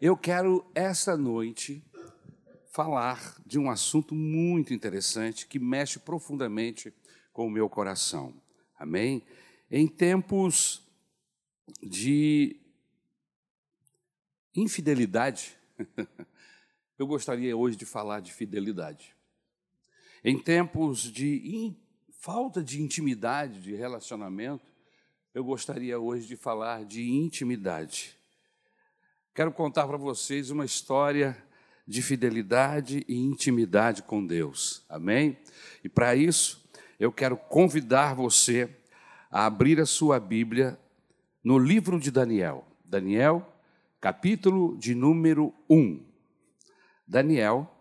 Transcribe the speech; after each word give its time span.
Eu 0.00 0.16
quero 0.16 0.64
esta 0.74 1.14
noite 1.14 1.84
falar 2.72 3.36
de 3.44 3.58
um 3.58 3.70
assunto 3.70 4.14
muito 4.14 4.72
interessante 4.72 5.46
que 5.46 5.58
mexe 5.58 5.98
profundamente 5.98 6.90
com 7.34 7.46
o 7.46 7.50
meu 7.50 7.68
coração. 7.68 8.32
Amém? 8.78 9.22
Em 9.70 9.86
tempos 9.86 10.82
de 11.82 12.56
infidelidade, 14.56 15.54
eu 16.98 17.06
gostaria 17.06 17.54
hoje 17.54 17.76
de 17.76 17.84
falar 17.84 18.20
de 18.20 18.32
fidelidade. 18.32 19.14
Em 20.24 20.38
tempos 20.38 21.02
de 21.02 21.76
falta 22.08 22.64
de 22.64 22.80
intimidade, 22.80 23.60
de 23.60 23.74
relacionamento, 23.74 24.64
eu 25.34 25.44
gostaria 25.44 26.00
hoje 26.00 26.26
de 26.26 26.36
falar 26.36 26.86
de 26.86 27.06
intimidade. 27.06 28.18
Quero 29.32 29.52
contar 29.52 29.86
para 29.86 29.96
vocês 29.96 30.50
uma 30.50 30.64
história 30.64 31.40
de 31.86 32.02
fidelidade 32.02 33.04
e 33.06 33.16
intimidade 33.16 34.02
com 34.02 34.26
Deus. 34.26 34.84
Amém? 34.88 35.38
E 35.84 35.88
para 35.88 36.16
isso, 36.16 36.68
eu 36.98 37.12
quero 37.12 37.36
convidar 37.36 38.12
você 38.12 38.68
a 39.30 39.46
abrir 39.46 39.80
a 39.80 39.86
sua 39.86 40.18
Bíblia 40.18 40.76
no 41.44 41.58
livro 41.58 42.00
de 42.00 42.10
Daniel. 42.10 42.66
Daniel, 42.84 43.54
capítulo 44.00 44.76
de 44.76 44.96
número 44.96 45.54
1. 45.70 46.04
Daniel, 47.06 47.72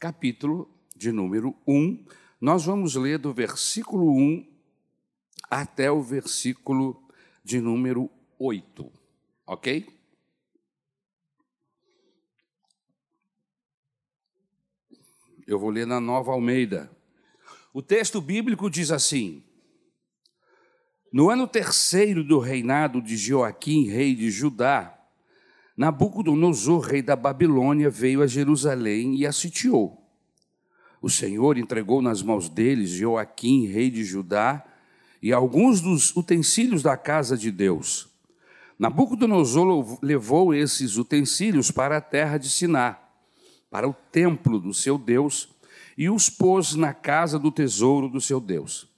capítulo 0.00 0.68
de 0.96 1.12
número 1.12 1.54
1. 1.64 2.06
Nós 2.40 2.64
vamos 2.64 2.96
ler 2.96 3.18
do 3.18 3.32
versículo 3.32 4.10
1 4.10 4.44
até 5.48 5.92
o 5.92 6.02
versículo 6.02 7.00
de 7.44 7.60
número 7.60 8.10
8. 8.36 8.90
Ok? 9.46 9.97
Eu 15.48 15.58
vou 15.58 15.70
ler 15.70 15.86
na 15.86 15.98
Nova 15.98 16.30
Almeida. 16.30 16.90
O 17.72 17.80
texto 17.80 18.20
bíblico 18.20 18.68
diz 18.68 18.90
assim: 18.90 19.42
No 21.10 21.30
ano 21.30 21.48
terceiro 21.48 22.22
do 22.22 22.38
reinado 22.38 23.00
de 23.00 23.16
Joaquim, 23.16 23.88
rei 23.88 24.14
de 24.14 24.30
Judá, 24.30 24.94
Nabucodonosor, 25.74 26.80
rei 26.80 27.00
da 27.00 27.16
Babilônia, 27.16 27.88
veio 27.88 28.20
a 28.20 28.26
Jerusalém 28.26 29.16
e 29.16 29.26
a 29.26 29.32
sitiou. 29.32 30.06
O 31.00 31.08
Senhor 31.08 31.56
entregou 31.56 32.02
nas 32.02 32.20
mãos 32.20 32.50
deles 32.50 32.90
Joaquim, 32.90 33.68
rei 33.68 33.90
de 33.90 34.04
Judá, 34.04 34.62
e 35.22 35.32
alguns 35.32 35.80
dos 35.80 36.14
utensílios 36.14 36.82
da 36.82 36.94
casa 36.94 37.38
de 37.38 37.50
Deus. 37.50 38.10
Nabucodonosor 38.78 39.98
levou 40.02 40.52
esses 40.52 40.98
utensílios 40.98 41.70
para 41.70 41.96
a 41.96 42.02
terra 42.02 42.36
de 42.36 42.50
Siná 42.50 43.07
para 43.70 43.88
o 43.88 43.92
templo 43.92 44.58
do 44.58 44.72
seu 44.72 44.96
Deus 44.96 45.48
e 45.96 46.08
os 46.08 46.30
pôs 46.30 46.74
na 46.74 46.94
casa 46.94 47.38
do 47.38 47.50
tesouro 47.50 48.08
do 48.08 48.20
seu 48.20 48.40
Deus. 48.40 48.88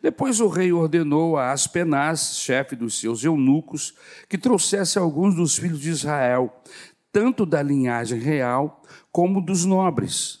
Depois 0.00 0.38
o 0.38 0.48
rei 0.48 0.72
ordenou 0.72 1.36
a 1.36 1.50
Aspenaz, 1.50 2.36
chefe 2.36 2.76
dos 2.76 3.00
seus 3.00 3.24
eunucos, 3.24 3.94
que 4.28 4.38
trouxesse 4.38 4.98
alguns 4.98 5.34
dos 5.34 5.56
filhos 5.56 5.80
de 5.80 5.90
Israel, 5.90 6.54
tanto 7.10 7.44
da 7.44 7.62
linhagem 7.62 8.20
real 8.20 8.82
como 9.10 9.40
dos 9.40 9.64
nobres. 9.64 10.40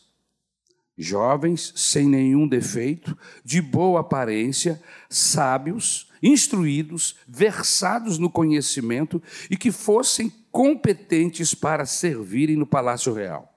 Jovens, 0.96 1.72
sem 1.74 2.06
nenhum 2.06 2.46
defeito, 2.46 3.16
de 3.44 3.60
boa 3.60 4.00
aparência, 4.00 4.80
sábios, 5.08 6.08
instruídos, 6.22 7.16
versados 7.26 8.18
no 8.18 8.30
conhecimento 8.30 9.20
e 9.50 9.56
que 9.56 9.72
fossem 9.72 10.32
competentes 10.52 11.54
para 11.54 11.84
servirem 11.84 12.56
no 12.56 12.66
palácio 12.66 13.12
real 13.12 13.51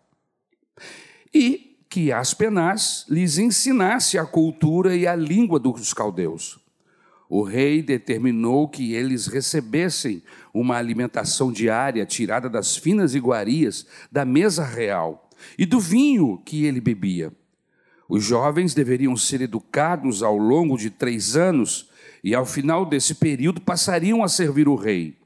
e 1.35 1.77
que 1.89 2.13
Aspenaz 2.13 3.05
lhes 3.09 3.37
ensinasse 3.37 4.17
a 4.17 4.25
cultura 4.25 4.95
e 4.95 5.05
a 5.05 5.13
língua 5.13 5.59
dos 5.59 5.93
caldeus. 5.93 6.57
O 7.27 7.43
rei 7.43 7.81
determinou 7.81 8.69
que 8.69 8.93
eles 8.93 9.27
recebessem 9.27 10.23
uma 10.53 10.77
alimentação 10.77 11.51
diária 11.51 12.05
tirada 12.05 12.49
das 12.49 12.77
finas 12.77 13.13
iguarias 13.13 13.85
da 14.09 14.23
mesa 14.23 14.63
real 14.63 15.29
e 15.57 15.65
do 15.65 15.77
vinho 15.77 16.41
que 16.45 16.63
ele 16.63 16.79
bebia. 16.79 17.33
Os 18.07 18.23
jovens 18.23 18.73
deveriam 18.73 19.17
ser 19.17 19.41
educados 19.41 20.23
ao 20.23 20.37
longo 20.37 20.77
de 20.77 20.89
três 20.89 21.35
anos 21.35 21.89
e, 22.23 22.33
ao 22.33 22.45
final 22.45 22.85
desse 22.85 23.15
período, 23.15 23.59
passariam 23.59 24.23
a 24.23 24.29
servir 24.29 24.69
o 24.69 24.75
rei. 24.75 25.17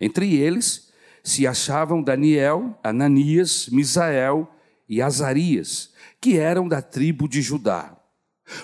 Entre 0.00 0.34
eles 0.34 0.90
se 1.22 1.46
achavam 1.46 2.02
Daniel, 2.02 2.76
Ananias, 2.82 3.68
Misael 3.70 4.50
e 4.88 5.02
Azarias, 5.02 5.90
que 6.20 6.38
eram 6.38 6.66
da 6.66 6.80
tribo 6.80 7.28
de 7.28 7.42
Judá. 7.42 7.94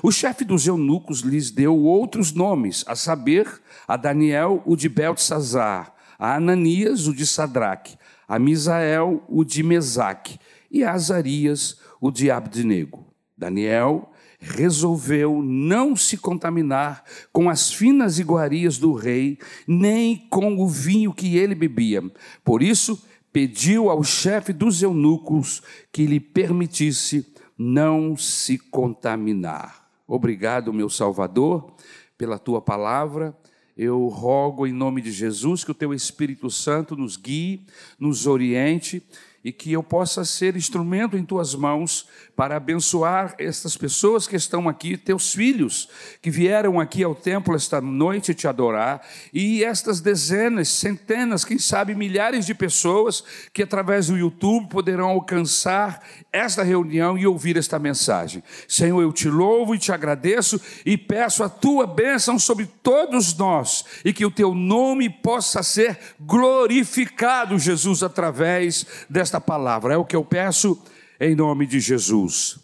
O 0.02 0.10
chefe 0.10 0.44
dos 0.44 0.66
eunucos 0.66 1.20
lhes 1.20 1.50
deu 1.50 1.76
outros 1.76 2.32
nomes, 2.32 2.84
a 2.86 2.96
saber, 2.96 3.46
a 3.86 3.96
Daniel, 3.96 4.62
o 4.64 4.76
de 4.76 4.88
Beltesazar, 4.88 5.94
a 6.18 6.36
Ananias, 6.36 7.06
o 7.06 7.14
de 7.14 7.26
Sadraque, 7.26 7.96
a 8.26 8.38
Misael, 8.38 9.22
o 9.28 9.44
de 9.44 9.62
Mesaque, 9.62 10.38
e 10.70 10.82
a 10.82 10.92
Azarias, 10.92 11.78
o 12.00 12.10
de 12.10 12.30
Abdenego. 12.30 13.06
Daniel 13.36 14.10
resolveu 14.40 15.42
não 15.42 15.96
se 15.96 16.16
contaminar 16.16 17.02
com 17.32 17.48
as 17.48 17.72
finas 17.72 18.18
iguarias 18.18 18.78
do 18.78 18.92
rei, 18.92 19.38
nem 19.66 20.16
com 20.28 20.56
o 20.58 20.68
vinho 20.68 21.12
que 21.12 21.36
ele 21.36 21.54
bebia. 21.54 22.02
Por 22.44 22.62
isso, 22.62 23.02
pediu 23.34 23.90
ao 23.90 24.04
chefe 24.04 24.52
dos 24.52 24.80
eunucos 24.80 25.60
que 25.90 26.06
lhe 26.06 26.20
permitisse 26.20 27.34
não 27.58 28.16
se 28.16 28.56
contaminar. 28.56 29.90
Obrigado, 30.06 30.72
meu 30.72 30.88
Salvador, 30.88 31.74
pela 32.16 32.38
tua 32.38 32.60
palavra. 32.60 33.36
Eu 33.76 34.06
rogo 34.06 34.68
em 34.68 34.72
nome 34.72 35.02
de 35.02 35.10
Jesus 35.10 35.64
que 35.64 35.72
o 35.72 35.74
teu 35.74 35.92
Espírito 35.92 36.48
Santo 36.48 36.94
nos 36.94 37.16
guie, 37.16 37.66
nos 37.98 38.28
oriente 38.28 39.02
e 39.44 39.52
que 39.52 39.70
eu 39.70 39.82
possa 39.82 40.24
ser 40.24 40.56
instrumento 40.56 41.16
em 41.16 41.24
tuas 41.24 41.54
mãos 41.54 42.08
para 42.34 42.56
abençoar 42.56 43.34
estas 43.38 43.76
pessoas 43.76 44.26
que 44.26 44.36
estão 44.36 44.68
aqui, 44.68 44.96
teus 44.96 45.34
filhos 45.34 45.88
que 46.22 46.30
vieram 46.30 46.80
aqui 46.80 47.04
ao 47.04 47.14
templo 47.14 47.54
esta 47.54 47.80
noite 47.80 48.34
te 48.34 48.48
adorar, 48.48 49.06
e 49.32 49.62
estas 49.62 50.00
dezenas, 50.00 50.68
centenas, 50.68 51.44
quem 51.44 51.58
sabe 51.58 51.94
milhares 51.94 52.46
de 52.46 52.54
pessoas 52.54 53.22
que 53.52 53.62
através 53.62 54.06
do 54.06 54.16
YouTube 54.16 54.68
poderão 54.68 55.08
alcançar 55.08 56.02
esta 56.32 56.62
reunião 56.62 57.18
e 57.18 57.26
ouvir 57.26 57.56
esta 57.56 57.78
mensagem. 57.78 58.42
Senhor, 58.66 59.00
eu 59.02 59.12
te 59.12 59.28
louvo 59.28 59.74
e 59.74 59.78
te 59.78 59.92
agradeço 59.92 60.60
e 60.84 60.96
peço 60.96 61.44
a 61.44 61.48
tua 61.48 61.86
bênção 61.86 62.38
sobre 62.38 62.66
todos 62.82 63.36
nós 63.36 63.84
e 64.04 64.12
que 64.12 64.24
o 64.24 64.30
teu 64.30 64.54
nome 64.54 65.08
possa 65.08 65.62
ser 65.62 65.98
glorificado, 66.18 67.58
Jesus, 67.58 68.02
através 68.02 68.86
desta 69.08 69.33
esta 69.34 69.40
palavra. 69.40 69.94
É 69.94 69.96
o 69.96 70.04
que 70.04 70.14
eu 70.14 70.24
peço 70.24 70.80
em 71.18 71.34
nome 71.34 71.66
de 71.66 71.80
Jesus. 71.80 72.58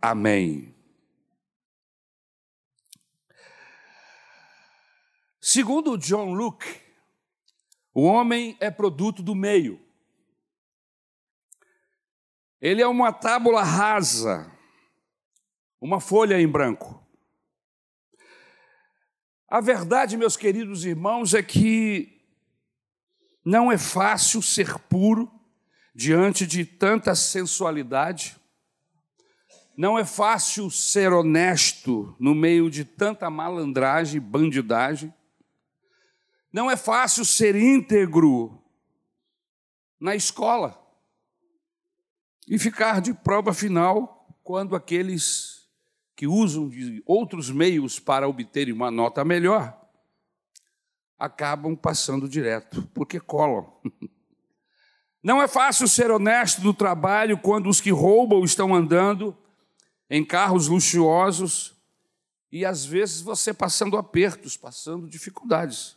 Amém. 0.00 0.74
Segundo 5.38 5.98
John 5.98 6.32
Luke, 6.32 6.66
o 7.92 8.02
homem 8.02 8.56
é 8.58 8.70
produto 8.70 9.22
do 9.22 9.34
meio. 9.34 9.78
Ele 12.58 12.80
é 12.80 12.86
uma 12.86 13.12
tábula 13.12 13.62
rasa, 13.62 14.50
uma 15.78 16.00
folha 16.00 16.40
em 16.40 16.48
branco. 16.48 17.06
A 19.46 19.60
verdade, 19.60 20.16
meus 20.16 20.36
queridos 20.36 20.86
irmãos, 20.86 21.34
é 21.34 21.42
que 21.42 22.18
não 23.44 23.70
é 23.70 23.78
fácil 23.78 24.40
ser 24.40 24.78
puro, 24.78 25.35
diante 25.96 26.46
de 26.46 26.62
tanta 26.66 27.14
sensualidade. 27.14 28.36
Não 29.74 29.98
é 29.98 30.04
fácil 30.04 30.70
ser 30.70 31.10
honesto 31.10 32.14
no 32.20 32.34
meio 32.34 32.70
de 32.70 32.84
tanta 32.84 33.30
malandragem, 33.30 34.20
bandidagem. 34.20 35.12
Não 36.52 36.70
é 36.70 36.76
fácil 36.76 37.24
ser 37.24 37.56
íntegro 37.56 38.62
na 39.98 40.14
escola 40.14 40.78
e 42.46 42.58
ficar 42.58 43.00
de 43.00 43.14
prova 43.14 43.54
final 43.54 44.38
quando 44.44 44.76
aqueles 44.76 45.66
que 46.14 46.26
usam 46.26 46.68
de 46.68 47.02
outros 47.06 47.50
meios 47.50 47.98
para 47.98 48.28
obterem 48.28 48.72
uma 48.72 48.90
nota 48.90 49.24
melhor 49.24 49.82
acabam 51.18 51.74
passando 51.74 52.28
direto, 52.28 52.86
porque 52.92 53.18
colam. 53.18 53.80
Não 55.26 55.42
é 55.42 55.48
fácil 55.48 55.88
ser 55.88 56.08
honesto 56.08 56.62
no 56.62 56.72
trabalho 56.72 57.36
quando 57.36 57.68
os 57.68 57.80
que 57.80 57.90
roubam 57.90 58.44
estão 58.44 58.72
andando 58.72 59.36
em 60.08 60.24
carros 60.24 60.68
luxuosos 60.68 61.74
e 62.52 62.64
às 62.64 62.86
vezes 62.86 63.22
você 63.22 63.52
passando 63.52 63.96
apertos, 63.96 64.56
passando 64.56 65.08
dificuldades. 65.08 65.96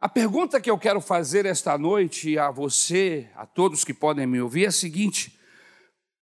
A 0.00 0.08
pergunta 0.08 0.58
que 0.58 0.70
eu 0.70 0.78
quero 0.78 0.98
fazer 0.98 1.44
esta 1.44 1.76
noite 1.76 2.38
a 2.38 2.50
você, 2.50 3.28
a 3.34 3.44
todos 3.44 3.84
que 3.84 3.92
podem 3.92 4.26
me 4.26 4.40
ouvir, 4.40 4.64
é 4.64 4.68
a 4.68 4.72
seguinte: 4.72 5.38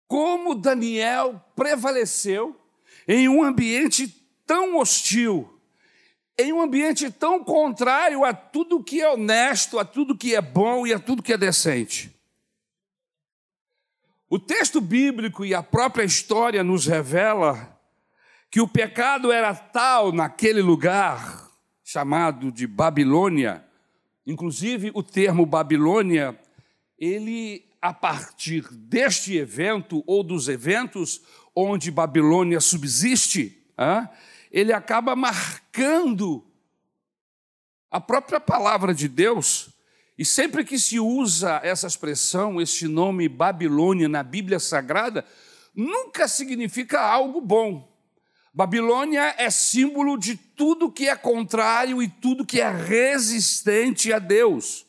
como 0.07 0.53
Daniel 0.53 1.43
prevaleceu 1.55 2.55
em 3.07 3.27
um 3.27 3.41
ambiente 3.41 4.09
tão 4.45 4.77
hostil, 4.77 5.56
em 6.37 6.53
um 6.53 6.61
ambiente 6.61 7.09
tão 7.11 7.43
contrário 7.43 8.23
a 8.23 8.33
tudo 8.33 8.83
que 8.83 9.01
é 9.01 9.11
honesto, 9.11 9.79
a 9.79 9.85
tudo 9.85 10.17
que 10.17 10.35
é 10.35 10.41
bom 10.41 10.85
e 10.85 10.93
a 10.93 10.99
tudo 10.99 11.23
que 11.23 11.33
é 11.33 11.37
decente? 11.37 12.15
O 14.29 14.37
texto 14.37 14.81
bíblico 14.81 15.45
e 15.45 15.53
a 15.53 15.63
própria 15.63 16.03
história 16.03 16.63
nos 16.63 16.85
revela 16.85 17.79
que 18.51 18.61
o 18.61 18.67
pecado 18.67 19.31
era 19.31 19.53
tal 19.55 20.11
naquele 20.11 20.61
lugar 20.61 21.49
chamado 21.83 22.51
de 22.51 22.67
Babilônia 22.67 23.67
Inclusive, 24.27 24.91
o 24.93 25.01
termo 25.01 25.45
Babilônia, 25.45 26.37
ele, 26.99 27.63
a 27.81 27.93
partir 27.93 28.67
deste 28.73 29.37
evento 29.37 30.03
ou 30.05 30.21
dos 30.21 30.49
eventos 30.49 31.21
onde 31.55 31.89
Babilônia 31.89 32.59
subsiste, 32.59 33.57
ele 34.51 34.73
acaba 34.73 35.15
marcando 35.15 36.45
a 37.89 37.99
própria 37.99 38.39
palavra 38.39 38.93
de 38.93 39.07
Deus. 39.07 39.69
E 40.17 40.25
sempre 40.25 40.65
que 40.65 40.79
se 40.79 40.99
usa 40.99 41.59
essa 41.63 41.87
expressão, 41.87 42.59
este 42.59 42.87
nome 42.87 43.29
Babilônia 43.29 44.09
na 44.09 44.23
Bíblia 44.23 44.59
Sagrada, 44.59 45.25
nunca 45.75 46.27
significa 46.27 46.99
algo 46.99 47.39
bom. 47.39 47.95
Babilônia 48.53 49.35
é 49.37 49.51
símbolo 49.51 50.17
de 50.17 50.35
tudo 50.35 50.91
que 50.91 51.07
é 51.07 51.15
contrário 51.15 52.01
e 52.01 52.07
tudo 52.07 52.45
que 52.45 52.59
é 52.59 52.67
resistente 52.67 54.11
a 54.11 54.17
Deus. 54.17 54.87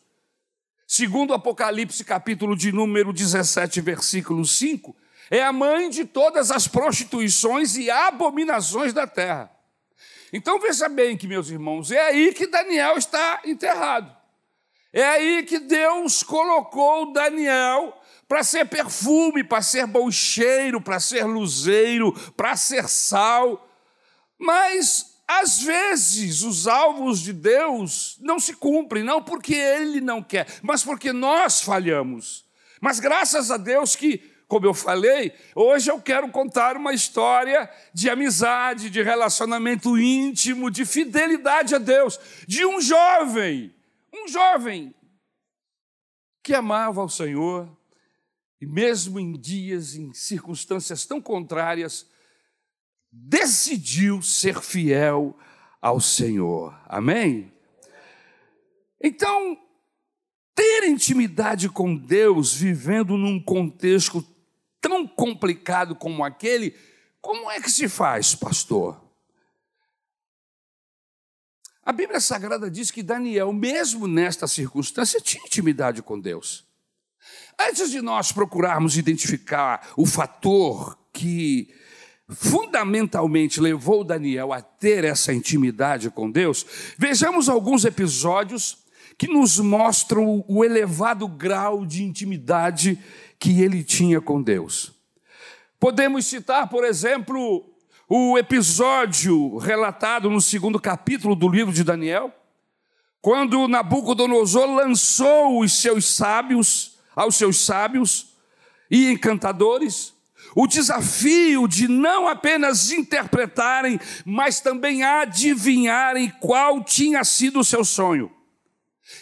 Segundo 0.86 1.34
Apocalipse, 1.34 2.02
capítulo 2.02 2.56
de 2.56 2.72
número 2.72 3.12
17, 3.12 3.82
versículo 3.82 4.42
5, 4.46 4.96
é 5.30 5.42
a 5.42 5.52
mãe 5.52 5.90
de 5.90 6.04
todas 6.04 6.50
as 6.50 6.66
prostituições 6.66 7.76
e 7.76 7.90
abominações 7.90 8.92
da 8.92 9.06
terra. 9.06 9.50
Então 10.32 10.58
veja 10.58 10.88
bem 10.88 11.16
que, 11.16 11.26
meus 11.26 11.50
irmãos, 11.50 11.90
é 11.90 12.00
aí 12.00 12.32
que 12.32 12.46
Daniel 12.46 12.96
está 12.96 13.40
enterrado. 13.44 14.14
É 14.92 15.04
aí 15.04 15.42
que 15.42 15.58
Deus 15.58 16.22
colocou 16.22 17.12
Daniel 17.12 17.94
para 18.26 18.42
ser 18.42 18.66
perfume, 18.66 19.42
para 19.42 19.62
ser 19.62 19.86
bom 19.86 20.10
cheiro, 20.10 20.80
para 20.80 21.00
ser 21.00 21.24
luzeiro, 21.24 22.12
para 22.36 22.56
ser 22.56 22.88
sal. 22.88 23.68
Mas, 24.38 25.18
às 25.26 25.60
vezes, 25.62 26.42
os 26.42 26.66
alvos 26.66 27.20
de 27.20 27.32
Deus 27.32 28.18
não 28.20 28.38
se 28.38 28.54
cumprem, 28.54 29.02
não 29.02 29.22
porque 29.22 29.54
Ele 29.54 30.00
não 30.00 30.22
quer, 30.22 30.46
mas 30.62 30.82
porque 30.82 31.12
nós 31.12 31.60
falhamos. 31.60 32.46
Mas 32.80 33.00
graças 33.00 33.50
a 33.50 33.56
Deus 33.56 33.96
que, 33.96 34.27
como 34.48 34.64
eu 34.64 34.72
falei, 34.72 35.34
hoje 35.54 35.90
eu 35.90 36.00
quero 36.00 36.30
contar 36.30 36.74
uma 36.74 36.94
história 36.94 37.70
de 37.92 38.08
amizade, 38.08 38.88
de 38.88 39.02
relacionamento 39.02 39.98
íntimo, 39.98 40.70
de 40.70 40.86
fidelidade 40.86 41.74
a 41.74 41.78
Deus, 41.78 42.18
de 42.46 42.64
um 42.64 42.80
jovem, 42.80 43.74
um 44.12 44.26
jovem 44.26 44.94
que 46.42 46.54
amava 46.54 47.04
o 47.04 47.10
Senhor, 47.10 47.68
e 48.58 48.64
mesmo 48.64 49.20
em 49.20 49.32
dias, 49.32 49.94
em 49.94 50.14
circunstâncias 50.14 51.04
tão 51.04 51.20
contrárias, 51.20 52.06
decidiu 53.12 54.22
ser 54.22 54.62
fiel 54.62 55.36
ao 55.80 56.00
Senhor. 56.00 56.74
Amém? 56.86 57.52
Então, 58.98 59.58
ter 60.54 60.88
intimidade 60.88 61.68
com 61.68 61.94
Deus, 61.94 62.54
vivendo 62.54 63.18
num 63.18 63.38
contexto 63.38 64.26
tão 64.80 65.06
complicado 65.06 65.94
como 65.94 66.24
aquele, 66.24 66.74
como 67.20 67.50
é 67.50 67.60
que 67.60 67.70
se 67.70 67.88
faz, 67.88 68.34
pastor? 68.34 69.00
A 71.84 71.92
Bíblia 71.92 72.20
Sagrada 72.20 72.70
diz 72.70 72.90
que 72.90 73.02
Daniel, 73.02 73.52
mesmo 73.52 74.06
nesta 74.06 74.46
circunstância, 74.46 75.20
tinha 75.20 75.42
intimidade 75.44 76.02
com 76.02 76.20
Deus. 76.20 76.66
Antes 77.58 77.90
de 77.90 78.02
nós 78.02 78.30
procurarmos 78.30 78.96
identificar 78.96 79.92
o 79.96 80.04
fator 80.04 80.98
que 81.12 81.74
fundamentalmente 82.28 83.58
levou 83.58 84.04
Daniel 84.04 84.52
a 84.52 84.60
ter 84.60 85.02
essa 85.02 85.32
intimidade 85.32 86.10
com 86.10 86.30
Deus, 86.30 86.66
vejamos 86.98 87.48
alguns 87.48 87.84
episódios 87.84 88.84
que 89.16 89.26
nos 89.26 89.58
mostram 89.58 90.44
o 90.46 90.64
elevado 90.64 91.26
grau 91.26 91.84
de 91.84 92.04
intimidade 92.04 93.02
que 93.38 93.62
ele 93.62 93.84
tinha 93.84 94.20
com 94.20 94.42
Deus. 94.42 94.92
Podemos 95.78 96.26
citar, 96.26 96.68
por 96.68 96.84
exemplo, 96.84 97.64
o 98.08 98.36
episódio 98.36 99.56
relatado 99.58 100.28
no 100.30 100.40
segundo 100.40 100.80
capítulo 100.80 101.34
do 101.34 101.48
livro 101.48 101.72
de 101.72 101.84
Daniel, 101.84 102.34
quando 103.20 103.68
Nabucodonosor 103.68 104.66
lançou 104.66 105.60
os 105.60 105.80
seus 105.80 106.06
sábios 106.06 106.98
aos 107.14 107.36
seus 107.36 107.64
sábios 107.64 108.34
e 108.90 109.10
encantadores 109.10 110.14
o 110.54 110.66
desafio 110.66 111.68
de 111.68 111.88
não 111.88 112.26
apenas 112.26 112.90
interpretarem, 112.90 114.00
mas 114.24 114.60
também 114.60 115.02
adivinharem 115.02 116.30
qual 116.40 116.82
tinha 116.82 117.22
sido 117.24 117.60
o 117.60 117.64
seu 117.64 117.84
sonho. 117.84 118.30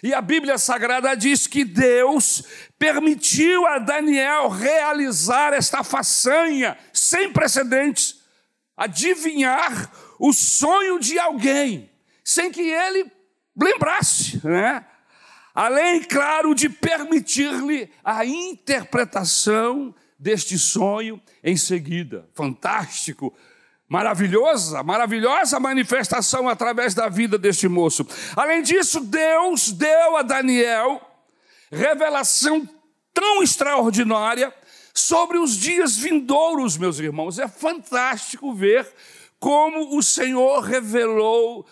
E 0.02 0.12
a 0.12 0.20
Bíblia 0.20 0.58
Sagrada 0.58 1.14
diz 1.14 1.46
que 1.46 1.64
Deus 1.64 2.42
permitiu 2.78 3.66
a 3.66 3.78
Daniel 3.78 4.48
realizar 4.48 5.52
esta 5.52 5.82
façanha 5.82 6.76
sem 6.92 7.32
precedentes, 7.32 8.20
adivinhar 8.76 9.90
o 10.18 10.32
sonho 10.32 10.98
de 10.98 11.18
alguém, 11.18 11.90
sem 12.24 12.50
que 12.50 12.60
ele 12.60 13.10
lembrasse, 13.56 14.40
né? 14.46 14.84
além, 15.54 16.02
claro, 16.02 16.54
de 16.54 16.68
permitir-lhe 16.68 17.90
a 18.04 18.26
interpretação 18.26 19.94
deste 20.18 20.58
sonho 20.58 21.20
em 21.42 21.56
seguida. 21.56 22.28
Fantástico, 22.34 23.34
maravilhosa, 23.88 24.82
maravilhosa 24.82 25.58
manifestação 25.58 26.46
através 26.46 26.94
da 26.94 27.08
vida 27.08 27.38
deste 27.38 27.68
moço. 27.68 28.06
Além 28.36 28.62
disso, 28.62 29.00
Deus 29.00 29.72
deu 29.72 30.16
a 30.18 30.22
Daniel 30.22 31.00
revelação 31.70 32.68
tão 33.12 33.42
extraordinária 33.42 34.52
sobre 34.94 35.38
os 35.38 35.56
dias 35.56 35.96
vindouros, 35.96 36.76
meus 36.76 36.98
irmãos. 36.98 37.38
É 37.38 37.48
fantástico 37.48 38.52
ver 38.52 38.86
como 39.38 39.96
o 39.96 40.02
Senhor 40.02 40.60
revelou 40.60 41.66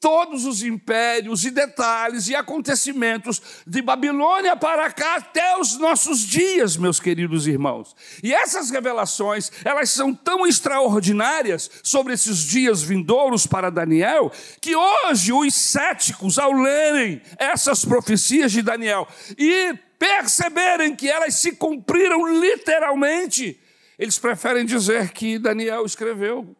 todos 0.00 0.46
os 0.46 0.62
impérios 0.62 1.44
e 1.44 1.50
detalhes 1.50 2.26
e 2.28 2.34
acontecimentos 2.34 3.40
de 3.66 3.82
Babilônia 3.82 4.56
para 4.56 4.90
cá 4.90 5.16
até 5.16 5.58
os 5.58 5.78
nossos 5.78 6.20
dias, 6.20 6.76
meus 6.76 6.98
queridos 6.98 7.46
irmãos. 7.46 7.94
E 8.22 8.32
essas 8.32 8.70
revelações, 8.70 9.52
elas 9.62 9.90
são 9.90 10.14
tão 10.14 10.46
extraordinárias 10.46 11.70
sobre 11.82 12.14
esses 12.14 12.38
dias 12.38 12.82
vindouros 12.82 13.46
para 13.46 13.70
Daniel, 13.70 14.32
que 14.60 14.74
hoje 14.74 15.32
os 15.32 15.54
céticos, 15.54 16.38
ao 16.38 16.52
lerem 16.52 17.20
essas 17.36 17.84
profecias 17.84 18.50
de 18.50 18.62
Daniel 18.62 19.06
e 19.36 19.74
perceberem 19.98 20.96
que 20.96 21.10
elas 21.10 21.34
se 21.34 21.52
cumpriram 21.52 22.26
literalmente, 22.40 23.60
eles 23.98 24.18
preferem 24.18 24.64
dizer 24.64 25.10
que 25.10 25.38
Daniel 25.38 25.84
escreveu 25.84 26.56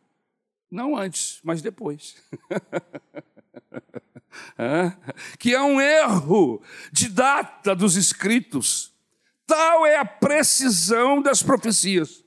não 0.70 0.96
antes, 0.96 1.40
mas 1.42 1.60
depois. 1.60 2.16
que 5.38 5.54
é 5.54 5.62
um 5.62 5.80
erro 5.80 6.62
de 6.92 7.08
data 7.08 7.74
dos 7.74 7.96
escritos. 7.96 8.92
Tal 9.46 9.84
é 9.86 9.96
a 9.96 10.04
precisão 10.04 11.20
das 11.20 11.42
profecias. 11.42 12.24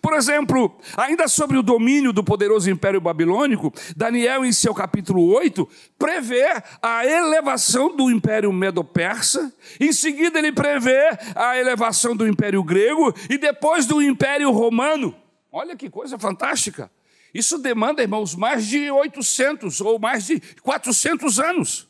Por 0.00 0.14
exemplo, 0.14 0.78
ainda 0.96 1.26
sobre 1.26 1.56
o 1.56 1.62
domínio 1.62 2.12
do 2.12 2.22
poderoso 2.22 2.70
Império 2.70 3.00
Babilônico, 3.00 3.72
Daniel, 3.96 4.44
em 4.44 4.52
seu 4.52 4.72
capítulo 4.74 5.24
8, 5.34 5.68
prevê 5.98 6.62
a 6.80 7.04
elevação 7.04 7.94
do 7.94 8.10
Império 8.10 8.52
Medo-Persa, 8.52 9.52
em 9.80 9.92
seguida, 9.92 10.38
ele 10.38 10.52
prevê 10.52 11.18
a 11.34 11.58
elevação 11.58 12.14
do 12.14 12.28
Império 12.28 12.62
Grego 12.62 13.12
e 13.28 13.36
depois 13.36 13.84
do 13.84 14.00
Império 14.00 14.50
Romano. 14.50 15.14
Olha 15.50 15.76
que 15.76 15.90
coisa 15.90 16.18
fantástica! 16.18 16.90
Isso 17.32 17.58
demanda, 17.58 18.02
irmãos, 18.02 18.34
mais 18.34 18.66
de 18.66 18.90
800 18.90 19.80
ou 19.80 19.98
mais 19.98 20.26
de 20.26 20.40
400 20.60 21.38
anos. 21.38 21.88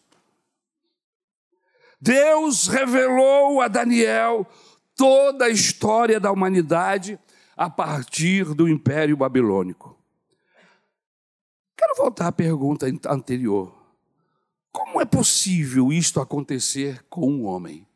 Deus 2.00 2.66
revelou 2.66 3.60
a 3.60 3.68
Daniel 3.68 4.46
toda 4.96 5.46
a 5.46 5.50
história 5.50 6.18
da 6.20 6.30
humanidade 6.30 7.18
a 7.56 7.70
partir 7.70 8.54
do 8.54 8.68
Império 8.68 9.16
Babilônico. 9.16 9.98
Quero 11.76 11.94
voltar 11.96 12.28
à 12.28 12.32
pergunta 12.32 12.86
anterior. 13.06 13.76
Como 14.70 15.00
é 15.00 15.04
possível 15.04 15.92
isto 15.92 16.20
acontecer 16.20 17.04
com 17.08 17.28
um 17.28 17.44
homem? 17.44 17.86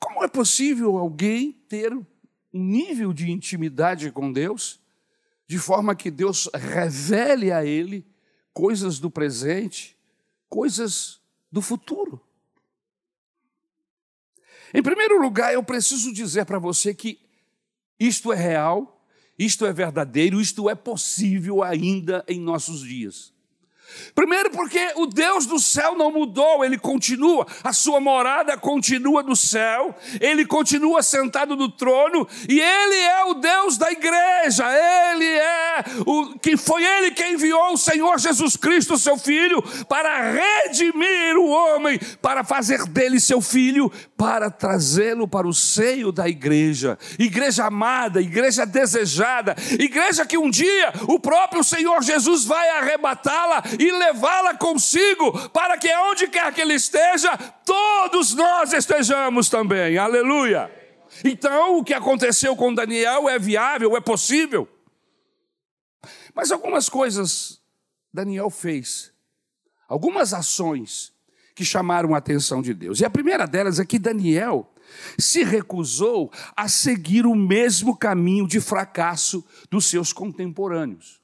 Como 0.00 0.22
é 0.22 0.28
possível 0.28 0.98
alguém 0.98 1.52
ter 1.68 1.92
um 1.92 2.06
nível 2.52 3.12
de 3.12 3.30
intimidade 3.30 4.10
com 4.12 4.32
Deus, 4.32 4.80
de 5.48 5.58
forma 5.58 5.96
que 5.96 6.10
Deus 6.10 6.48
revele 6.54 7.50
a 7.50 7.64
ele 7.64 8.06
coisas 8.52 8.98
do 8.98 9.10
presente, 9.10 9.96
coisas 10.48 11.20
do 11.50 11.62
futuro? 11.62 12.20
Em 14.74 14.82
primeiro 14.82 15.20
lugar, 15.20 15.54
eu 15.54 15.62
preciso 15.62 16.12
dizer 16.12 16.44
para 16.44 16.58
você 16.58 16.92
que 16.92 17.18
isto 17.98 18.30
é 18.30 18.36
real, 18.36 19.02
isto 19.38 19.64
é 19.64 19.72
verdadeiro, 19.72 20.40
isto 20.40 20.68
é 20.68 20.74
possível 20.74 21.62
ainda 21.62 22.22
em 22.28 22.38
nossos 22.38 22.82
dias. 22.82 23.32
Primeiro, 24.14 24.50
porque 24.50 24.92
o 24.96 25.06
Deus 25.06 25.46
do 25.46 25.58
céu 25.58 25.96
não 25.96 26.10
mudou, 26.10 26.64
ele 26.64 26.78
continua, 26.78 27.46
a 27.62 27.72
sua 27.72 28.00
morada 28.00 28.56
continua 28.56 29.22
no 29.22 29.36
céu, 29.36 29.94
ele 30.20 30.44
continua 30.44 31.02
sentado 31.02 31.56
no 31.56 31.68
trono 31.68 32.26
e 32.48 32.60
ele 32.60 32.96
é 32.96 33.24
o 33.24 33.34
Deus 33.34 33.78
da 33.78 33.90
igreja, 33.90 34.64
ele 35.12 35.24
é 35.24 35.84
o 36.06 36.38
que 36.38 36.56
foi 36.56 36.84
ele 36.84 37.12
quem 37.12 37.34
enviou 37.34 37.72
o 37.72 37.78
Senhor 37.78 38.18
Jesus 38.18 38.56
Cristo, 38.56 38.98
seu 38.98 39.16
filho, 39.16 39.62
para 39.88 40.32
redimir 40.32 41.36
o 41.36 41.48
homem, 41.48 41.98
para 42.20 42.42
fazer 42.42 42.84
dele 42.86 43.20
seu 43.20 43.40
filho, 43.40 43.90
para 44.16 44.50
trazê-lo 44.50 45.28
para 45.28 45.46
o 45.46 45.54
seio 45.54 46.10
da 46.10 46.28
igreja, 46.28 46.98
igreja 47.18 47.66
amada, 47.66 48.20
igreja 48.20 48.66
desejada, 48.66 49.54
igreja 49.78 50.26
que 50.26 50.36
um 50.36 50.50
dia 50.50 50.92
o 51.06 51.18
próprio 51.20 51.62
Senhor 51.62 52.02
Jesus 52.02 52.44
vai 52.44 52.68
arrebatá-la 52.70 53.62
e 53.78 53.87
levá-la 53.90 54.54
consigo, 54.54 55.48
para 55.50 55.78
que 55.78 55.92
onde 55.94 56.28
quer 56.28 56.52
que 56.52 56.60
ele 56.60 56.74
esteja, 56.74 57.36
todos 57.64 58.34
nós 58.34 58.72
estejamos 58.72 59.48
também. 59.48 59.98
Aleluia. 59.98 60.70
Então, 61.24 61.78
o 61.78 61.84
que 61.84 61.94
aconteceu 61.94 62.54
com 62.54 62.74
Daniel 62.74 63.28
é 63.28 63.38
viável, 63.38 63.96
é 63.96 64.00
possível. 64.00 64.68
Mas 66.34 66.52
algumas 66.52 66.88
coisas 66.88 67.60
Daniel 68.12 68.50
fez, 68.50 69.12
algumas 69.88 70.32
ações 70.32 71.12
que 71.54 71.64
chamaram 71.64 72.14
a 72.14 72.18
atenção 72.18 72.62
de 72.62 72.72
Deus. 72.72 73.00
E 73.00 73.04
a 73.04 73.10
primeira 73.10 73.46
delas 73.46 73.80
é 73.80 73.84
que 73.84 73.98
Daniel 73.98 74.72
se 75.18 75.42
recusou 75.42 76.30
a 76.56 76.68
seguir 76.68 77.26
o 77.26 77.34
mesmo 77.34 77.96
caminho 77.96 78.46
de 78.46 78.60
fracasso 78.60 79.44
dos 79.70 79.86
seus 79.86 80.12
contemporâneos. 80.12 81.20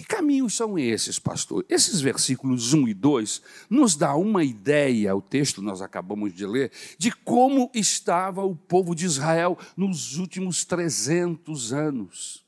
Que 0.00 0.06
caminhos 0.06 0.54
são 0.54 0.78
esses, 0.78 1.18
pastor? 1.18 1.62
Esses 1.68 2.00
versículos 2.00 2.72
1 2.72 2.88
e 2.88 2.94
2 2.94 3.42
nos 3.68 3.94
dá 3.94 4.14
uma 4.14 4.42
ideia, 4.42 5.14
o 5.14 5.20
texto 5.20 5.60
nós 5.60 5.82
acabamos 5.82 6.32
de 6.32 6.46
ler, 6.46 6.72
de 6.96 7.12
como 7.12 7.70
estava 7.74 8.42
o 8.42 8.56
povo 8.56 8.94
de 8.94 9.04
Israel 9.04 9.58
nos 9.76 10.16
últimos 10.16 10.64
300 10.64 11.74
anos. 11.74 12.46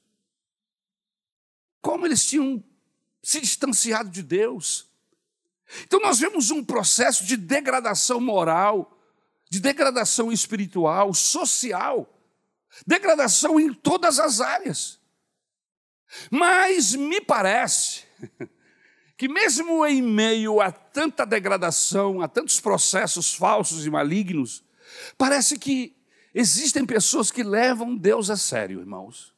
Como 1.82 2.06
eles 2.06 2.24
tinham 2.24 2.64
se 3.22 3.38
distanciado 3.38 4.08
de 4.08 4.22
Deus. 4.22 4.86
Então 5.82 6.00
nós 6.00 6.18
vemos 6.18 6.50
um 6.50 6.64
processo 6.64 7.22
de 7.26 7.36
degradação 7.36 8.18
moral, 8.18 8.98
de 9.50 9.60
degradação 9.60 10.32
espiritual, 10.32 11.12
social, 11.12 12.18
degradação 12.86 13.60
em 13.60 13.74
todas 13.74 14.18
as 14.18 14.40
áreas. 14.40 15.01
Mas 16.30 16.94
me 16.94 17.20
parece 17.20 18.04
que, 19.16 19.28
mesmo 19.28 19.84
em 19.86 20.02
meio 20.02 20.60
a 20.60 20.70
tanta 20.70 21.24
degradação, 21.24 22.20
a 22.20 22.28
tantos 22.28 22.60
processos 22.60 23.34
falsos 23.34 23.86
e 23.86 23.90
malignos, 23.90 24.64
parece 25.16 25.58
que 25.58 25.94
existem 26.34 26.84
pessoas 26.84 27.30
que 27.30 27.42
levam 27.42 27.96
Deus 27.96 28.30
a 28.30 28.36
sério, 28.36 28.80
irmãos. 28.80 29.32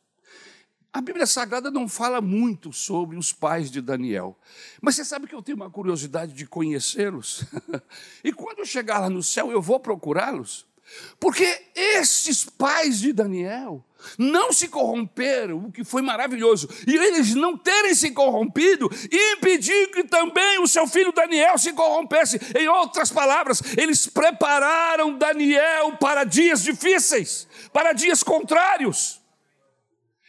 A 0.93 1.01
Bíblia 1.01 1.27
Sagrada 1.27 1.73
não 1.73 1.89
fala 1.89 2.21
muito 2.21 2.73
sobre 2.73 3.17
os 3.17 3.33
pais 3.33 3.69
de 3.69 3.81
Daniel, 3.81 4.39
mas 4.81 4.95
você 4.95 5.05
sabe 5.05 5.27
que 5.27 5.35
eu 5.35 5.43
tenho 5.43 5.57
uma 5.57 5.69
curiosidade 5.69 6.33
de 6.33 6.47
conhecê-los? 6.47 7.45
e 8.23 8.33
quando 8.33 8.61
eu 8.61 8.65
chegar 8.65 9.01
lá 9.01 9.11
no 9.11 9.21
céu, 9.21 9.51
eu 9.51 9.61
vou 9.61 9.81
procurá-los? 9.81 10.65
Porque 11.19 11.63
esses 11.75 12.45
pais 12.45 13.01
de 13.01 13.13
Daniel 13.13 13.85
não 14.19 14.53
se 14.53 14.69
corromperam, 14.69 15.65
o 15.65 15.73
que 15.73 15.83
foi 15.83 16.03
maravilhoso, 16.03 16.69
e 16.87 16.95
eles 16.95 17.35
não 17.35 17.57
terem 17.57 17.95
se 17.95 18.11
corrompido, 18.11 18.91
impediu 19.11 19.91
que 19.93 20.05
também 20.05 20.61
o 20.61 20.69
seu 20.69 20.87
filho 20.87 21.13
Daniel 21.13 21.57
se 21.57 21.73
corrompesse. 21.73 22.39
Em 22.59 22.69
outras 22.69 23.11
palavras, 23.11 23.63
eles 23.77 24.07
prepararam 24.07 25.17
Daniel 25.17 25.97
para 25.99 26.25
dias 26.25 26.63
difíceis, 26.63 27.49
para 27.73 27.93
dias 27.93 28.23
contrários. 28.23 29.24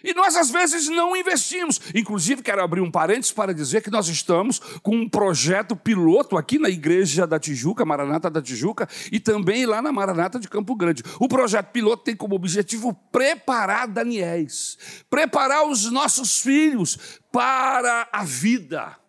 E 0.06 0.14
nós, 0.14 0.36
às 0.36 0.52
vezes, 0.52 0.88
não 0.88 1.16
investimos. 1.16 1.82
Inclusive, 1.94 2.44
quero 2.44 2.62
abrir 2.62 2.82
um 2.82 2.92
parênteses 2.92 3.32
para 3.32 3.54
dizer 3.54 3.82
que 3.82 3.90
nós 3.90 4.08
estamos 4.08 4.60
com 4.84 4.96
um 4.96 5.10
projeto 5.10 5.76
piloto 5.76 6.38
aqui 6.38 6.60
na 6.60 6.70
Igreja 6.70 7.26
da 7.26 7.40
Tijuca, 7.40 7.84
Maranata 7.84 8.30
da 8.30 8.42
Tijuca, 8.42 8.88
e 9.12 9.20
também 9.20 9.66
lá 9.66 9.82
na 9.82 9.92
Maranata 9.92 10.40
de 10.40 10.48
Campo 10.48 10.76
Grande. 10.76 11.04
O 11.20 11.28
projeto 11.28 11.72
piloto 11.72 12.04
tem 12.04 12.16
como 12.16 12.36
objetivo 12.36 12.94
preparar 13.12 13.88
Daniéis, 13.88 14.78
preparar 15.10 15.68
os 15.68 15.90
nossos 15.90 16.40
filhos 16.40 16.98
para 17.32 18.08
a 18.14 18.24
vida 18.24 19.05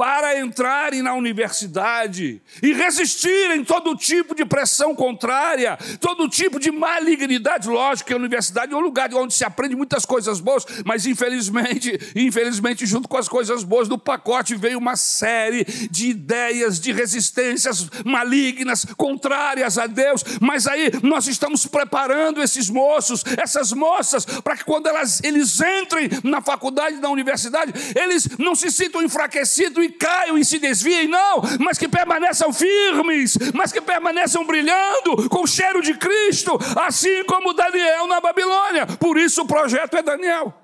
para 0.00 0.40
entrarem 0.40 1.02
na 1.02 1.12
universidade 1.12 2.40
e 2.62 2.72
resistirem 2.72 3.62
todo 3.62 3.94
tipo 3.94 4.34
de 4.34 4.46
pressão 4.46 4.94
contrária, 4.94 5.78
todo 6.00 6.26
tipo 6.26 6.58
de 6.58 6.70
malignidade. 6.70 7.68
Lógico 7.68 8.06
que 8.06 8.14
a 8.14 8.16
universidade 8.16 8.72
é 8.72 8.76
um 8.78 8.80
lugar 8.80 9.12
onde 9.12 9.34
se 9.34 9.44
aprende 9.44 9.76
muitas 9.76 10.06
coisas 10.06 10.40
boas, 10.40 10.64
mas 10.86 11.04
infelizmente, 11.04 11.98
infelizmente, 12.16 12.86
junto 12.86 13.08
com 13.08 13.18
as 13.18 13.28
coisas 13.28 13.62
boas 13.62 13.88
do 13.88 13.98
pacote 13.98 14.54
veio 14.54 14.78
uma 14.78 14.96
série 14.96 15.64
de 15.90 16.08
ideias 16.08 16.80
de 16.80 16.92
resistências 16.92 17.86
malignas, 18.02 18.86
contrárias 18.96 19.76
a 19.76 19.86
Deus. 19.86 20.24
Mas 20.40 20.66
aí 20.66 20.92
nós 21.02 21.26
estamos 21.26 21.66
preparando 21.66 22.40
esses 22.40 22.70
moços, 22.70 23.22
essas 23.36 23.70
moças, 23.70 24.24
para 24.24 24.56
que 24.56 24.64
quando 24.64 24.86
elas, 24.86 25.22
eles 25.22 25.60
entrem 25.60 26.08
na 26.24 26.40
faculdade, 26.40 26.96
na 26.96 27.10
universidade, 27.10 27.74
eles 27.94 28.26
não 28.38 28.54
se 28.54 28.70
sintam 28.70 29.02
enfraquecidos 29.02 29.84
e 29.84 29.89
caiam 29.90 30.38
e 30.38 30.44
se 30.44 30.58
desviem, 30.58 31.08
não, 31.08 31.42
mas 31.60 31.78
que 31.78 31.88
permaneçam 31.88 32.52
firmes, 32.52 33.36
mas 33.54 33.72
que 33.72 33.80
permaneçam 33.80 34.46
brilhando 34.46 35.28
com 35.28 35.42
o 35.42 35.46
cheiro 35.46 35.82
de 35.82 35.94
Cristo, 35.94 36.58
assim 36.80 37.24
como 37.24 37.54
Daniel 37.54 38.06
na 38.06 38.20
Babilônia. 38.20 38.86
Por 38.86 39.18
isso 39.18 39.42
o 39.42 39.46
projeto 39.46 39.96
é 39.96 40.02
Daniel. 40.02 40.54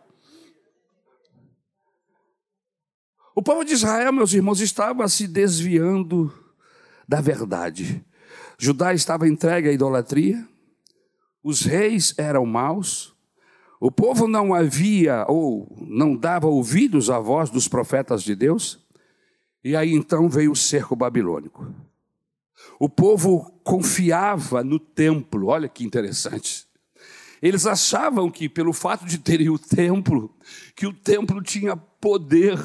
O 3.34 3.42
povo 3.42 3.64
de 3.64 3.74
Israel, 3.74 4.12
meus 4.12 4.32
irmãos, 4.32 4.60
estava 4.60 5.06
se 5.08 5.26
desviando 5.28 6.32
da 7.06 7.20
verdade. 7.20 8.02
Judá 8.58 8.94
estava 8.94 9.28
entregue 9.28 9.68
à 9.68 9.72
idolatria, 9.72 10.42
os 11.44 11.60
reis 11.60 12.14
eram 12.16 12.46
maus, 12.46 13.14
o 13.78 13.90
povo 13.90 14.26
não 14.26 14.54
havia 14.54 15.26
ou 15.28 15.68
não 15.86 16.16
dava 16.16 16.46
ouvidos 16.46 17.10
à 17.10 17.18
voz 17.18 17.50
dos 17.50 17.68
profetas 17.68 18.22
de 18.22 18.34
Deus. 18.34 18.85
E 19.66 19.74
aí 19.74 19.94
então 19.94 20.28
veio 20.28 20.52
o 20.52 20.56
cerco 20.56 20.94
babilônico. 20.94 21.74
O 22.78 22.88
povo 22.88 23.50
confiava 23.64 24.62
no 24.62 24.78
templo, 24.78 25.48
olha 25.48 25.68
que 25.68 25.84
interessante. 25.84 26.68
Eles 27.42 27.66
achavam 27.66 28.30
que, 28.30 28.48
pelo 28.48 28.72
fato 28.72 29.04
de 29.04 29.18
terem 29.18 29.48
o 29.48 29.58
templo, 29.58 30.32
que 30.76 30.86
o 30.86 30.92
templo 30.92 31.42
tinha 31.42 31.76
poder 31.76 32.56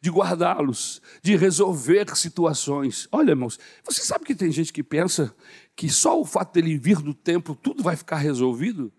de 0.00 0.10
guardá-los, 0.10 1.02
de 1.20 1.34
resolver 1.34 2.16
situações. 2.16 3.08
Olha, 3.10 3.30
irmãos, 3.30 3.58
você 3.84 4.02
sabe 4.02 4.24
que 4.24 4.32
tem 4.32 4.52
gente 4.52 4.72
que 4.72 4.84
pensa 4.84 5.34
que 5.74 5.90
só 5.90 6.20
o 6.20 6.24
fato 6.24 6.54
dele 6.54 6.78
vir 6.78 7.02
do 7.02 7.14
templo 7.14 7.56
tudo 7.56 7.82
vai 7.82 7.96
ficar 7.96 8.18
resolvido? 8.18 8.92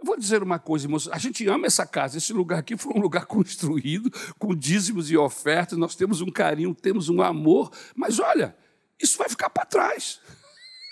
Eu 0.00 0.06
vou 0.06 0.16
dizer 0.16 0.42
uma 0.42 0.58
coisa, 0.58 0.86
irmãos, 0.86 1.08
a 1.12 1.18
gente 1.18 1.46
ama 1.46 1.66
essa 1.66 1.86
casa, 1.86 2.16
esse 2.16 2.32
lugar 2.32 2.58
aqui 2.58 2.74
foi 2.74 2.94
um 2.94 3.00
lugar 3.00 3.26
construído 3.28 4.10
com 4.38 4.54
dízimos 4.54 5.10
e 5.10 5.16
ofertas, 5.16 5.78
nós 5.78 5.94
temos 5.94 6.22
um 6.22 6.30
carinho, 6.30 6.74
temos 6.74 7.10
um 7.10 7.20
amor, 7.20 7.70
mas 7.94 8.18
olha, 8.18 8.56
isso 8.98 9.18
vai 9.18 9.28
ficar 9.28 9.50
para 9.50 9.66
trás. 9.66 10.18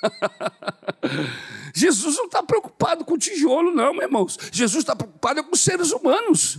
Jesus 1.75 2.17
não 2.17 2.27
está 2.27 2.43
preocupado 2.43 3.03
com 3.03 3.17
tijolo, 3.17 3.75
não, 3.75 3.93
meus 3.93 4.05
irmãos. 4.05 4.39
Jesus 4.53 4.83
está 4.85 4.95
preocupado 4.95 5.43
com 5.43 5.57
seres 5.57 5.91
humanos. 5.91 6.59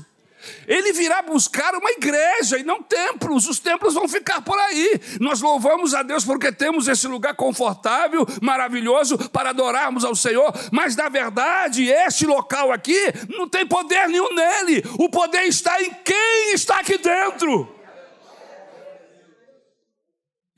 Ele 0.68 0.94
virá 0.94 1.22
buscar 1.22 1.76
uma 1.76 1.92
igreja 1.92 2.58
e 2.58 2.64
não 2.64 2.82
templos. 2.82 3.48
Os 3.48 3.60
templos 3.60 3.94
vão 3.94 4.08
ficar 4.08 4.42
por 4.42 4.58
aí. 4.58 5.00
Nós 5.20 5.42
louvamos 5.42 5.94
a 5.94 6.04
Deus 6.04 6.24
porque 6.24 6.52
temos 6.52 6.88
esse 6.88 7.08
lugar 7.08 7.36
confortável, 7.36 8.26
maravilhoso 8.42 9.18
para 9.30 9.50
adorarmos 9.50 10.06
ao 10.06 10.16
Senhor. 10.16 10.54
Mas 10.72 10.96
na 10.96 11.10
verdade, 11.10 11.88
este 11.88 12.26
local 12.26 12.72
aqui 12.72 12.98
não 13.30 13.48
tem 13.50 13.66
poder 13.66 14.08
nenhum 14.08 14.34
nele. 14.34 14.84
O 14.98 15.10
poder 15.10 15.44
está 15.44 15.82
em 15.82 15.94
quem 16.04 16.54
está 16.54 16.80
aqui 16.80 16.98
dentro. 16.98 17.76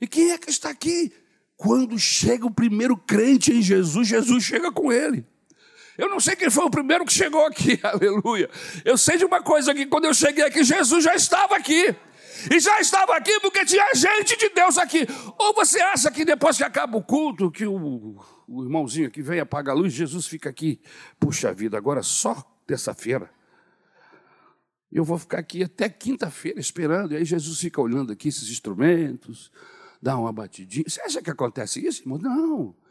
E 0.00 0.06
quem 0.06 0.32
é 0.32 0.38
que 0.38 0.50
está 0.50 0.70
aqui? 0.70 1.12
Quando 1.56 1.96
chega 1.98 2.46
o 2.46 2.50
primeiro 2.50 2.96
crente 2.96 3.52
em 3.52 3.62
Jesus, 3.62 4.08
Jesus 4.08 4.42
chega 4.42 4.72
com 4.72 4.92
ele. 4.92 5.24
Eu 5.96 6.08
não 6.08 6.18
sei 6.18 6.34
quem 6.34 6.50
foi 6.50 6.64
o 6.64 6.70
primeiro 6.70 7.04
que 7.04 7.12
chegou 7.12 7.44
aqui, 7.46 7.78
aleluia. 7.84 8.48
Eu 8.84 8.96
sei 8.96 9.18
de 9.18 9.24
uma 9.24 9.42
coisa 9.42 9.74
que 9.74 9.86
quando 9.86 10.06
eu 10.06 10.14
cheguei 10.14 10.44
aqui, 10.44 10.64
Jesus 10.64 11.04
já 11.04 11.14
estava 11.14 11.56
aqui. 11.56 11.94
E 12.50 12.58
já 12.58 12.80
estava 12.80 13.14
aqui 13.16 13.38
porque 13.40 13.64
tinha 13.64 13.86
gente 13.94 14.36
de 14.36 14.48
Deus 14.48 14.78
aqui. 14.78 15.06
Ou 15.38 15.54
você 15.54 15.80
acha 15.80 16.10
que 16.10 16.24
depois 16.24 16.56
que 16.56 16.64
acaba 16.64 16.96
o 16.96 17.02
culto, 17.02 17.50
que 17.50 17.66
o, 17.66 18.16
o 18.48 18.64
irmãozinho 18.64 19.06
aqui 19.06 19.22
vem 19.22 19.38
apagar 19.38 19.76
a 19.76 19.78
luz, 19.78 19.92
Jesus 19.92 20.26
fica 20.26 20.48
aqui, 20.48 20.80
puxa 21.20 21.52
vida, 21.52 21.76
agora 21.76 22.02
só 22.02 22.34
terça-feira. 22.66 23.30
Eu 24.90 25.04
vou 25.04 25.18
ficar 25.18 25.38
aqui 25.38 25.62
até 25.62 25.88
quinta-feira 25.88 26.60
esperando, 26.60 27.12
e 27.12 27.16
aí 27.16 27.24
Jesus 27.24 27.60
fica 27.60 27.80
olhando 27.80 28.12
aqui 28.12 28.28
esses 28.28 28.50
instrumentos, 28.50 29.50
dá 30.00 30.18
uma 30.18 30.32
batidinha. 30.32 30.84
Você 30.86 31.00
acha 31.00 31.22
que 31.22 31.30
acontece 31.30 31.86
isso, 31.86 32.02
irmão? 32.02 32.18
Não. 32.18 32.81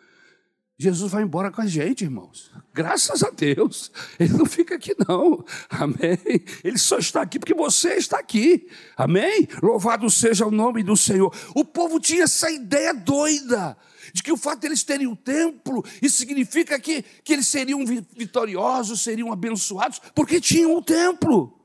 Jesus 0.82 1.12
vai 1.12 1.22
embora 1.22 1.52
com 1.52 1.62
a 1.62 1.68
gente, 1.68 2.04
irmãos. 2.04 2.50
Graças 2.74 3.22
a 3.22 3.30
Deus. 3.30 3.92
Ele 4.20 4.34
não 4.34 4.48
fica 4.48 4.74
aqui, 4.74 4.96
não. 5.08 5.46
Amém. 5.70 6.18
Ele 6.64 6.78
só 6.80 6.98
está 6.98 7.22
aqui 7.22 7.38
porque 7.38 7.54
você 7.54 7.94
está 7.98 8.18
aqui. 8.18 8.68
Amém. 8.98 9.48
Louvado 9.62 10.10
seja 10.10 10.44
o 10.44 10.50
nome 10.50 10.82
do 10.82 10.98
Senhor. 10.98 11.32
O 11.54 11.64
povo 11.64 12.00
tinha 12.00 12.24
essa 12.24 12.50
ideia 12.50 12.96
doida 12.96 13.78
de 14.12 14.24
que 14.24 14.32
o 14.32 14.38
fato 14.38 14.62
de 14.62 14.68
eles 14.70 14.84
terem 14.84 15.06
o 15.06 15.16
templo, 15.16 15.86
isso 16.02 16.18
significa 16.18 16.80
que, 16.80 17.06
que 17.24 17.34
eles 17.34 17.46
seriam 17.46 17.86
vitoriosos, 17.86 19.04
seriam 19.04 19.32
abençoados, 19.32 20.02
porque 20.16 20.42
tinham 20.42 20.76
o 20.76 20.82
templo. 20.82 21.61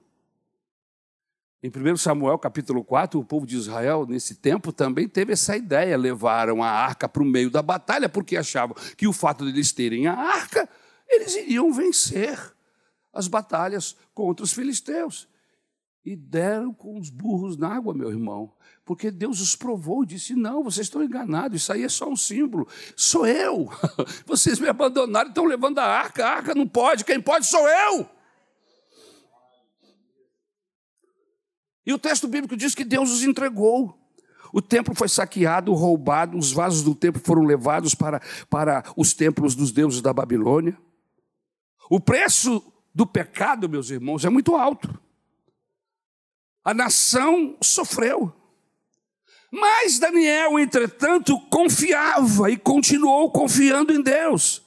Em 1.67 1.69
1 1.69 1.97
Samuel 1.97 2.39
capítulo 2.39 2.85
4, 2.85 3.19
o 3.19 3.25
povo 3.25 3.45
de 3.45 3.57
Israel, 3.57 4.07
nesse 4.09 4.37
tempo, 4.37 4.71
também 4.71 5.09
teve 5.09 5.33
essa 5.33 5.57
ideia. 5.57 5.97
Levaram 5.97 6.63
a 6.63 6.71
arca 6.71 7.09
para 7.09 7.21
o 7.21 7.27
meio 7.27 7.51
da 7.51 7.61
batalha, 7.61 8.09
porque 8.09 8.37
achavam 8.37 8.77
que 8.97 9.09
o 9.09 9.13
fato 9.13 9.45
de 9.45 9.51
eles 9.51 9.73
terem 9.73 10.07
a 10.07 10.15
arca, 10.15 10.69
eles 11.09 11.35
iriam 11.35 11.73
vencer 11.73 12.39
as 13.13 13.27
batalhas 13.27 13.97
contra 14.15 14.45
os 14.45 14.53
filisteus. 14.53 15.29
E 16.05 16.15
deram 16.15 16.73
com 16.73 17.01
os 17.01 17.11
burros 17.11 17.57
na 17.57 17.75
água, 17.75 17.93
meu 17.93 18.11
irmão, 18.11 18.53
porque 18.85 19.11
Deus 19.11 19.41
os 19.41 19.57
provou 19.57 20.05
e 20.05 20.07
disse: 20.07 20.37
Não, 20.37 20.63
vocês 20.63 20.87
estão 20.87 21.03
enganados, 21.03 21.63
isso 21.63 21.73
aí 21.73 21.83
é 21.83 21.89
só 21.89 22.09
um 22.09 22.15
símbolo. 22.15 22.69
Sou 22.95 23.27
eu. 23.27 23.69
Vocês 24.25 24.61
me 24.61 24.69
abandonaram, 24.69 25.31
estão 25.31 25.45
levando 25.45 25.81
a 25.81 25.85
arca, 25.85 26.25
a 26.25 26.31
arca 26.37 26.55
não 26.55 26.69
pode, 26.69 27.05
quem 27.05 27.21
pode 27.21 27.45
sou 27.45 27.69
eu. 27.69 28.16
E 31.87 31.93
o 31.93 31.99
texto 31.99 32.27
bíblico 32.27 32.57
diz 32.57 32.75
que 32.75 32.85
Deus 32.85 33.11
os 33.13 33.23
entregou. 33.23 33.97
O 34.53 34.61
templo 34.61 34.95
foi 34.95 35.09
saqueado, 35.09 35.73
roubado, 35.73 36.37
os 36.37 36.53
vasos 36.53 36.83
do 36.83 36.95
templo 36.95 37.23
foram 37.25 37.45
levados 37.45 37.95
para, 37.95 38.21
para 38.51 38.83
os 38.97 39.15
templos 39.15 39.55
dos 39.55 39.71
deuses 39.71 40.01
da 40.01 40.13
Babilônia. 40.13 40.77
O 41.89 42.01
preço 42.01 42.63
do 42.95 43.07
pecado, 43.07 43.69
meus 43.69 43.91
irmãos, 43.91 44.25
é 44.25 44.31
muito 44.31 44.57
alto. 44.57 44.99
A 46.65 46.75
nação 46.75 47.57
sofreu. 47.63 48.33
Mas 49.53 49.99
Daniel, 49.99 50.59
entretanto, 50.59 51.39
confiava 51.49 52.51
e 52.51 52.57
continuou 52.57 53.31
confiando 53.31 53.93
em 53.93 54.03
Deus. 54.03 54.63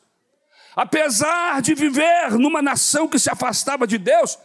Apesar 0.76 1.62
de 1.62 1.76
viver 1.76 2.32
numa 2.40 2.62
nação 2.62 3.08
que 3.08 3.20
se 3.20 3.30
afastava 3.30 3.86
de 3.86 3.98
Deus, 3.98 4.38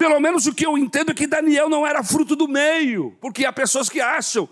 pelo 0.00 0.18
menos 0.18 0.46
o 0.46 0.54
que 0.54 0.64
eu 0.64 0.78
entendo 0.78 1.10
é 1.10 1.14
que 1.14 1.26
Daniel 1.26 1.68
não 1.68 1.86
era 1.86 2.02
fruto 2.02 2.34
do 2.34 2.48
meio, 2.48 3.14
porque 3.20 3.44
há 3.44 3.52
pessoas 3.52 3.86
que 3.86 4.00
acham 4.00 4.48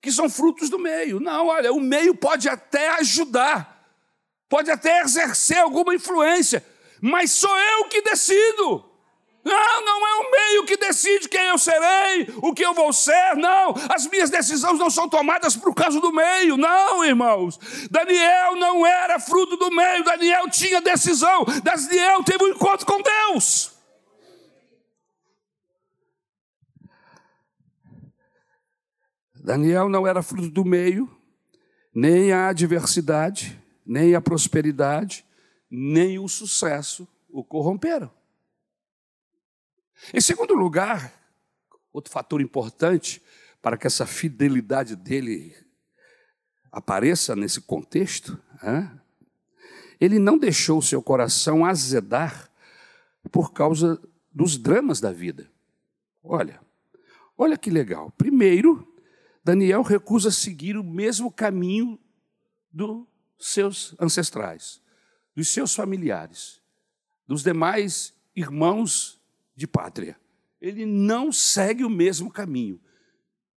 que 0.00 0.10
são 0.10 0.26
frutos 0.26 0.70
do 0.70 0.78
meio. 0.78 1.20
Não, 1.20 1.48
olha, 1.48 1.70
o 1.70 1.78
meio 1.78 2.14
pode 2.14 2.48
até 2.48 2.88
ajudar, 2.92 3.86
pode 4.48 4.70
até 4.70 5.02
exercer 5.02 5.58
alguma 5.58 5.94
influência, 5.94 6.64
mas 6.98 7.30
sou 7.30 7.54
eu 7.54 7.88
que 7.88 8.00
decido. 8.00 8.82
Não, 9.44 9.84
não 9.84 10.08
é 10.08 10.14
o 10.14 10.30
meio 10.30 10.64
que 10.64 10.78
decide 10.78 11.28
quem 11.28 11.48
eu 11.48 11.58
serei, 11.58 12.28
o 12.38 12.54
que 12.54 12.64
eu 12.64 12.72
vou 12.72 12.90
ser, 12.90 13.36
não. 13.36 13.74
As 13.94 14.06
minhas 14.06 14.30
decisões 14.30 14.78
não 14.78 14.88
são 14.88 15.10
tomadas 15.10 15.56
por 15.56 15.74
causa 15.74 16.00
do 16.00 16.10
meio, 16.10 16.56
não, 16.56 17.04
irmãos. 17.04 17.60
Daniel 17.90 18.56
não 18.56 18.86
era 18.86 19.20
fruto 19.20 19.58
do 19.58 19.70
meio, 19.70 20.04
Daniel 20.04 20.48
tinha 20.48 20.80
decisão. 20.80 21.44
Daniel 21.62 22.24
teve 22.24 22.44
um 22.44 22.48
encontro 22.48 22.86
com 22.86 23.02
Deus. 23.02 23.78
Daniel 29.42 29.88
não 29.88 30.06
era 30.06 30.22
fruto 30.22 30.50
do 30.50 30.64
meio, 30.64 31.10
nem 31.94 32.30
a 32.32 32.48
adversidade, 32.48 33.58
nem 33.86 34.14
a 34.14 34.20
prosperidade, 34.20 35.24
nem 35.70 36.18
o 36.18 36.28
sucesso 36.28 37.08
o 37.28 37.42
corromperam. 37.42 38.10
Em 40.12 40.20
segundo 40.20 40.54
lugar, 40.54 41.12
outro 41.92 42.12
fator 42.12 42.40
importante 42.40 43.22
para 43.62 43.76
que 43.76 43.86
essa 43.86 44.06
fidelidade 44.06 44.94
dele 44.94 45.54
apareça 46.70 47.34
nesse 47.34 47.60
contexto, 47.60 48.38
ele 49.98 50.18
não 50.18 50.38
deixou 50.38 50.82
seu 50.82 51.02
coração 51.02 51.64
azedar 51.64 52.50
por 53.30 53.52
causa 53.52 54.00
dos 54.32 54.56
dramas 54.58 55.00
da 55.00 55.12
vida. 55.12 55.50
Olha, 56.22 56.60
olha 57.36 57.56
que 57.56 57.70
legal. 57.70 58.10
Primeiro, 58.12 58.89
Daniel 59.50 59.82
recusa 59.82 60.30
seguir 60.30 60.76
o 60.76 60.84
mesmo 60.84 61.28
caminho 61.28 61.98
dos 62.70 63.04
seus 63.36 63.96
ancestrais, 63.98 64.80
dos 65.34 65.48
seus 65.48 65.74
familiares, 65.74 66.60
dos 67.26 67.42
demais 67.42 68.14
irmãos 68.36 69.20
de 69.56 69.66
pátria. 69.66 70.16
Ele 70.60 70.86
não 70.86 71.32
segue 71.32 71.84
o 71.84 71.90
mesmo 71.90 72.30
caminho. 72.30 72.80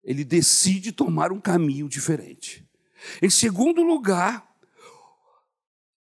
Ele 0.01 0.23
decide 0.23 0.93
tomar 0.93 1.29
um 1.29 1.41
caminho 1.41 1.89
diferente. 1.89 2.65
Em 3.21 3.29
segundo 3.29 3.83
lugar, 3.83 4.49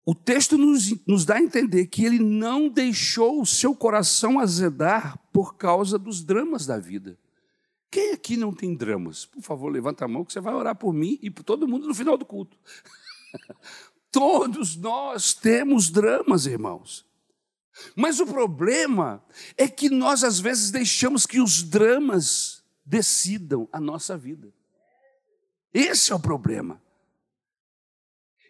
o 0.05 0.15
texto 0.15 0.59
nos, 0.59 0.95
nos 1.07 1.25
dá 1.25 1.37
a 1.37 1.43
entender 1.43 1.87
que 1.87 2.05
ele 2.05 2.19
não 2.19 2.69
deixou 2.69 3.41
o 3.41 3.47
seu 3.47 3.75
coração 3.75 4.39
azedar 4.39 5.19
por 5.33 5.57
causa 5.57 5.99
dos 5.99 6.23
dramas 6.23 6.67
da 6.67 6.79
vida. 6.79 7.19
Quem 7.91 8.13
aqui 8.13 8.37
não 8.37 8.53
tem 8.53 8.75
dramas? 8.75 9.25
Por 9.25 9.43
favor, 9.43 9.71
levanta 9.71 10.05
a 10.05 10.09
mão 10.09 10.25
que 10.25 10.33
você 10.33 10.41
vai 10.41 10.55
orar 10.55 10.77
por 10.77 10.93
mim 10.93 11.19
e 11.23 11.31
por 11.31 11.43
todo 11.43 11.67
mundo 11.67 11.89
no 11.89 11.95
final 11.95 12.17
do 12.17 12.25
culto. 12.27 12.59
Todos 14.11 14.77
nós 14.77 15.35
temos 15.35 15.91
dramas, 15.91 16.47
irmãos. 16.47 17.07
Mas 17.95 18.21
o 18.21 18.27
problema 18.27 19.25
é 19.57 19.69
que 19.69 19.89
nós 19.89 20.25
às 20.25 20.41
vezes 20.41 20.71
deixamos 20.71 21.27
que 21.27 21.41
os 21.41 21.63
dramas 21.63 22.63
decidam 22.85 23.69
a 23.73 23.81
nossa 23.81 24.17
vida. 24.17 24.53
Esse 25.73 26.13
é 26.13 26.15
o 26.15 26.21
problema. 26.21 26.83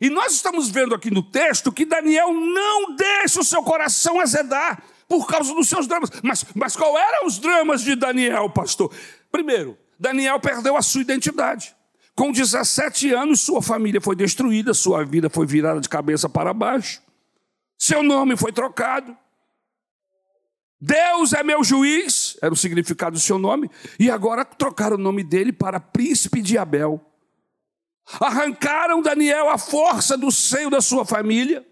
E 0.01 0.09
nós 0.09 0.33
estamos 0.33 0.69
vendo 0.71 0.95
aqui 0.95 1.11
no 1.11 1.23
texto 1.23 1.73
que 1.73 1.85
Daniel 1.85 2.33
não 2.33 2.95
deixa 2.95 3.41
o 3.41 3.45
seu 3.45 3.63
coração 3.63 4.21
azedar 4.21 4.83
por 5.09 5.27
causa 5.27 5.55
dos 5.55 5.69
seus 5.69 5.87
dramas. 5.87 6.11
Mas, 6.23 6.45
mas 6.55 6.77
qual 6.77 6.97
eram 6.97 7.27
os 7.27 7.39
dramas 7.39 7.81
de 7.81 7.97
Daniel, 7.97 8.51
pastor? 8.51 8.93
Primeiro, 9.33 9.77
Daniel 9.99 10.39
perdeu 10.39 10.77
a 10.77 10.83
sua 10.83 11.01
identidade. 11.01 11.75
Com 12.15 12.31
17 12.31 13.13
anos, 13.15 13.41
sua 13.41 13.63
família 13.63 14.01
foi 14.01 14.15
destruída, 14.15 14.75
sua 14.75 15.05
vida 15.05 15.31
foi 15.31 15.47
virada 15.47 15.81
de 15.81 15.89
cabeça 15.89 16.29
para 16.29 16.53
baixo, 16.53 17.01
seu 17.79 18.03
nome 18.03 18.37
foi 18.37 18.53
trocado. 18.53 19.17
Deus 20.81 21.33
é 21.33 21.43
meu 21.43 21.65
juiz, 21.65 22.37
era 22.43 22.53
o 22.53 22.57
significado 22.57 23.13
do 23.13 23.21
seu 23.21 23.39
nome, 23.39 23.71
e 23.99 24.11
agora 24.11 24.45
trocaram 24.45 24.97
o 24.97 25.01
nome 25.01 25.25
dele 25.25 25.53
para 25.53 25.81
Príncipe 25.81 26.43
de 26.43 26.59
Abel. 26.59 27.01
Arrancaram 28.21 29.03
Daniel 29.03 29.49
à 29.49 29.59
força 29.59 30.17
do 30.17 30.31
seio 30.31 30.71
da 30.71 30.81
sua 30.81 31.05
família, 31.05 31.67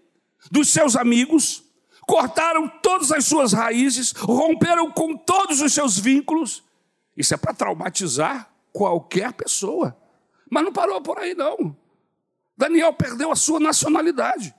dos 0.51 0.69
seus 0.69 0.95
amigos, 0.95 1.66
cortaram 2.07 2.67
todas 2.81 3.11
as 3.11 3.25
suas 3.25 3.53
raízes, 3.53 4.13
romperam 4.13 4.89
com 4.89 5.15
todos 5.15 5.61
os 5.61 5.73
seus 5.73 5.99
vínculos 5.99 6.63
isso 7.17 7.33
é 7.33 7.37
para 7.37 7.53
traumatizar 7.53 8.47
qualquer 8.71 9.33
pessoa. 9.33 9.97
Mas 10.49 10.63
não 10.63 10.71
parou 10.71 11.01
por 11.01 11.17
aí, 11.17 11.33
não. 11.33 11.75
Daniel 12.55 12.93
perdeu 12.93 13.31
a 13.31 13.35
sua 13.35 13.59
nacionalidade. 13.59 14.53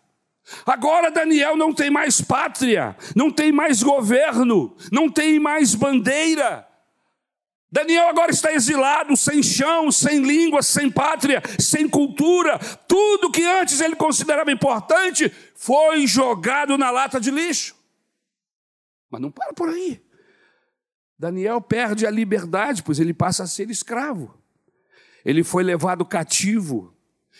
Agora 0.67 1.11
Daniel 1.11 1.57
não 1.57 1.73
tem 1.73 1.91
mais 1.91 2.21
pátria, 2.21 2.97
não 3.15 3.31
tem 3.31 3.53
mais 3.53 3.83
governo, 3.83 4.77
não 4.91 5.09
tem 5.09 5.39
mais 5.39 5.75
bandeira. 5.75 6.67
Daniel 7.70 8.09
agora 8.09 8.31
está 8.31 8.52
exilado, 8.52 9.14
sem 9.14 9.42
chão, 9.42 9.92
sem 9.92 10.22
língua, 10.22 10.62
sem 10.62 10.90
pátria, 10.90 11.42
sem 11.59 11.87
cultura. 11.87 12.59
Tudo 12.88 13.31
que 13.31 13.44
antes 13.44 13.81
ele 13.81 13.94
considerava 13.94 14.50
importante 14.50 15.31
foi 15.54 16.07
jogado 16.07 16.78
na 16.78 16.90
lata 16.90 17.20
de 17.20 17.31
lixo. 17.31 17.76
Mas 19.11 19.20
não 19.20 19.31
para 19.31 19.52
por 19.52 19.68
aí. 19.68 20.02
Daniel 21.18 21.61
perde 21.61 22.07
a 22.07 22.11
liberdade, 22.11 22.83
pois 22.83 22.98
ele 22.98 23.12
passa 23.12 23.42
a 23.42 23.46
ser 23.46 23.70
escravo. 23.70 24.35
ele 25.24 25.44
foi 25.44 25.62
levado 25.62 26.07
cativo, 26.07 26.96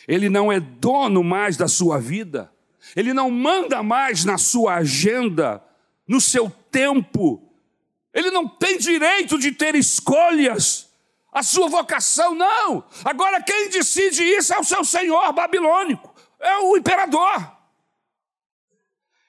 ele 0.07 0.29
não 0.29 0.53
é 0.53 0.61
dono 0.61 1.25
mais 1.25 1.57
da 1.57 1.69
sua 1.69 1.99
vida, 1.99 2.53
ele 2.95 3.15
não 3.15 3.31
manda 3.31 3.83
mais 3.83 4.25
na 4.25 4.37
sua 4.37 4.75
agenda, 4.75 5.63
no 6.07 6.21
seu 6.21 6.51
tempo, 6.51 7.48
ele 8.13 8.31
não 8.31 8.49
tem 8.49 8.79
direito 8.79 9.39
de 9.39 9.53
ter 9.53 9.75
escolhas, 9.75 10.89
a 11.33 11.43
sua 11.43 11.69
vocação, 11.69 12.35
não. 12.35 12.85
Agora 13.05 13.43
quem 13.43 13.69
decide 13.69 14.23
isso 14.23 14.53
é 14.53 14.59
o 14.59 14.65
seu 14.65 14.85
senhor 14.85 15.33
babilônico, 15.33 16.15
é 16.41 16.59
o 16.59 16.77
imperador. 16.77 17.57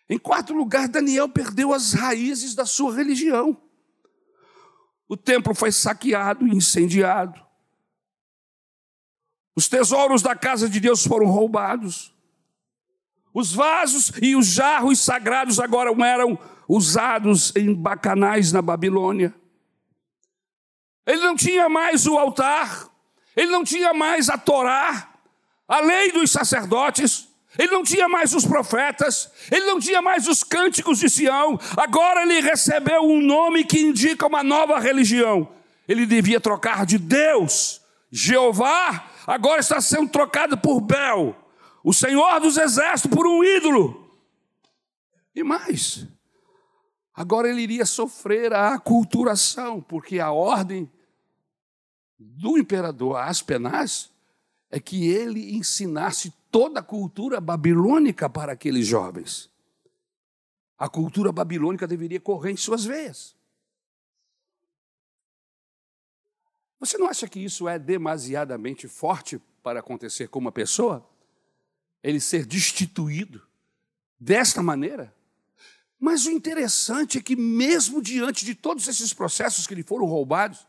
Em 0.09 0.17
quarto 0.17 0.53
lugar, 0.53 0.87
Daniel 0.87 1.29
perdeu 1.29 1.71
as 1.71 1.93
raízes 1.93 2.55
da 2.55 2.65
sua 2.65 2.95
religião. 2.95 3.55
O 5.07 5.15
templo 5.15 5.53
foi 5.53 5.71
saqueado 5.71 6.47
e 6.47 6.55
incendiado. 6.55 7.45
Os 9.55 9.67
tesouros 9.67 10.21
da 10.21 10.35
casa 10.35 10.69
de 10.69 10.79
Deus 10.79 11.05
foram 11.05 11.27
roubados. 11.27 12.15
Os 13.33 13.53
vasos 13.53 14.11
e 14.21 14.35
os 14.35 14.47
jarros 14.47 14.99
sagrados 14.99 15.59
agora 15.59 15.91
eram 16.05 16.39
usados 16.69 17.51
em 17.55 17.73
bacanais 17.73 18.51
na 18.51 18.61
Babilônia. 18.61 19.33
Ele 21.03 21.21
não 21.21 21.35
tinha 21.35 21.67
mais 21.67 22.05
o 22.05 22.15
altar, 22.15 22.87
ele 23.35 23.49
não 23.49 23.63
tinha 23.63 23.91
mais 23.91 24.29
a 24.29 24.37
Torá, 24.37 25.09
a 25.67 25.79
lei 25.79 26.11
dos 26.11 26.29
sacerdotes, 26.29 27.27
ele 27.57 27.71
não 27.71 27.81
tinha 27.81 28.07
mais 28.07 28.35
os 28.35 28.45
profetas, 28.45 29.31
ele 29.51 29.65
não 29.65 29.79
tinha 29.79 29.99
mais 29.99 30.27
os 30.27 30.43
cânticos 30.43 30.99
de 30.99 31.09
Sião, 31.09 31.59
agora 31.75 32.21
ele 32.21 32.39
recebeu 32.39 33.01
um 33.01 33.19
nome 33.19 33.63
que 33.63 33.79
indica 33.79 34.27
uma 34.27 34.43
nova 34.43 34.79
religião. 34.79 35.49
Ele 35.87 36.05
devia 36.05 36.39
trocar 36.39 36.85
de 36.85 36.99
Deus, 36.99 37.81
Jeová, 38.11 39.09
agora 39.25 39.59
está 39.59 39.81
sendo 39.81 40.07
trocado 40.07 40.55
por 40.55 40.79
Bel, 40.81 41.35
o 41.83 41.91
Senhor 41.91 42.39
dos 42.39 42.57
Exércitos, 42.57 43.15
por 43.15 43.25
um 43.25 43.43
ídolo. 43.43 44.07
E 45.33 45.43
mais, 45.43 46.05
agora 47.19 47.49
ele 47.49 47.61
iria 47.61 47.85
sofrer 47.85 48.53
a 48.53 48.75
aculturação, 48.75 49.81
porque 49.81 50.21
a 50.21 50.31
ordem 50.31 50.89
do 52.17 52.57
imperador 52.57 53.17
Aspenaz 53.17 54.09
é 54.71 54.79
que 54.79 55.09
ele 55.09 55.53
ensinasse 55.53 56.33
toda 56.49 56.79
a 56.79 56.83
cultura 56.83 57.41
babilônica 57.41 58.29
para 58.29 58.53
aqueles 58.53 58.87
jovens. 58.87 59.51
A 60.77 60.87
cultura 60.87 61.29
babilônica 61.29 61.85
deveria 61.85 62.21
correr 62.21 62.51
em 62.51 62.57
suas 62.57 62.85
veias. 62.85 63.35
Você 66.79 66.97
não 66.97 67.07
acha 67.07 67.27
que 67.27 67.43
isso 67.43 67.67
é 67.67 67.77
demasiadamente 67.77 68.87
forte 68.87 69.41
para 69.61 69.81
acontecer 69.81 70.29
com 70.29 70.39
uma 70.39 70.53
pessoa? 70.53 71.05
Ele 72.01 72.21
ser 72.21 72.45
destituído 72.45 73.45
desta 74.17 74.63
maneira? 74.63 75.13
Mas 75.99 76.25
o 76.25 76.31
interessante 76.31 77.17
é 77.17 77.21
que, 77.21 77.35
mesmo 77.35 78.01
diante 78.01 78.45
de 78.45 78.55
todos 78.55 78.87
esses 78.87 79.13
processos 79.13 79.67
que 79.67 79.75
lhe 79.75 79.83
foram 79.83 80.05
roubados, 80.05 80.65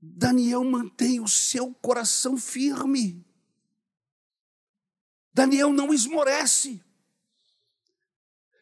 Daniel 0.00 0.62
mantém 0.62 1.20
o 1.20 1.26
seu 1.26 1.74
coração 1.74 2.36
firme. 2.36 3.24
Daniel 5.34 5.72
não 5.72 5.92
esmorece. 5.92 6.80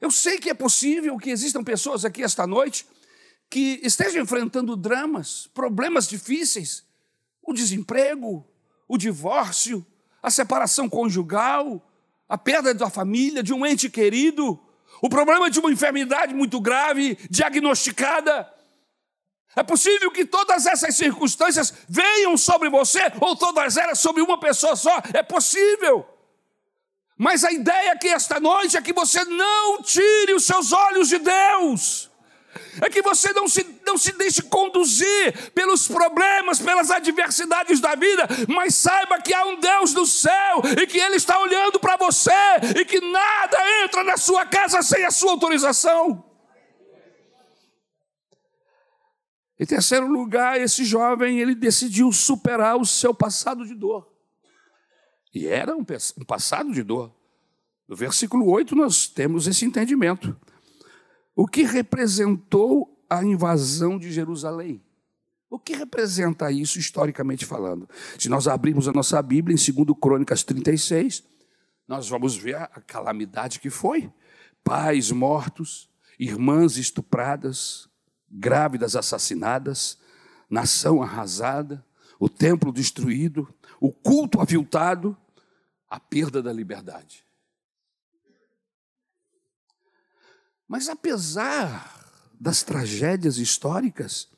Eu 0.00 0.10
sei 0.10 0.38
que 0.38 0.48
é 0.48 0.54
possível 0.54 1.18
que 1.18 1.30
existam 1.30 1.62
pessoas 1.62 2.04
aqui 2.04 2.22
esta 2.22 2.46
noite 2.46 2.86
que 3.50 3.80
estejam 3.82 4.22
enfrentando 4.22 4.76
dramas, 4.76 5.48
problemas 5.52 6.06
difíceis, 6.06 6.84
o 7.42 7.52
desemprego, 7.52 8.46
o 8.88 8.96
divórcio, 8.96 9.84
a 10.22 10.30
separação 10.30 10.88
conjugal, 10.88 11.86
a 12.28 12.38
perda 12.38 12.72
da 12.72 12.88
família, 12.88 13.42
de 13.42 13.52
um 13.52 13.66
ente 13.66 13.90
querido, 13.90 14.58
o 15.00 15.08
problema 15.08 15.50
de 15.50 15.58
uma 15.58 15.70
enfermidade 15.70 16.34
muito 16.34 16.60
grave, 16.60 17.18
diagnosticada. 17.30 18.48
É 19.56 19.62
possível 19.62 20.10
que 20.10 20.24
todas 20.24 20.66
essas 20.66 20.96
circunstâncias 20.96 21.72
venham 21.88 22.36
sobre 22.36 22.68
você, 22.68 23.00
ou 23.20 23.34
todas 23.34 23.76
elas 23.76 23.98
sobre 23.98 24.22
uma 24.22 24.38
pessoa 24.38 24.76
só. 24.76 25.02
É 25.12 25.22
possível. 25.22 26.06
Mas 27.16 27.44
a 27.44 27.52
ideia 27.52 27.92
aqui 27.92 28.08
esta 28.08 28.40
noite 28.40 28.76
é 28.76 28.82
que 28.82 28.92
você 28.92 29.24
não 29.24 29.82
tire 29.82 30.34
os 30.34 30.44
seus 30.44 30.72
olhos 30.72 31.08
de 31.08 31.18
Deus. 31.18 32.09
É 32.82 32.90
que 32.90 33.02
você 33.02 33.32
não 33.32 33.48
se, 33.48 33.64
não 33.86 33.96
se 33.96 34.12
deixe 34.12 34.42
conduzir 34.42 35.50
pelos 35.52 35.86
problemas, 35.86 36.58
pelas 36.58 36.90
adversidades 36.90 37.80
da 37.80 37.94
vida, 37.94 38.26
mas 38.48 38.74
saiba 38.74 39.20
que 39.20 39.32
há 39.32 39.44
um 39.44 39.60
Deus 39.60 39.92
do 39.92 40.06
céu 40.06 40.62
e 40.80 40.86
que 40.86 40.98
Ele 40.98 41.16
está 41.16 41.38
olhando 41.38 41.78
para 41.78 41.96
você 41.96 42.30
e 42.78 42.84
que 42.84 43.00
nada 43.00 43.58
entra 43.84 44.02
na 44.04 44.16
sua 44.16 44.44
casa 44.46 44.82
sem 44.82 45.04
a 45.04 45.10
sua 45.10 45.32
autorização. 45.32 46.24
Em 49.60 49.66
terceiro 49.66 50.06
lugar, 50.06 50.58
esse 50.58 50.86
jovem 50.86 51.38
ele 51.38 51.54
decidiu 51.54 52.10
superar 52.12 52.78
o 52.78 52.86
seu 52.86 53.12
passado 53.12 53.66
de 53.66 53.74
dor. 53.74 54.10
E 55.34 55.46
era 55.46 55.76
um, 55.76 55.84
passado 56.26 56.72
de 56.72 56.82
dor. 56.82 57.14
No 57.86 57.94
versículo 57.94 58.50
8 58.50 58.74
nós 58.74 59.06
temos 59.06 59.46
esse 59.46 59.66
entendimento. 59.66 60.34
O 61.40 61.46
que 61.46 61.62
representou 61.62 63.02
a 63.08 63.24
invasão 63.24 63.98
de 63.98 64.12
Jerusalém? 64.12 64.84
O 65.48 65.58
que 65.58 65.74
representa 65.74 66.52
isso 66.52 66.78
historicamente 66.78 67.46
falando? 67.46 67.88
Se 68.18 68.28
nós 68.28 68.46
abrirmos 68.46 68.86
a 68.86 68.92
nossa 68.92 69.22
Bíblia 69.22 69.56
em 69.56 69.72
2 69.72 69.98
Crônicas 69.98 70.44
36, 70.44 71.24
nós 71.88 72.06
vamos 72.10 72.36
ver 72.36 72.56
a 72.56 72.66
calamidade 72.86 73.58
que 73.58 73.70
foi: 73.70 74.12
pais 74.62 75.10
mortos, 75.10 75.88
irmãs 76.18 76.76
estupradas, 76.76 77.88
grávidas 78.30 78.94
assassinadas, 78.94 79.96
nação 80.50 81.02
arrasada, 81.02 81.82
o 82.18 82.28
templo 82.28 82.70
destruído, 82.70 83.48
o 83.80 83.90
culto 83.90 84.42
aviltado, 84.42 85.16
a 85.88 85.98
perda 85.98 86.42
da 86.42 86.52
liberdade. 86.52 87.24
Mas 90.70 90.88
apesar 90.88 92.08
das 92.40 92.62
tragédias 92.62 93.38
históricas, 93.38 94.28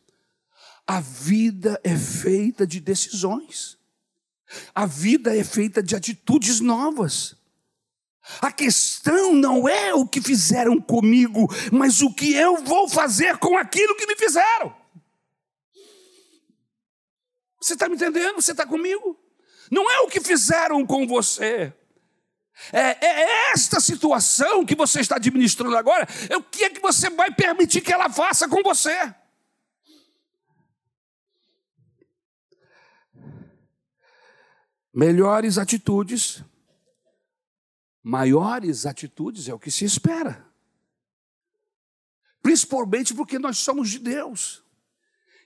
a 0.87 0.99
vida 0.99 1.79
é 1.85 1.95
feita 1.95 2.67
de 2.67 2.81
decisões. 2.81 3.77
A 4.75 4.87
vida 4.87 5.37
é 5.37 5.45
feita 5.45 5.83
de 5.83 5.95
atitudes 5.95 6.59
novas. 6.59 7.37
A 8.41 8.51
questão 8.51 9.35
não 9.35 9.69
é 9.69 9.93
o 9.93 10.09
que 10.09 10.23
fizeram 10.23 10.81
comigo, 10.81 11.49
mas 11.71 12.01
o 12.01 12.11
que 12.15 12.33
eu 12.33 12.65
vou 12.65 12.89
fazer 12.89 13.37
com 13.37 13.59
aquilo 13.59 13.95
que 13.95 14.07
me 14.07 14.17
fizeram. 14.17 14.75
Você 17.61 17.75
está 17.75 17.91
me 17.91 17.95
entendendo? 17.95 18.37
Você 18.37 18.53
está 18.53 18.65
comigo? 18.65 19.21
Não 19.71 19.91
é 19.91 20.01
o 20.01 20.09
que 20.09 20.19
fizeram 20.19 20.87
com 20.87 21.07
você. 21.07 21.75
É, 22.73 23.05
é, 23.05 23.53
esta 23.53 23.81
situação 23.81 24.65
que 24.65 24.75
você 24.75 25.01
está 25.01 25.17
administrando 25.17 25.77
agora, 25.77 26.07
é 26.29 26.37
o 26.37 26.43
que 26.43 26.65
é 26.65 26.71
que 26.71 26.81
você 26.81 27.11
vai 27.11 27.33
permitir 27.33 27.81
que 27.81 27.93
ela 27.93 28.11
faça 28.11 28.49
com 28.49 28.63
você. 28.63 29.15
Melhores 34.95 35.57
atitudes, 35.57 36.45
maiores 38.03 38.85
atitudes 38.85 39.49
é 39.49 39.55
o 39.55 39.59
que 39.59 39.71
se 39.71 39.85
espera. 39.85 40.47
Principalmente 42.43 43.15
porque 43.15 43.39
nós 43.39 43.59
somos 43.59 43.89
de 43.89 43.99
Deus. 43.99 44.63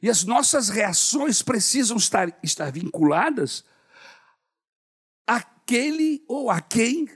E 0.02 0.10
as 0.10 0.24
nossas 0.24 0.68
reações 0.68 1.42
precisam 1.42 1.96
estar, 1.96 2.36
estar 2.42 2.70
vinculadas 2.72 3.64
aquele 5.66 6.24
ou 6.28 6.48
a 6.48 6.60
quem 6.60 7.08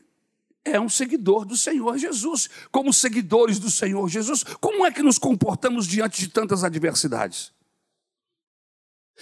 é 0.65 0.79
um 0.79 0.89
seguidor 0.89 1.45
do 1.45 1.57
Senhor 1.57 1.97
Jesus. 1.97 2.51
Como 2.73 2.93
seguidores 2.93 3.61
do 3.61 3.71
Senhor 3.71 4.09
Jesus, 4.09 4.43
como 4.61 4.85
é 4.85 4.91
que 4.91 5.03
nos 5.03 5.19
comportamos 5.19 5.87
diante 5.87 6.21
de 6.21 6.29
tantas 6.29 6.65
adversidades? 6.65 7.53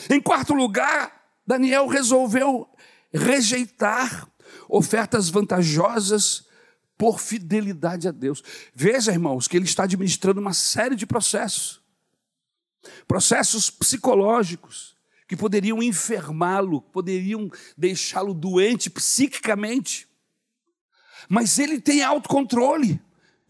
Em 0.09 0.21
quarto 0.21 0.55
lugar, 0.55 1.13
Daniel 1.47 1.87
resolveu 1.87 2.69
rejeitar 3.13 4.27
ofertas 4.69 5.29
vantajosas 5.29 6.47
por 6.97 7.21
fidelidade 7.21 8.09
a 8.09 8.11
Deus. 8.11 8.43
Veja, 8.75 9.13
irmãos, 9.13 9.47
que 9.47 9.57
ele 9.57 9.67
está 9.67 9.85
administrando 9.85 10.41
uma 10.41 10.55
série 10.55 10.97
de 10.97 11.07
processos. 11.07 11.81
Processos 13.07 13.71
psicológicos, 13.71 14.98
que 15.29 15.37
poderiam 15.37 15.83
enfermá-lo, 15.83 16.81
poderiam 16.81 17.51
deixá-lo 17.77 18.33
doente 18.33 18.89
psiquicamente. 18.89 20.09
Mas 21.29 21.59
ele 21.59 21.79
tem 21.79 22.03
autocontrole. 22.03 22.99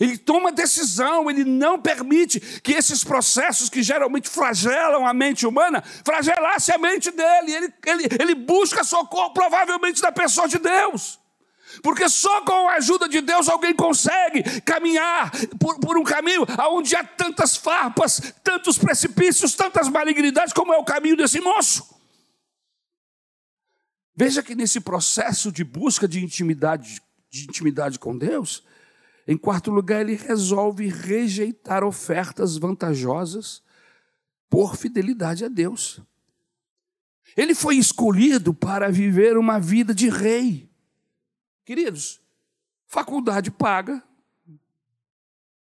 Ele 0.00 0.18
toma 0.18 0.52
decisão, 0.52 1.30
ele 1.30 1.44
não 1.44 1.80
permite 1.80 2.40
que 2.60 2.72
esses 2.72 3.02
processos 3.04 3.68
que 3.68 3.82
geralmente 3.82 4.28
flagelam 4.28 5.06
a 5.06 5.14
mente 5.14 5.46
humana, 5.46 5.82
flagelasse 6.04 6.72
a 6.72 6.78
mente 6.78 7.10
dele. 7.12 7.52
Ele, 7.52 7.74
ele, 7.86 8.04
ele 8.20 8.34
busca 8.34 8.82
socorro, 8.82 9.32
provavelmente, 9.32 10.02
da 10.02 10.10
pessoa 10.10 10.48
de 10.48 10.58
Deus. 10.58 11.18
Porque 11.82 12.08
só 12.08 12.42
com 12.42 12.68
a 12.68 12.74
ajuda 12.74 13.08
de 13.08 13.20
Deus 13.20 13.48
alguém 13.48 13.74
consegue 13.74 14.42
caminhar 14.62 15.30
por, 15.58 15.78
por 15.78 15.98
um 15.98 16.04
caminho 16.04 16.44
onde 16.70 16.94
há 16.96 17.04
tantas 17.04 17.56
farpas, 17.56 18.20
tantos 18.42 18.78
precipícios, 18.78 19.54
tantas 19.54 19.88
malignidades, 19.88 20.52
como 20.52 20.72
é 20.72 20.78
o 20.78 20.84
caminho 20.84 21.16
desse 21.16 21.40
moço. 21.40 21.98
Veja 24.16 24.42
que 24.42 24.54
nesse 24.54 24.80
processo 24.80 25.52
de 25.52 25.62
busca 25.62 26.08
de 26.08 26.22
intimidade, 26.24 27.00
de 27.30 27.44
intimidade 27.44 27.98
com 27.98 28.18
Deus, 28.18 28.64
em 29.28 29.36
quarto 29.36 29.70
lugar, 29.70 30.00
ele 30.00 30.16
resolve 30.16 30.88
rejeitar 30.88 31.84
ofertas 31.84 32.56
vantajosas 32.56 33.62
por 34.48 34.74
fidelidade 34.74 35.44
a 35.44 35.48
Deus. 35.48 36.00
Ele 37.36 37.54
foi 37.54 37.76
escolhido 37.76 38.54
para 38.54 38.90
viver 38.90 39.36
uma 39.36 39.60
vida 39.60 39.94
de 39.94 40.08
rei. 40.08 40.67
Queridos, 41.68 42.18
faculdade 42.86 43.50
paga. 43.50 44.02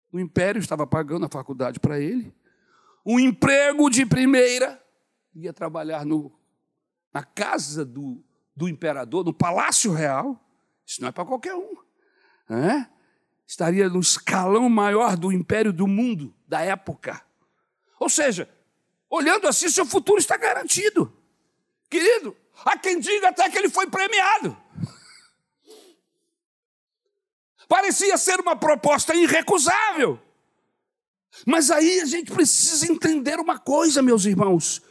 O 0.09 0.17
império 0.21 0.57
estava 0.57 0.87
pagando 0.87 1.25
a 1.25 1.29
faculdade 1.29 1.81
para 1.81 1.99
ele. 1.99 2.33
Um 3.05 3.19
emprego 3.19 3.89
de 3.89 4.05
primeira. 4.05 4.81
Ia 5.35 5.51
trabalhar 5.51 6.05
no, 6.05 6.31
na 7.13 7.25
casa 7.25 7.83
do, 7.83 8.23
do 8.55 8.69
imperador, 8.69 9.25
no 9.25 9.33
palácio 9.33 9.91
real. 9.91 10.41
Isso 10.87 11.01
não 11.01 11.09
é 11.09 11.11
para 11.11 11.25
qualquer 11.25 11.55
um. 11.55 11.75
É? 12.49 12.87
estaria 13.45 13.89
no 13.89 13.99
escalão 13.99 14.69
maior 14.69 15.17
do 15.17 15.29
império 15.29 15.73
do 15.73 15.87
mundo 15.87 16.33
da 16.47 16.61
época. 16.61 17.21
Ou 17.99 18.07
seja, 18.07 18.49
olhando 19.09 19.45
assim, 19.45 19.67
seu 19.67 19.85
futuro 19.85 20.19
está 20.19 20.37
garantido. 20.37 21.13
Querido, 21.89 22.33
há 22.63 22.77
quem 22.77 22.97
diga 22.97 23.27
até 23.27 23.49
que 23.49 23.57
ele 23.57 23.67
foi 23.69 23.87
premiado. 23.87 24.55
Parecia 27.71 28.17
ser 28.17 28.37
uma 28.41 28.53
proposta 28.53 29.15
irrecusável. 29.15 30.19
Mas 31.47 31.71
aí 31.71 32.01
a 32.01 32.05
gente 32.05 32.29
precisa 32.29 32.91
entender 32.91 33.39
uma 33.39 33.57
coisa, 33.57 34.01
meus 34.01 34.25
irmãos. 34.25 34.81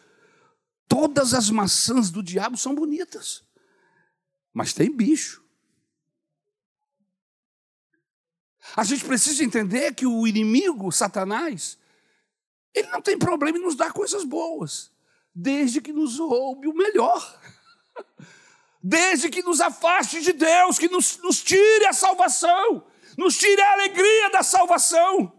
Todas 0.88 1.34
as 1.34 1.50
maçãs 1.50 2.10
do 2.10 2.22
diabo 2.22 2.56
são 2.56 2.74
bonitas, 2.74 3.44
mas 4.50 4.72
tem 4.72 4.90
bicho. 4.90 5.44
A 8.74 8.82
gente 8.82 9.04
precisa 9.04 9.44
entender 9.44 9.94
que 9.94 10.06
o 10.06 10.26
inimigo, 10.26 10.90
Satanás, 10.90 11.76
ele 12.72 12.88
não 12.88 13.02
tem 13.02 13.18
problema 13.18 13.58
em 13.58 13.62
nos 13.62 13.76
dar 13.76 13.92
coisas 13.92 14.24
boas, 14.24 14.90
desde 15.34 15.82
que 15.82 15.92
nos 15.92 16.18
roube 16.18 16.66
o 16.66 16.74
melhor. 16.74 17.42
Desde 18.82 19.28
que 19.28 19.42
nos 19.42 19.60
afaste 19.60 20.22
de 20.22 20.32
Deus, 20.32 20.78
que 20.78 20.88
nos, 20.88 21.18
nos 21.18 21.42
tire 21.42 21.86
a 21.86 21.92
salvação, 21.92 22.84
nos 23.16 23.36
tire 23.36 23.60
a 23.60 23.72
alegria 23.72 24.30
da 24.30 24.42
salvação. 24.42 25.32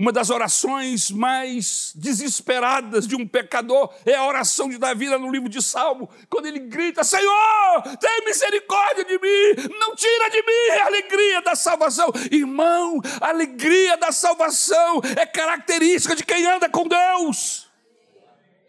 Uma 0.00 0.12
das 0.12 0.30
orações 0.30 1.10
mais 1.10 1.92
desesperadas 1.94 3.06
de 3.06 3.14
um 3.14 3.28
pecador 3.28 3.92
é 4.06 4.14
a 4.14 4.24
oração 4.24 4.66
de 4.66 4.78
Davi 4.78 5.10
no 5.10 5.30
livro 5.30 5.46
de 5.46 5.60
Salmo, 5.60 6.08
quando 6.30 6.46
ele 6.46 6.58
grita: 6.58 7.04
Senhor, 7.04 7.82
tem 8.00 8.24
misericórdia 8.24 9.04
de 9.04 9.18
mim, 9.18 9.68
não 9.78 9.94
tira 9.94 10.30
de 10.30 10.42
mim 10.42 10.80
a 10.80 10.86
alegria 10.86 11.42
da 11.42 11.54
salvação. 11.54 12.10
Irmão, 12.30 12.98
a 13.20 13.28
alegria 13.28 13.98
da 13.98 14.10
salvação 14.10 15.02
é 15.18 15.26
característica 15.26 16.16
de 16.16 16.24
quem 16.24 16.46
anda 16.46 16.66
com 16.66 16.88
Deus. 16.88 17.69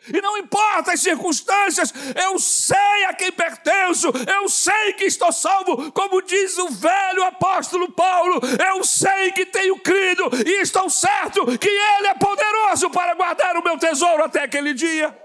E 0.08 0.20
não 0.20 0.36
importa 0.38 0.94
as 0.94 1.00
circunstâncias, 1.00 1.94
eu 2.16 2.40
sei 2.40 3.06
a 3.06 3.14
quem 3.14 3.32
pertenço, 3.32 4.08
eu 4.28 4.50
sei 4.50 4.94
que 4.94 5.04
estou 5.04 5.32
salvo, 5.32 5.92
como 5.92 6.24
diz 6.24 6.58
o 6.58 6.70
velho 6.70 7.24
apóstolo 7.24 7.92
Paulo, 7.92 8.42
eu 8.76 8.84
sei 8.84 9.32
que 9.32 9.46
tenho 9.46 9.78
crido 9.80 10.24
e 10.46 10.62
estou 10.62 10.90
certo 10.90 11.46
que 11.60 11.70
Ele 11.70 12.08
é 12.08 12.16
poderoso 12.16 12.90
para 12.90 13.14
guardar 13.14 13.56
o 13.56 13.64
meu 13.64 13.78
tesouro 13.78 14.24
até 14.24 14.44
aquele 14.44 14.74
dia. 14.74 15.16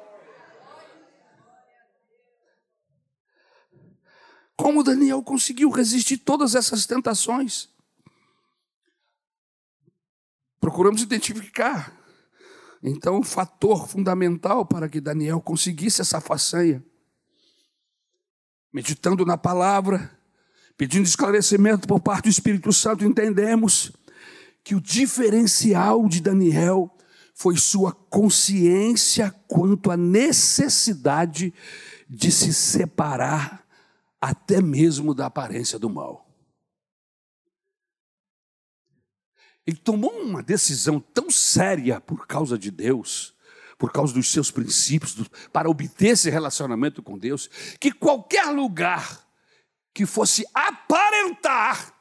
Como 4.55 4.83
Daniel 4.83 5.23
conseguiu 5.23 5.71
resistir 5.71 6.19
todas 6.19 6.55
essas 6.55 6.85
tentações? 6.85 7.69
Procuramos 10.61 11.01
identificar 11.01 11.93
então, 12.83 13.19
o 13.19 13.25
fator 13.25 13.89
fundamental 13.89 14.65
para 14.65 14.89
que 14.89 15.01
Daniel 15.01 15.41
conseguisse 15.41 16.01
essa 16.01 16.21
façanha, 16.21 16.85
meditando 18.73 19.25
na 19.25 19.39
palavra, 19.39 20.11
pedindo 20.77 21.07
esclarecimento 21.07 21.89
por 21.89 22.01
parte 22.01 22.25
do 22.25 22.31
Espírito 22.31 22.73
Santo, 22.73 23.05
entendemos 23.05 23.93
que 24.63 24.75
o 24.75 24.81
diferencial 24.81 26.09
de 26.09 26.21
Daniel 26.21 26.95
foi 27.35 27.57
sua 27.57 27.93
consciência 27.93 29.35
quanto 29.47 29.91
à 29.91 29.97
necessidade 29.97 31.53
de 32.09 32.33
se 32.33 32.53
separar 32.53 33.65
até 34.21 34.61
mesmo 34.61 35.15
da 35.15 35.27
aparência 35.27 35.79
do 35.79 35.89
mal. 35.89 36.26
Ele 39.67 39.77
tomou 39.77 40.13
uma 40.13 40.43
decisão 40.43 41.01
tão 41.01 41.29
séria 41.31 42.01
por 42.01 42.27
causa 42.27 42.57
de 42.57 42.71
Deus, 42.71 43.35
por 43.77 43.93
causa 43.93 44.15
dos 44.15 44.31
seus 44.31 44.51
princípios, 44.51 45.17
para 45.53 45.69
obter 45.69 46.09
esse 46.09 46.31
relacionamento 46.31 47.03
com 47.03 47.19
Deus, 47.19 47.49
que 47.81 47.91
qualquer 47.91 48.47
lugar 48.51 49.27
que 49.93 50.07
fosse 50.07 50.45
aparentar 50.55 51.95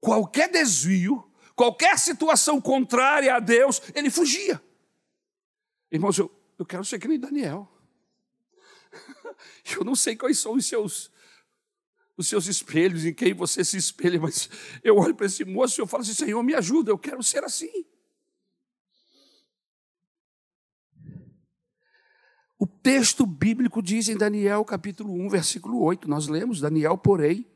qualquer 0.00 0.50
desvio, 0.50 1.24
qualquer 1.56 1.98
situação 1.98 2.60
contrária 2.60 3.34
a 3.34 3.40
Deus, 3.40 3.80
ele 3.94 4.10
fugia. 4.10 4.62
Irmãos, 5.90 6.18
eu, 6.18 6.30
eu 6.58 6.66
quero 6.66 6.84
ser 6.84 6.98
que 6.98 7.08
nem 7.08 7.18
Daniel. 7.18 7.70
Eu 9.76 9.84
não 9.84 9.96
sei 9.96 10.14
quais 10.14 10.38
são 10.38 10.52
os 10.52 10.66
seus 10.66 11.10
os 12.16 12.28
seus 12.28 12.46
espelhos, 12.46 13.04
em 13.04 13.12
quem 13.12 13.34
você 13.34 13.64
se 13.64 13.76
espelha, 13.76 14.20
mas 14.20 14.48
eu 14.82 14.96
olho 14.96 15.14
para 15.14 15.26
esse 15.26 15.44
moço 15.44 15.80
e 15.80 15.82
eu 15.82 15.86
falo 15.86 16.02
assim: 16.02 16.14
Senhor, 16.14 16.42
me 16.42 16.54
ajuda, 16.54 16.90
eu 16.90 16.98
quero 16.98 17.22
ser 17.22 17.44
assim. 17.44 17.84
O 22.58 22.66
texto 22.66 23.26
bíblico 23.26 23.82
diz 23.82 24.08
em 24.08 24.16
Daniel 24.16 24.64
capítulo 24.64 25.12
1, 25.12 25.28
versículo 25.28 25.82
8, 25.82 26.08
nós 26.08 26.28
lemos: 26.28 26.60
Daniel, 26.60 26.96
porém, 26.96 27.46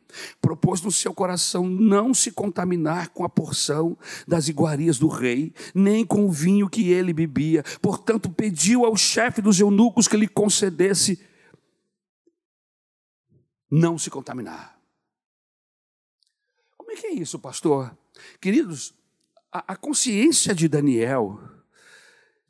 propôs 0.40 0.82
no 0.82 0.90
seu 0.90 1.14
coração 1.14 1.68
não 1.68 2.12
se 2.12 2.32
contaminar 2.32 3.10
com 3.10 3.24
a 3.24 3.28
porção 3.28 3.96
das 4.26 4.48
iguarias 4.48 4.98
do 4.98 5.08
rei, 5.08 5.52
nem 5.74 6.04
com 6.04 6.26
o 6.26 6.30
vinho 6.30 6.68
que 6.68 6.90
ele 6.90 7.12
bebia. 7.12 7.62
Portanto, 7.80 8.28
pediu 8.28 8.84
ao 8.84 8.96
chefe 8.96 9.40
dos 9.40 9.60
eunucos 9.60 10.08
que 10.08 10.16
lhe 10.16 10.28
concedesse 10.28 11.20
não 13.70 13.98
se 13.98 14.10
contaminar. 14.10 14.78
Como 16.76 16.92
é 16.92 16.96
que 16.96 17.06
é 17.06 17.12
isso, 17.12 17.38
pastor? 17.38 17.96
Queridos, 18.40 18.94
a, 19.52 19.72
a 19.72 19.76
consciência 19.76 20.54
de 20.54 20.68
Daniel 20.68 21.40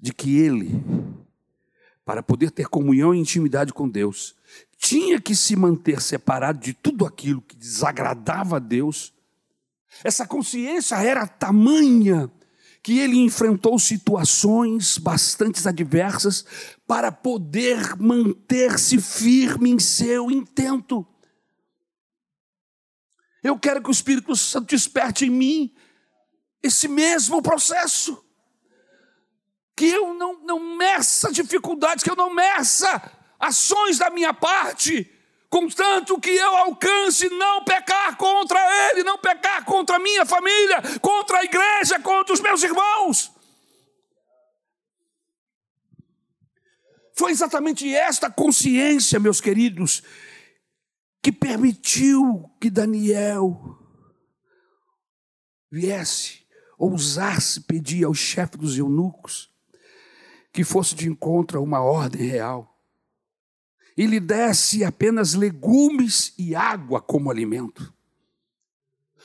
de 0.01 0.13
que 0.13 0.39
ele, 0.39 0.71
para 2.05 2.23
poder 2.23 2.51
ter 2.51 2.69
comunhão 2.69 3.15
e 3.15 3.19
intimidade 3.19 3.73
com 3.73 3.89
Deus, 3.89 4.37
tinha 4.77 5.21
que 5.21 5.35
se 5.35 5.57
manter 5.57 6.01
separado 6.01 6.61
de 6.61 6.73
tudo 6.73 7.05
aquilo 7.05 7.43
que 7.43 7.57
desagradava 7.57 8.57
a 8.57 8.61
Deus. 8.61 9.13
Essa 10.05 10.27
consciência 10.27 10.95
era 10.97 11.27
tamanha 11.27 12.31
que 12.89 12.99
ele 12.99 13.19
enfrentou 13.19 13.79
situações 13.79 14.97
bastante 14.97 15.69
adversas 15.69 16.43
para 16.87 17.13
poder 17.13 17.95
manter-se 17.97 18.99
firme 18.99 19.69
em 19.69 19.79
seu 19.79 20.31
intento. 20.31 21.07
Eu 23.43 23.59
quero 23.59 23.83
que 23.83 23.91
o 23.91 23.93
Espírito 23.93 24.35
Santo 24.35 24.69
desperte 24.69 25.27
em 25.27 25.31
mim 25.31 25.77
esse 26.63 26.89
mesmo 26.89 27.43
processo. 27.43 28.25
Que 29.77 29.85
eu 29.85 30.15
não, 30.15 30.43
não 30.43 30.79
meça 30.79 31.31
dificuldades, 31.31 32.03
que 32.03 32.11
eu 32.11 32.17
não 32.17 32.35
meça 32.35 33.13
ações 33.39 33.99
da 33.99 34.09
minha 34.09 34.33
parte, 34.33 35.15
contanto 35.51 36.21
que 36.21 36.31
eu 36.31 36.57
alcance 36.57 37.29
não 37.31 37.65
pecar 37.65 38.17
contra 38.17 38.59
Ele, 38.91 39.03
não 39.03 39.19
pecar 39.19 39.65
contra 39.65 39.97
a 39.97 39.99
minha 39.99 40.27
família, 40.27 40.83
contra 41.01 41.39
a 41.39 41.45
igreja, 41.45 42.01
contra 42.01 42.35
os 42.35 42.41
meus 42.41 42.63
irmãos. 42.63 43.33
Foi 47.15 47.33
exatamente 47.33 47.93
esta 47.93 48.31
consciência, 48.31 49.19
meus 49.19 49.41
queridos, 49.41 50.03
que 51.21 51.33
permitiu 51.33 52.49
que 52.61 52.71
Daniel 52.71 53.77
viesse, 55.71 56.47
ousasse 56.79 57.61
pedir 57.63 58.05
ao 58.05 58.15
chefe 58.15 58.57
dos 58.57 58.79
eunucos 58.79 59.51
que 60.53 60.63
fosse 60.65 60.95
de 60.95 61.09
encontro 61.09 61.59
a 61.59 61.63
uma 61.63 61.81
ordem 61.81 62.27
real 62.27 62.68
e 63.99 64.07
lhe 64.07 64.21
desse 64.21 64.85
apenas 64.85 65.35
legumes 65.35 66.33
e 66.39 66.55
água 66.55 67.01
como 67.01 67.33
alimento. 67.33 67.93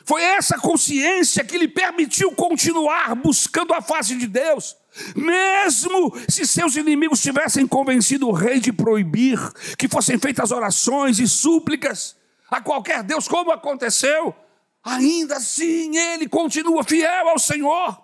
Foi 0.04 0.24
essa 0.24 0.58
consciência 0.58 1.46
que 1.46 1.60
lhe 1.60 1.68
permitiu 1.68 2.32
continuar 2.32 3.14
buscando 3.14 3.72
a 3.72 3.84
face 3.84 4.18
de 4.18 4.26
Deus, 4.26 4.76
mesmo 5.16 6.12
se 6.28 6.48
seus 6.48 6.76
inimigos 6.76 7.22
tivessem 7.22 7.68
convencido 7.68 8.28
o 8.28 8.32
rei 8.32 8.60
de 8.60 8.74
proibir 8.74 9.40
que 9.78 9.88
fossem 9.88 10.18
feitas 10.18 10.52
orações 10.52 11.20
e 11.20 11.28
súplicas 11.28 12.16
a 12.50 12.60
qualquer 12.60 13.04
Deus, 13.04 13.28
como 13.28 13.52
aconteceu, 13.52 14.36
ainda 14.84 15.38
assim 15.38 15.96
ele 15.96 16.28
continua 16.28 16.84
fiel 16.84 17.30
ao 17.30 17.38
Senhor. 17.38 18.02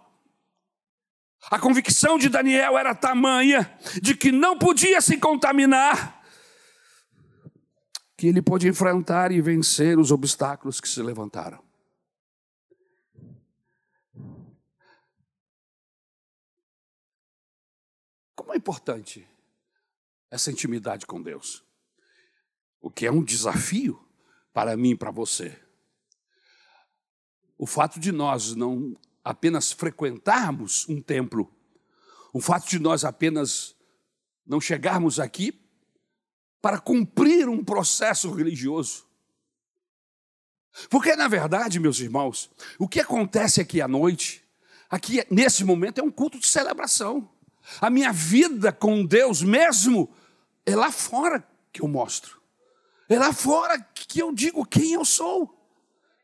A 1.50 1.58
convicção 1.58 2.20
de 2.20 2.30
Daniel 2.30 2.78
era 2.78 2.94
tamanha 2.94 3.72
de 4.02 4.16
que 4.16 4.32
não 4.32 4.56
podia 4.56 5.02
se 5.02 5.18
contaminar, 5.18 6.19
que 8.20 8.28
ele 8.28 8.42
pôde 8.42 8.68
enfrentar 8.68 9.32
e 9.32 9.40
vencer 9.40 9.98
os 9.98 10.12
obstáculos 10.12 10.82
que 10.82 10.90
se 10.90 11.02
levantaram. 11.02 11.64
Como 18.36 18.52
é 18.54 18.58
importante 18.58 19.26
essa 20.30 20.52
intimidade 20.52 21.06
com 21.06 21.22
Deus? 21.22 21.64
O 22.82 22.92
que 22.92 23.06
é 23.06 23.12
um 23.12 23.24
desafio 23.24 24.06
para 24.52 24.76
mim 24.76 24.90
e 24.90 24.98
para 24.98 25.12
você. 25.12 25.58
O 27.58 27.66
fato 27.66 28.02
de 28.02 28.12
nós 28.12 28.54
não 28.54 29.00
apenas 29.24 29.72
frequentarmos 29.72 30.86
um 30.90 31.02
templo, 31.02 31.50
o 32.34 32.42
fato 32.42 32.68
de 32.68 32.80
nós 32.80 33.06
apenas 33.06 33.78
não 34.46 34.60
chegarmos 34.60 35.22
aqui 35.22 35.69
para 36.62 36.80
cumprir 36.80 37.48
um 37.48 37.64
processo 37.64 38.32
religioso. 38.32 39.06
Porque, 40.90 41.16
na 41.16 41.28
verdade, 41.28 41.80
meus 41.80 42.00
irmãos, 42.00 42.50
o 42.78 42.88
que 42.88 43.00
acontece 43.00 43.60
aqui 43.60 43.82
à 43.82 43.88
noite, 43.88 44.44
aqui 44.90 45.24
nesse 45.30 45.64
momento, 45.64 46.00
é 46.00 46.04
um 46.04 46.12
culto 46.12 46.40
de 46.40 46.48
celebração. 46.48 47.30
A 47.82 47.90
minha 47.90 48.12
vida 48.12 48.72
com 48.72 49.06
Deus 49.06 49.42
mesmo 49.42 50.10
é 50.66 50.76
lá 50.76 50.92
fora 50.92 51.44
que 51.72 51.82
eu 51.82 51.88
mostro. 51.88 52.40
É 53.08 53.18
lá 53.18 53.34
fora 53.34 53.80
que 53.94 54.20
eu 54.20 54.34
digo 54.34 54.66
quem 54.66 54.94
eu 54.94 55.04
sou. 55.04 55.56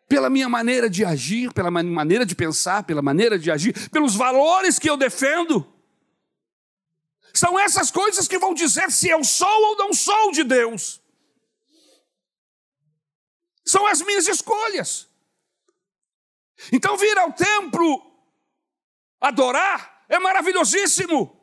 Pela 0.08 0.30
minha 0.30 0.48
maneira 0.48 0.88
de 0.88 1.04
agir, 1.04 1.52
pela 1.52 1.72
maneira 1.72 2.26
de 2.26 2.36
pensar, 2.36 2.84
pela 2.84 3.02
maneira 3.02 3.40
de 3.40 3.50
agir, 3.50 3.90
pelos 3.90 4.16
valores 4.16 4.78
que 4.78 4.90
eu 4.90 4.96
defendo. 4.96 5.66
São 7.36 7.60
essas 7.60 7.92
coisas 7.92 8.30
que 8.30 8.40
vão 8.40 8.54
dizer 8.54 8.90
se 8.92 9.10
eu 9.10 9.22
sou 9.22 9.62
ou 9.70 9.76
não 9.76 9.94
sou 9.94 10.32
de 10.32 10.42
Deus. 10.42 11.02
São 13.66 13.86
as 13.86 14.02
minhas 14.02 14.26
escolhas. 14.28 15.10
Então, 16.72 16.96
vir 16.96 17.18
ao 17.18 17.34
templo 17.34 18.02
adorar 19.20 20.06
é 20.08 20.18
maravilhosíssimo. 20.18 21.38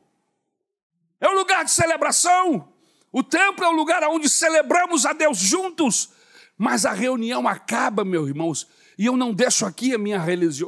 É 1.21 1.29
um 1.29 1.35
lugar 1.35 1.63
de 1.63 1.71
celebração. 1.71 2.73
O 3.13 3.23
templo 3.23 3.63
é 3.63 3.69
o 3.69 3.73
lugar 3.73 4.03
onde 4.05 4.31
celebramos 4.31 5.05
a 5.05 5.13
Deus 5.13 5.37
juntos. 5.37 6.09
Mas 6.57 6.87
a 6.87 6.93
reunião 6.93 7.47
acaba, 7.47 8.03
meus 8.03 8.29
irmãos, 8.29 8.67
e 8.97 9.05
eu 9.05 9.17
não 9.17 9.35
deixo 9.35 9.67
aqui 9.67 9.95
a 9.95 9.99
minha 9.99 10.19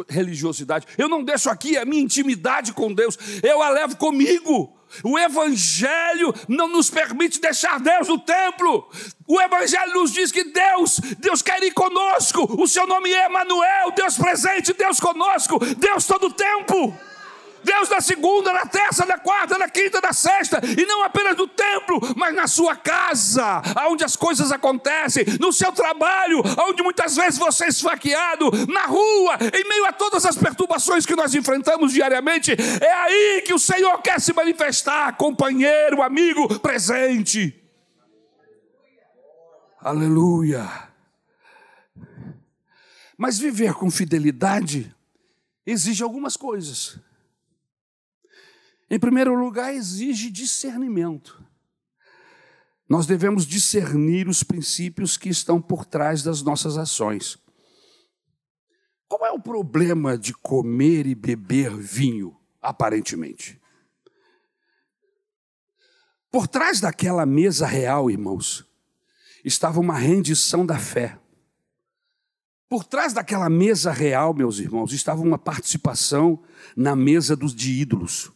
religiosidade, 0.09 0.87
eu 0.99 1.09
não 1.09 1.23
deixo 1.23 1.49
aqui 1.49 1.79
a 1.79 1.85
minha 1.85 2.03
intimidade 2.03 2.73
com 2.73 2.93
Deus, 2.93 3.17
eu 3.43 3.63
a 3.63 3.71
levo 3.71 3.97
comigo. 3.97 4.77
O 5.03 5.19
Evangelho 5.19 6.35
não 6.49 6.69
nos 6.69 6.91
permite 6.91 7.41
deixar 7.41 7.81
Deus 7.81 8.09
no 8.09 8.19
templo. 8.19 8.89
O 9.27 9.41
Evangelho 9.41 9.95
nos 9.95 10.13
diz 10.13 10.31
que 10.31 10.45
Deus, 10.45 11.01
Deus 11.19 11.43
quer 11.43 11.63
ir 11.63 11.73
conosco. 11.73 12.61
O 12.61 12.69
seu 12.69 12.87
nome 12.87 13.13
é 13.13 13.27
Emanuel, 13.27 13.91
Deus 13.93 14.17
presente, 14.17 14.73
Deus 14.73 15.01
conosco, 15.01 15.59
Deus 15.77 16.07
todo 16.07 16.27
o 16.27 16.33
tempo. 16.33 16.95
Deus 17.65 17.89
na 17.89 18.01
segunda, 18.01 18.53
na 18.53 18.67
terça, 18.67 19.07
na 19.07 19.19
quarta, 19.19 19.59
na 19.59 19.69
quinta, 19.69 20.01
na 20.01 20.13
sexta, 20.13 20.61
e 20.79 20.85
não 20.85 21.03
apenas 21.03 21.37
no 21.37 21.49
templo, 21.49 21.99
mas 22.17 22.35
na 22.35 22.47
sua 22.47 22.77
casa, 22.77 23.63
onde 23.89 24.05
as 24.05 24.15
coisas 24.15 24.53
acontecem, 24.53 25.25
no 25.41 25.53
seu 25.53 25.73
trabalho, 25.73 26.43
onde 26.69 26.83
muitas 26.83 27.17
vezes 27.17 27.39
você 27.39 27.65
é 27.65 27.69
esfaqueado, 27.69 28.51
na 28.69 28.87
rua, 28.87 29.39
em 29.53 29.69
meio 29.69 29.87
a 29.87 29.93
todas 29.93 30.25
as 30.27 30.37
perturbações 30.37 31.07
que 31.07 31.17
nós 31.17 31.35
enfrentamos 31.35 31.93
diariamente, 31.93 32.53
é 32.53 32.93
aí 32.93 33.43
que 33.45 33.55
o 33.55 33.59
Senhor 33.59 34.01
quer 34.03 34.21
se 34.21 34.33
manifestar, 34.33 35.17
companheiro, 35.17 36.03
amigo, 36.03 36.59
presente. 36.61 37.61
Aleluia. 39.81 40.67
Mas 43.17 43.39
viver 43.39 43.75
com 43.75 43.91
fidelidade 43.91 44.95
exige 45.67 46.03
algumas 46.03 46.37
coisas. 46.37 46.99
Em 48.91 48.99
primeiro 48.99 49.35
lugar, 49.35 49.75
exige 49.75 50.31
discernimento. 50.31 51.43
Nós 52.89 53.07
devemos 53.07 53.47
discernir 53.47 54.29
os 54.29 54.43
princípios 54.43 55.17
que 55.17 55.29
estão 55.29 55.61
por 55.61 55.87
trás 55.87 56.23
das 56.23 56.43
nossas 56.43 56.77
ações. 56.77 57.39
Qual 59.09 59.25
é 59.27 59.33
o 59.33 59.41
problema 59.41 60.19
de 60.19 60.35
comer 60.35 61.07
e 61.07 61.15
beber 61.15 61.75
vinho, 61.77 62.37
aparentemente? 62.61 63.61
Por 66.31 66.49
trás 66.49 66.81
daquela 66.81 67.25
mesa 67.25 67.67
real, 67.67 68.11
irmãos, 68.11 68.67
estava 69.45 69.79
uma 69.79 69.97
rendição 69.97 70.67
da 70.67 70.79
fé. 70.79 71.19
Por 72.69 72.85
trás 72.85 73.13
daquela 73.13 73.49
mesa 73.49 73.93
real, 73.93 74.35
meus 74.35 74.59
irmãos, 74.59 74.93
estava 74.93 75.23
uma 75.23 75.39
participação 75.39 76.43
na 76.77 76.97
mesa 76.97 77.37
dos 77.37 77.55
de 77.55 77.71
ídolos. 77.71 78.34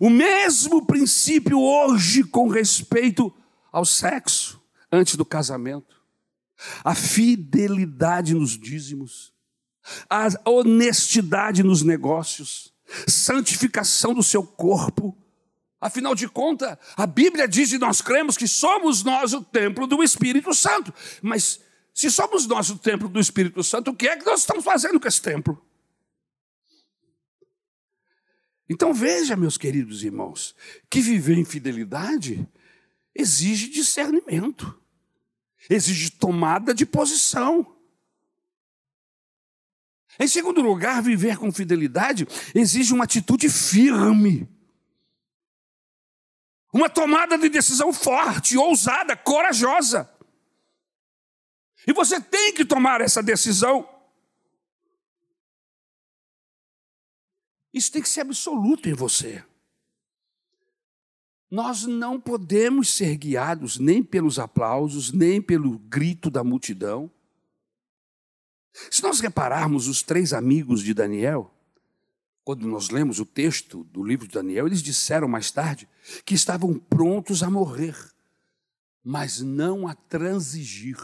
O 0.00 0.08
mesmo 0.08 0.86
princípio 0.86 1.60
hoje 1.60 2.22
com 2.24 2.48
respeito 2.48 3.32
ao 3.70 3.84
sexo 3.84 4.62
antes 4.90 5.16
do 5.16 5.24
casamento, 5.24 6.02
a 6.84 6.94
fidelidade 6.94 8.34
nos 8.34 8.58
dízimos, 8.58 9.32
a 10.08 10.28
honestidade 10.48 11.62
nos 11.62 11.82
negócios, 11.82 12.72
santificação 13.08 14.14
do 14.14 14.22
seu 14.22 14.44
corpo. 14.44 15.16
Afinal 15.80 16.14
de 16.14 16.28
contas, 16.28 16.78
a 16.96 17.06
Bíblia 17.06 17.48
diz 17.48 17.72
e 17.72 17.78
nós 17.78 18.00
cremos 18.00 18.36
que 18.36 18.46
somos 18.46 19.02
nós 19.02 19.32
o 19.32 19.42
templo 19.42 19.86
do 19.86 20.02
Espírito 20.02 20.54
Santo. 20.54 20.94
Mas 21.20 21.58
se 21.92 22.10
somos 22.10 22.46
nós 22.46 22.70
o 22.70 22.78
templo 22.78 23.08
do 23.08 23.18
Espírito 23.18 23.64
Santo, 23.64 23.90
o 23.90 23.96
que 23.96 24.06
é 24.06 24.16
que 24.16 24.24
nós 24.24 24.40
estamos 24.40 24.64
fazendo 24.64 25.00
com 25.00 25.08
esse 25.08 25.20
templo? 25.20 25.60
Então 28.68 28.92
veja, 28.94 29.36
meus 29.36 29.58
queridos 29.58 30.02
irmãos, 30.02 30.54
que 30.88 31.00
viver 31.00 31.36
em 31.36 31.44
fidelidade 31.44 32.48
exige 33.14 33.68
discernimento, 33.68 34.80
exige 35.68 36.10
tomada 36.10 36.74
de 36.74 36.86
posição. 36.86 37.76
Em 40.18 40.26
segundo 40.26 40.60
lugar, 40.60 41.02
viver 41.02 41.38
com 41.38 41.50
fidelidade 41.50 42.26
exige 42.54 42.92
uma 42.92 43.04
atitude 43.04 43.48
firme. 43.48 44.48
Uma 46.72 46.88
tomada 46.88 47.36
de 47.36 47.48
decisão 47.48 47.92
forte, 47.92 48.56
ousada, 48.56 49.14
corajosa. 49.16 50.10
E 51.86 51.92
você 51.92 52.20
tem 52.20 52.54
que 52.54 52.64
tomar 52.64 53.00
essa 53.00 53.22
decisão. 53.22 53.88
Isso 57.72 57.90
tem 57.90 58.02
que 58.02 58.08
ser 58.08 58.20
absoluto 58.20 58.88
em 58.88 58.92
você. 58.92 59.44
Nós 61.50 61.84
não 61.84 62.18
podemos 62.18 62.88
ser 62.88 63.16
guiados 63.16 63.78
nem 63.78 64.02
pelos 64.02 64.38
aplausos, 64.38 65.12
nem 65.12 65.40
pelo 65.40 65.78
grito 65.78 66.30
da 66.30 66.42
multidão. 66.42 67.10
Se 68.90 69.02
nós 69.02 69.20
repararmos 69.20 69.86
os 69.86 70.02
três 70.02 70.32
amigos 70.32 70.82
de 70.82 70.94
Daniel, 70.94 71.52
quando 72.44 72.66
nós 72.66 72.88
lemos 72.88 73.20
o 73.20 73.26
texto 73.26 73.84
do 73.84 74.02
livro 74.02 74.26
de 74.26 74.34
Daniel, 74.34 74.66
eles 74.66 74.82
disseram 74.82 75.28
mais 75.28 75.50
tarde 75.50 75.88
que 76.24 76.34
estavam 76.34 76.74
prontos 76.74 77.42
a 77.42 77.50
morrer, 77.50 77.96
mas 79.04 79.40
não 79.40 79.86
a 79.86 79.94
transigir. 79.94 80.96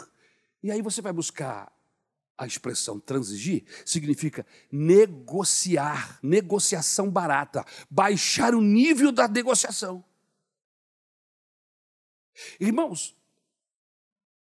E 0.63 0.71
aí 0.71 0.83
você 0.83 1.01
vai 1.01 1.13
buscar 1.13 1.71
a 2.39 2.47
expressão 2.47 3.01
transigir 3.01 3.65
significa 3.85 4.47
negociar, 4.71 6.19
negociação 6.23 7.11
barata, 7.11 7.67
baixar 7.91 8.55
o 8.55 8.63
nível 8.63 9.11
da 9.11 9.27
negociação. 9.27 10.05
Irmãos, 12.61 13.17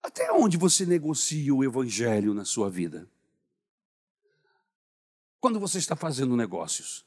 até 0.03 0.32
onde 0.32 0.57
você 0.57 0.84
negocia 0.84 1.55
o 1.55 1.62
evangelho 1.62 2.34
na 2.34 2.45
sua 2.45 2.68
vida? 2.68 3.09
quando 5.45 5.61
você 5.61 5.76
está 5.76 5.95
fazendo 5.95 6.34
negócios? 6.34 7.05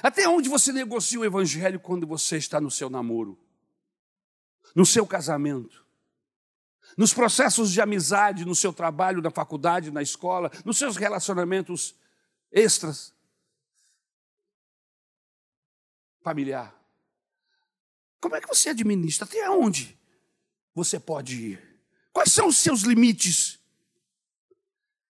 Até 0.00 0.28
onde 0.28 0.48
você 0.48 0.72
negocia 0.72 1.18
o 1.18 1.24
evangelho 1.24 1.80
quando 1.80 2.06
você 2.06 2.36
está 2.36 2.60
no 2.60 2.70
seu 2.70 2.88
namoro? 2.88 3.36
No 4.72 4.86
seu 4.86 5.04
casamento? 5.04 5.83
Nos 6.96 7.12
processos 7.12 7.72
de 7.72 7.80
amizade, 7.80 8.44
no 8.44 8.54
seu 8.54 8.72
trabalho, 8.72 9.22
na 9.22 9.30
faculdade, 9.30 9.90
na 9.90 10.02
escola, 10.02 10.50
nos 10.64 10.78
seus 10.78 10.96
relacionamentos 10.96 11.94
extras? 12.52 13.12
Familiar. 16.22 16.74
Como 18.20 18.36
é 18.36 18.40
que 18.40 18.48
você 18.48 18.70
administra? 18.70 19.26
Até 19.26 19.50
onde 19.50 19.98
você 20.74 20.98
pode 20.98 21.50
ir? 21.50 21.80
Quais 22.12 22.32
são 22.32 22.46
os 22.46 22.56
seus 22.56 22.82
limites? 22.82 23.58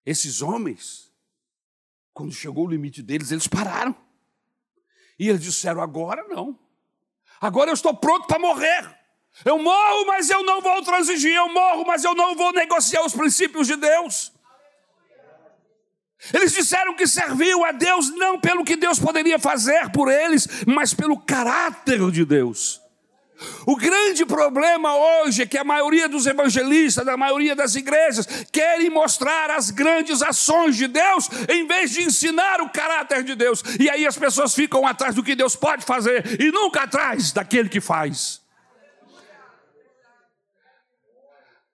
Esses 0.05 0.41
homens, 0.41 1.11
quando 2.13 2.33
chegou 2.33 2.65
o 2.65 2.69
limite 2.69 3.01
deles, 3.01 3.31
eles 3.31 3.47
pararam. 3.47 3.95
E 5.17 5.29
eles 5.29 5.41
disseram: 5.41 5.81
agora 5.81 6.27
não. 6.27 6.59
Agora 7.39 7.69
eu 7.69 7.73
estou 7.73 7.95
pronto 7.95 8.27
para 8.27 8.39
morrer. 8.39 9.04
Eu 9.43 9.59
morro, 9.59 10.05
mas 10.05 10.29
eu 10.29 10.43
não 10.43 10.61
vou 10.61 10.81
transigir. 10.81 11.35
Eu 11.35 11.51
morro, 11.51 11.83
mas 11.85 12.03
eu 12.03 12.15
não 12.15 12.35
vou 12.35 12.53
negociar 12.53 13.03
os 13.03 13.13
princípios 13.13 13.67
de 13.67 13.75
Deus. 13.75 14.31
Eles 16.33 16.53
disseram 16.53 16.95
que 16.95 17.05
serviam 17.05 17.63
a 17.63 17.71
Deus 17.71 18.09
não 18.15 18.39
pelo 18.39 18.63
que 18.63 18.75
Deus 18.75 18.99
poderia 18.99 19.37
fazer 19.37 19.91
por 19.91 20.11
eles, 20.11 20.47
mas 20.65 20.93
pelo 20.93 21.19
caráter 21.19 22.09
de 22.11 22.25
Deus. 22.25 22.81
O 23.65 23.75
grande 23.75 24.25
problema 24.25 24.95
hoje 24.95 25.43
é 25.43 25.45
que 25.45 25.57
a 25.57 25.63
maioria 25.63 26.07
dos 26.07 26.25
evangelistas, 26.25 27.05
da 27.05 27.17
maioria 27.17 27.53
das 27.53 27.75
igrejas, 27.75 28.25
querem 28.51 28.89
mostrar 28.89 29.51
as 29.51 29.69
grandes 29.69 30.21
ações 30.21 30.77
de 30.77 30.87
Deus 30.87 31.29
em 31.49 31.67
vez 31.67 31.91
de 31.91 32.03
ensinar 32.03 32.61
o 32.61 32.69
caráter 32.69 33.23
de 33.23 33.35
Deus. 33.35 33.61
E 33.77 33.89
aí 33.89 34.07
as 34.07 34.17
pessoas 34.17 34.55
ficam 34.55 34.87
atrás 34.87 35.15
do 35.15 35.23
que 35.23 35.35
Deus 35.35 35.55
pode 35.55 35.83
fazer 35.83 36.41
e 36.41 36.49
nunca 36.49 36.83
atrás 36.83 37.33
daquele 37.33 37.67
que 37.67 37.81
faz. 37.81 38.44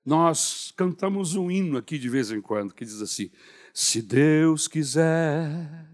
Nós 0.06 0.74
cantamos 0.76 1.36
um 1.36 1.52
hino 1.52 1.78
aqui 1.78 1.97
de 1.99 2.10
vez 2.10 2.32
em 2.32 2.41
quando 2.41 2.74
que 2.74 2.84
diz 2.84 3.02
assim: 3.02 3.30
Se 3.74 4.02
Deus 4.02 4.68
quiser. 4.68 5.88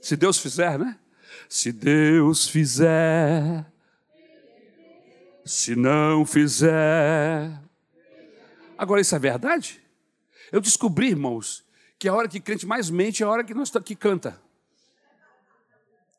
Se 0.00 0.16
Deus 0.16 0.38
fizer, 0.38 0.78
né? 0.78 0.98
Se 1.48 1.72
Deus 1.72 2.48
fizer, 2.48 3.66
se 5.44 5.76
não 5.76 6.24
fizer. 6.24 7.60
Agora, 8.78 9.00
isso 9.00 9.14
é 9.14 9.18
verdade? 9.18 9.82
Eu 10.50 10.60
descobri, 10.60 11.08
irmãos, 11.08 11.64
que 11.98 12.08
a 12.08 12.14
hora 12.14 12.28
que 12.28 12.40
crente 12.40 12.66
mais 12.66 12.88
mente 12.88 13.22
é 13.22 13.26
a 13.26 13.28
hora 13.28 13.44
que 13.44 13.54
nós 13.54 13.70
que 13.84 13.94
canta. 13.94 14.40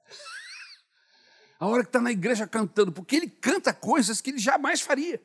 A 1.59 1.65
hora 1.65 1.81
que 1.81 1.89
está 1.89 1.99
na 1.99 2.11
igreja 2.11 2.45
cantando, 2.45 2.91
porque 2.91 3.15
ele 3.15 3.29
canta 3.29 3.73
coisas 3.73 4.21
que 4.21 4.29
ele 4.29 4.37
jamais 4.37 4.79
faria. 4.79 5.21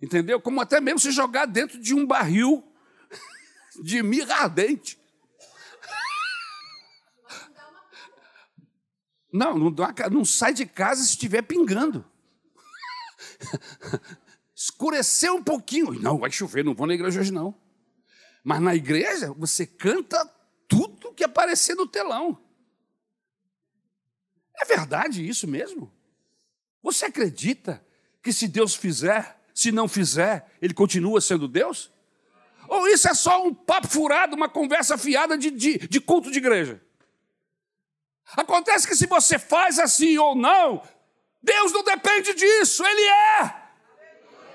Entendeu? 0.00 0.40
Como 0.40 0.60
até 0.60 0.80
mesmo 0.80 0.98
se 0.98 1.10
jogar 1.10 1.46
dentro 1.46 1.78
de 1.78 1.94
um 1.94 2.06
barril 2.06 2.64
de 3.82 4.02
mirra 4.02 4.34
ardente. 4.36 4.98
Não, 9.32 9.56
não, 9.56 9.74
não 10.10 10.24
sai 10.24 10.52
de 10.52 10.66
casa 10.66 11.02
se 11.02 11.10
estiver 11.10 11.42
pingando. 11.42 12.04
Escureceu 14.54 15.36
um 15.36 15.42
pouquinho. 15.42 15.92
Não, 15.92 16.18
vai 16.18 16.30
chover, 16.30 16.64
não 16.64 16.74
vou 16.74 16.86
na 16.86 16.94
igreja 16.94 17.20
hoje 17.20 17.32
não. 17.32 17.54
Mas 18.42 18.60
na 18.60 18.74
igreja 18.74 19.32
você 19.32 19.66
canta 19.66 20.24
tudo 20.68 21.14
que 21.14 21.24
aparecer 21.24 21.74
no 21.74 21.86
telão. 21.86 22.38
É 24.60 24.64
verdade 24.64 25.26
isso 25.26 25.46
mesmo? 25.46 25.92
Você 26.82 27.06
acredita 27.06 27.84
que 28.22 28.32
se 28.32 28.46
Deus 28.46 28.74
fizer, 28.74 29.39
se 29.60 29.70
não 29.70 29.86
fizer, 29.86 30.46
ele 30.62 30.72
continua 30.72 31.20
sendo 31.20 31.46
Deus? 31.46 31.92
Ou 32.66 32.88
isso 32.88 33.06
é 33.06 33.12
só 33.12 33.44
um 33.44 33.52
papo 33.52 33.88
furado, 33.88 34.34
uma 34.34 34.48
conversa 34.48 34.96
fiada 34.96 35.36
de, 35.36 35.50
de, 35.50 35.76
de 35.76 36.00
culto 36.00 36.30
de 36.30 36.38
igreja? 36.38 36.80
Acontece 38.34 38.88
que 38.88 38.96
se 38.96 39.06
você 39.06 39.38
faz 39.38 39.78
assim 39.78 40.16
ou 40.16 40.34
não, 40.34 40.82
Deus 41.42 41.72
não 41.72 41.84
depende 41.84 42.32
disso, 42.32 42.82
Ele 42.86 43.02
é. 43.02 43.59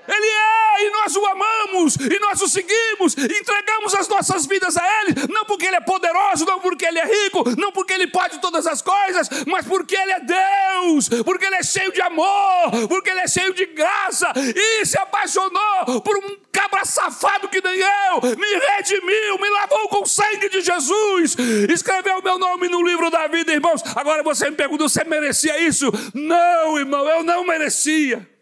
Ele 0.08 0.26
é, 0.26 0.86
e 0.86 0.90
nós 0.90 1.16
o 1.16 1.26
amamos, 1.26 1.96
e 1.96 2.18
nós 2.20 2.40
o 2.40 2.48
seguimos, 2.48 3.16
entregamos 3.16 3.94
as 3.94 4.08
nossas 4.08 4.46
vidas 4.46 4.76
a 4.76 5.02
Ele, 5.02 5.14
não 5.32 5.44
porque 5.44 5.66
Ele 5.66 5.76
é 5.76 5.80
poderoso, 5.80 6.44
não 6.44 6.60
porque 6.60 6.84
Ele 6.84 6.98
é 6.98 7.04
rico, 7.04 7.44
não 7.58 7.72
porque 7.72 7.92
Ele 7.92 8.06
pode 8.06 8.38
todas 8.40 8.66
as 8.66 8.82
coisas, 8.82 9.28
mas 9.46 9.66
porque 9.66 9.96
Ele 9.96 10.12
é 10.12 10.20
Deus, 10.20 11.08
porque 11.24 11.46
Ele 11.46 11.56
é 11.56 11.62
cheio 11.62 11.92
de 11.92 12.00
amor, 12.00 12.70
porque 12.88 13.10
Ele 13.10 13.20
é 13.20 13.28
cheio 13.28 13.52
de 13.54 13.66
graça, 13.66 14.32
e 14.36 14.84
se 14.84 14.98
apaixonou 14.98 16.00
por 16.02 16.16
um 16.18 16.36
cabra 16.52 16.84
safado 16.84 17.48
que 17.48 17.60
nem 17.60 17.78
eu, 17.78 18.36
me 18.36 18.58
redimiu, 18.76 19.38
me 19.38 19.50
lavou 19.50 19.88
com 19.88 20.02
o 20.02 20.06
sangue 20.06 20.48
de 20.48 20.60
Jesus, 20.60 21.36
escreveu 21.70 22.18
o 22.18 22.22
meu 22.22 22.38
nome 22.38 22.68
no 22.68 22.82
livro 22.82 23.10
da 23.10 23.26
vida, 23.26 23.52
irmãos. 23.52 23.82
Agora 23.94 24.22
você 24.22 24.50
me 24.50 24.56
pergunta, 24.56 24.84
você 24.84 25.04
merecia 25.04 25.58
isso? 25.60 25.90
Não, 26.14 26.78
irmão, 26.78 27.06
eu 27.08 27.22
não 27.22 27.44
merecia. 27.44 28.35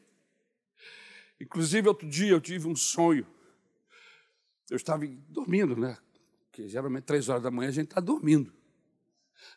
Inclusive, 1.45 1.89
outro 1.89 2.09
dia 2.09 2.31
eu 2.31 2.41
tive 2.41 2.67
um 2.67 2.75
sonho. 2.75 3.27
Eu 4.71 4.77
estava 4.77 5.07
dormindo, 5.29 5.77
né? 5.77 5.99
Porque 6.47 6.67
geralmente 6.67 7.05
três 7.05 7.29
horas 7.29 7.43
da 7.43 7.51
manhã 7.51 7.69
a 7.69 7.73
gente 7.73 7.89
está 7.89 8.01
dormindo. 8.01 8.51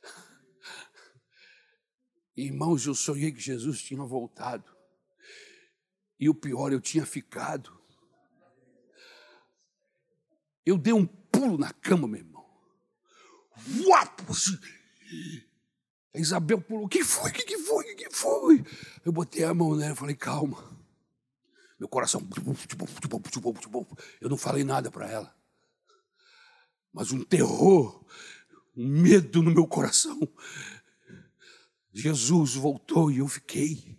Irmãos, 2.36 2.86
eu 2.86 2.94
sonhei 2.94 3.32
que 3.32 3.40
Jesus 3.40 3.82
tinha 3.82 4.04
voltado. 4.04 4.70
E 6.20 6.28
o 6.28 6.36
pior, 6.36 6.74
eu 6.74 6.82
tinha 6.82 7.06
ficado. 7.06 7.80
Eu 10.66 10.78
dei 10.78 10.92
um 10.92 11.06
pulo 11.06 11.58
na 11.58 11.72
cama, 11.72 12.06
meu 12.06 12.20
irmão. 12.20 12.46
Uapo! 13.86 14.34
A 16.14 16.20
Isabel 16.20 16.60
pulou. 16.60 16.84
O 16.84 16.90
que 16.90 17.02
foi? 17.02 17.32
O 17.32 17.34
que 17.34 17.58
foi? 17.58 17.94
O 17.94 17.96
que 17.96 18.10
foi? 18.10 18.66
Eu 19.06 19.14
botei 19.14 19.46
a 19.46 19.54
mão 19.54 19.74
nela 19.74 19.94
e 19.94 19.96
falei, 19.96 20.16
calma. 20.16 20.77
Meu 21.80 21.88
coração. 21.88 22.28
Eu 24.20 24.30
não 24.30 24.38
falei 24.38 24.64
nada 24.64 24.90
para 24.90 25.10
ela. 25.10 25.36
Mas 26.92 27.12
um 27.12 27.24
terror, 27.24 28.04
um 28.76 28.88
medo 28.88 29.44
no 29.44 29.52
meu 29.52 29.68
coração. 29.68 30.20
Jesus 31.94 32.56
voltou 32.56 33.12
e 33.12 33.20
eu 33.20 33.28
fiquei. 33.28 33.98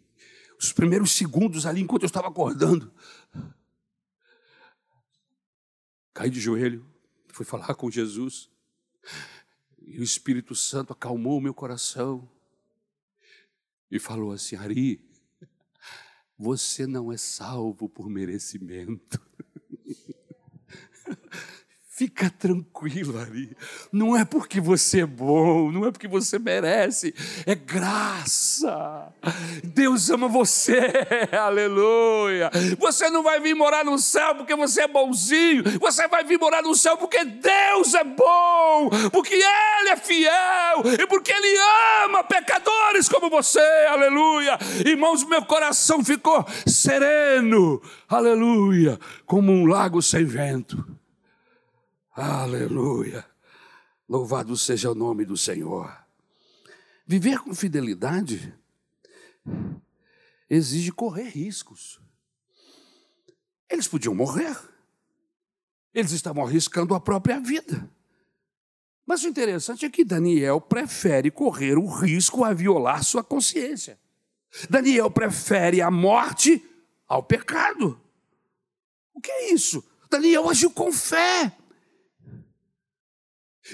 Os 0.60 0.72
primeiros 0.72 1.12
segundos 1.12 1.66
ali, 1.66 1.80
enquanto 1.80 2.02
eu 2.02 2.08
estava 2.08 2.28
acordando. 2.28 2.92
Caí 6.12 6.30
de 6.30 6.40
joelho, 6.40 6.84
fui 7.28 7.46
falar 7.46 7.74
com 7.76 7.88
Jesus. 7.88 8.50
E 9.80 10.00
o 10.00 10.02
Espírito 10.02 10.54
Santo 10.56 10.92
acalmou 10.92 11.38
o 11.38 11.40
meu 11.40 11.54
coração. 11.54 12.28
E 13.88 14.00
falou 14.00 14.32
assim: 14.32 14.56
Ari, 14.56 15.07
você 16.38 16.86
não 16.86 17.12
é 17.12 17.16
salvo 17.16 17.88
por 17.88 18.08
merecimento. 18.08 19.20
Fica 21.98 22.30
tranquilo, 22.30 23.18
Ari. 23.18 23.56
Não 23.92 24.16
é 24.16 24.24
porque 24.24 24.60
você 24.60 25.00
é 25.00 25.06
bom, 25.06 25.72
não 25.72 25.84
é 25.84 25.90
porque 25.90 26.06
você 26.06 26.38
merece, 26.38 27.12
é 27.44 27.56
graça. 27.56 29.12
Deus 29.64 30.08
ama 30.08 30.28
você, 30.28 30.78
aleluia. 31.36 32.52
Você 32.78 33.10
não 33.10 33.24
vai 33.24 33.40
vir 33.40 33.56
morar 33.56 33.84
no 33.84 33.98
céu 33.98 34.36
porque 34.36 34.54
você 34.54 34.82
é 34.82 34.86
bonzinho, 34.86 35.64
você 35.80 36.06
vai 36.06 36.22
vir 36.22 36.38
morar 36.38 36.62
no 36.62 36.72
céu 36.72 36.96
porque 36.96 37.24
Deus 37.24 37.92
é 37.94 38.04
bom, 38.04 38.90
porque 39.12 39.34
Ele 39.34 39.90
é 39.90 39.96
fiel 39.96 40.82
e 41.00 41.04
porque 41.08 41.32
Ele 41.32 41.58
ama 42.04 42.22
pecadores 42.22 43.08
como 43.08 43.28
você, 43.28 43.58
aleluia. 43.90 44.56
Irmãos, 44.86 45.24
meu 45.24 45.44
coração 45.44 46.04
ficou 46.04 46.46
sereno, 46.64 47.82
aleluia, 48.08 49.00
como 49.26 49.50
um 49.50 49.66
lago 49.66 50.00
sem 50.00 50.24
vento. 50.24 50.97
Aleluia. 52.20 53.24
Louvado 54.08 54.56
seja 54.56 54.90
o 54.90 54.94
nome 54.94 55.24
do 55.24 55.36
Senhor. 55.36 55.96
Viver 57.06 57.38
com 57.38 57.54
fidelidade 57.54 58.52
exige 60.50 60.90
correr 60.90 61.28
riscos. 61.28 62.00
Eles 63.70 63.86
podiam 63.86 64.16
morrer. 64.16 64.58
Eles 65.94 66.10
estavam 66.10 66.44
arriscando 66.44 66.92
a 66.92 66.98
própria 66.98 67.38
vida. 67.38 67.88
Mas 69.06 69.22
o 69.22 69.28
interessante 69.28 69.86
é 69.86 69.90
que 69.90 70.04
Daniel 70.04 70.60
prefere 70.60 71.30
correr 71.30 71.78
o 71.78 71.86
risco 71.86 72.42
a 72.42 72.52
violar 72.52 73.04
sua 73.04 73.22
consciência. 73.22 73.96
Daniel 74.68 75.08
prefere 75.08 75.80
a 75.80 75.88
morte 75.88 76.60
ao 77.06 77.22
pecado. 77.22 78.00
O 79.14 79.20
que 79.20 79.30
é 79.30 79.52
isso? 79.52 79.84
Daniel 80.10 80.50
agiu 80.50 80.72
com 80.72 80.90
fé. 80.92 81.56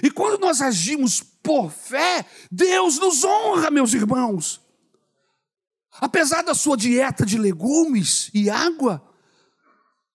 E 0.03 0.11
quando 0.11 0.39
nós 0.39 0.61
agimos 0.61 1.21
por 1.21 1.71
fé, 1.71 2.25
Deus 2.51 2.99
nos 2.99 3.23
honra, 3.23 3.71
meus 3.71 3.93
irmãos. 3.93 4.61
Apesar 5.99 6.41
da 6.41 6.53
sua 6.53 6.75
dieta 6.75 7.25
de 7.25 7.37
legumes 7.37 8.29
e 8.33 8.49
água, 8.49 9.01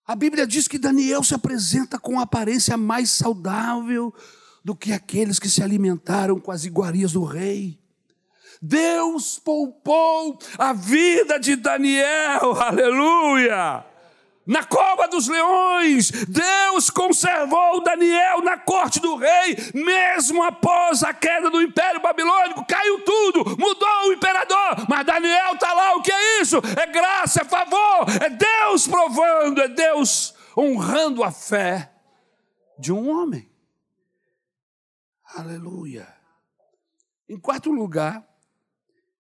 a 0.05 0.15
Bíblia 0.15 0.45
diz 0.45 0.67
que 0.67 0.77
Daniel 0.77 1.23
se 1.23 1.33
apresenta 1.33 1.97
com 1.97 2.19
aparência 2.19 2.77
mais 2.77 3.09
saudável 3.09 4.13
do 4.63 4.75
que 4.75 4.93
aqueles 4.93 5.39
que 5.39 5.49
se 5.49 5.63
alimentaram 5.63 6.39
com 6.39 6.51
as 6.51 6.65
iguarias 6.65 7.13
do 7.13 7.23
rei. 7.23 7.79
Deus 8.61 9.39
poupou 9.39 10.37
a 10.57 10.71
vida 10.71 11.39
de 11.39 11.55
Daniel, 11.55 12.53
aleluia! 12.61 13.90
Na 14.51 14.65
cova 14.65 15.07
dos 15.07 15.29
leões, 15.29 16.11
Deus 16.27 16.89
conservou 16.89 17.81
Daniel 17.81 18.41
na 18.41 18.57
corte 18.57 18.99
do 18.99 19.15
rei, 19.15 19.55
mesmo 19.73 20.43
após 20.43 21.03
a 21.03 21.13
queda 21.13 21.49
do 21.49 21.61
império 21.61 22.01
babilônico, 22.01 22.65
caiu 22.65 22.99
tudo, 23.05 23.45
mudou 23.57 24.09
o 24.09 24.11
imperador, 24.11 24.85
mas 24.89 25.05
Daniel 25.05 25.53
está 25.53 25.71
lá, 25.71 25.95
o 25.95 26.01
que 26.01 26.11
é 26.11 26.41
isso? 26.41 26.57
É 26.77 26.85
graça, 26.85 27.43
é 27.43 27.45
favor, 27.45 28.05
é 28.21 28.29
Deus 28.29 28.85
provando, 28.89 29.61
é 29.61 29.69
Deus 29.69 30.35
honrando 30.57 31.23
a 31.23 31.31
fé 31.31 31.89
de 32.77 32.91
um 32.91 33.09
homem. 33.09 33.49
Aleluia. 35.33 36.13
Em 37.29 37.39
quarto 37.39 37.71
lugar, 37.71 38.21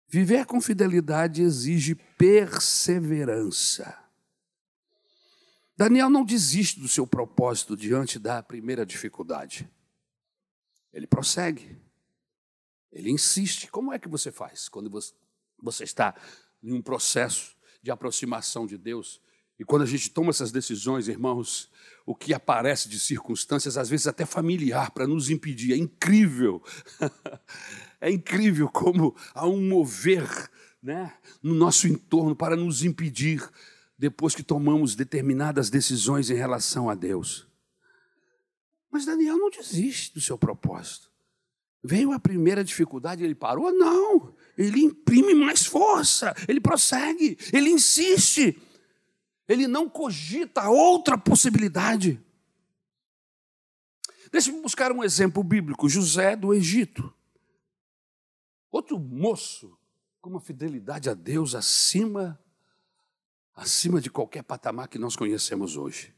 viver 0.08 0.46
com 0.46 0.58
fidelidade 0.58 1.42
exige 1.42 1.94
perseverança. 2.16 4.01
Daniel 5.76 6.10
não 6.10 6.24
desiste 6.24 6.78
do 6.80 6.88
seu 6.88 7.06
propósito 7.06 7.76
diante 7.76 8.18
da 8.18 8.42
primeira 8.42 8.84
dificuldade. 8.84 9.68
Ele 10.92 11.06
prossegue. 11.06 11.76
Ele 12.92 13.10
insiste. 13.10 13.68
Como 13.68 13.92
é 13.92 13.98
que 13.98 14.08
você 14.08 14.30
faz 14.30 14.68
quando 14.68 14.90
você 15.60 15.84
está 15.84 16.14
em 16.62 16.72
um 16.72 16.82
processo 16.82 17.56
de 17.82 17.90
aproximação 17.90 18.66
de 18.66 18.76
Deus? 18.76 19.20
E 19.58 19.64
quando 19.64 19.82
a 19.82 19.86
gente 19.86 20.10
toma 20.10 20.30
essas 20.30 20.52
decisões, 20.52 21.08
irmãos, 21.08 21.70
o 22.04 22.14
que 22.14 22.34
aparece 22.34 22.88
de 22.88 22.98
circunstâncias, 22.98 23.78
às 23.78 23.88
vezes 23.88 24.06
até 24.06 24.26
familiar, 24.26 24.90
para 24.90 25.06
nos 25.06 25.30
impedir. 25.30 25.72
É 25.72 25.76
incrível. 25.76 26.62
é 28.00 28.10
incrível 28.10 28.68
como 28.68 29.16
há 29.34 29.46
um 29.46 29.68
mover 29.68 30.28
né, 30.82 31.16
no 31.42 31.54
nosso 31.54 31.86
entorno 31.86 32.34
para 32.34 32.56
nos 32.56 32.84
impedir 32.84 33.48
depois 34.02 34.34
que 34.34 34.42
tomamos 34.42 34.96
determinadas 34.96 35.70
decisões 35.70 36.28
em 36.28 36.34
relação 36.34 36.90
a 36.90 36.94
Deus. 36.96 37.46
Mas 38.90 39.04
Daniel 39.04 39.38
não 39.38 39.48
desiste 39.48 40.12
do 40.12 40.20
seu 40.20 40.36
propósito. 40.36 41.08
Veio 41.84 42.10
a 42.10 42.18
primeira 42.18 42.64
dificuldade, 42.64 43.22
ele 43.22 43.36
parou? 43.36 43.70
Não. 43.70 44.34
Ele 44.58 44.80
imprime 44.80 45.36
mais 45.36 45.64
força, 45.64 46.34
ele 46.48 46.60
prossegue, 46.60 47.38
ele 47.52 47.70
insiste. 47.70 48.60
Ele 49.48 49.68
não 49.68 49.88
cogita 49.88 50.68
outra 50.68 51.16
possibilidade. 51.16 52.20
Deixe-me 54.32 54.60
buscar 54.62 54.90
um 54.90 55.04
exemplo 55.04 55.44
bíblico: 55.44 55.88
José 55.88 56.34
do 56.34 56.52
Egito. 56.52 57.14
Outro 58.68 58.98
moço 58.98 59.78
com 60.20 60.30
uma 60.30 60.40
fidelidade 60.40 61.08
a 61.08 61.14
Deus 61.14 61.54
acima 61.54 62.41
acima 63.54 64.00
de 64.00 64.10
qualquer 64.10 64.42
patamar 64.42 64.88
que 64.88 64.98
nós 64.98 65.16
conhecemos 65.16 65.76
hoje. 65.76 66.14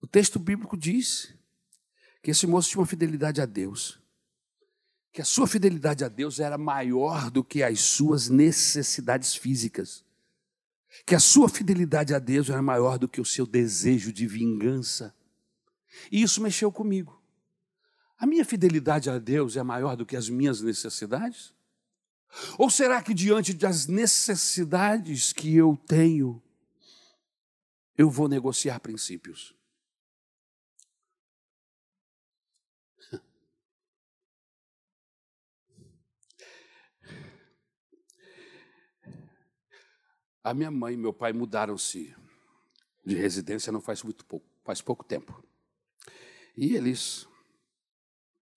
O 0.00 0.06
texto 0.06 0.38
bíblico 0.38 0.76
diz 0.76 1.34
que 2.22 2.30
esse 2.30 2.46
moço 2.46 2.70
tinha 2.70 2.80
uma 2.80 2.86
fidelidade 2.86 3.40
a 3.40 3.46
Deus, 3.46 4.00
que 5.12 5.20
a 5.20 5.24
sua 5.24 5.46
fidelidade 5.46 6.04
a 6.04 6.08
Deus 6.08 6.40
era 6.40 6.56
maior 6.56 7.30
do 7.30 7.44
que 7.44 7.62
as 7.62 7.80
suas 7.80 8.28
necessidades 8.28 9.34
físicas, 9.34 10.04
que 11.06 11.14
a 11.14 11.20
sua 11.20 11.48
fidelidade 11.48 12.14
a 12.14 12.18
Deus 12.18 12.48
era 12.48 12.62
maior 12.62 12.98
do 12.98 13.08
que 13.08 13.20
o 13.20 13.24
seu 13.24 13.46
desejo 13.46 14.12
de 14.12 14.26
vingança. 14.26 15.14
E 16.10 16.22
isso 16.22 16.40
mexeu 16.40 16.70
comigo. 16.70 17.20
A 18.18 18.26
minha 18.26 18.44
fidelidade 18.44 19.10
a 19.10 19.18
Deus 19.18 19.56
é 19.56 19.62
maior 19.62 19.96
do 19.96 20.06
que 20.06 20.16
as 20.16 20.28
minhas 20.28 20.60
necessidades? 20.60 21.52
Ou 22.58 22.70
será 22.70 23.02
que 23.02 23.12
diante 23.12 23.52
das 23.52 23.86
necessidades 23.86 25.32
que 25.32 25.54
eu 25.54 25.76
tenho, 25.86 26.42
eu 27.96 28.08
vou 28.10 28.26
negociar 28.28 28.80
princípios? 28.80 29.54
A 40.42 40.54
minha 40.54 40.70
mãe 40.70 40.94
e 40.94 40.96
meu 40.96 41.12
pai 41.12 41.34
mudaram-se 41.34 42.16
de 43.04 43.14
residência 43.14 43.70
não 43.72 43.80
faz 43.80 44.02
muito 44.02 44.24
pouco, 44.24 44.46
faz 44.64 44.80
pouco 44.80 45.04
tempo. 45.04 45.44
E 46.56 46.74
eles 46.76 47.28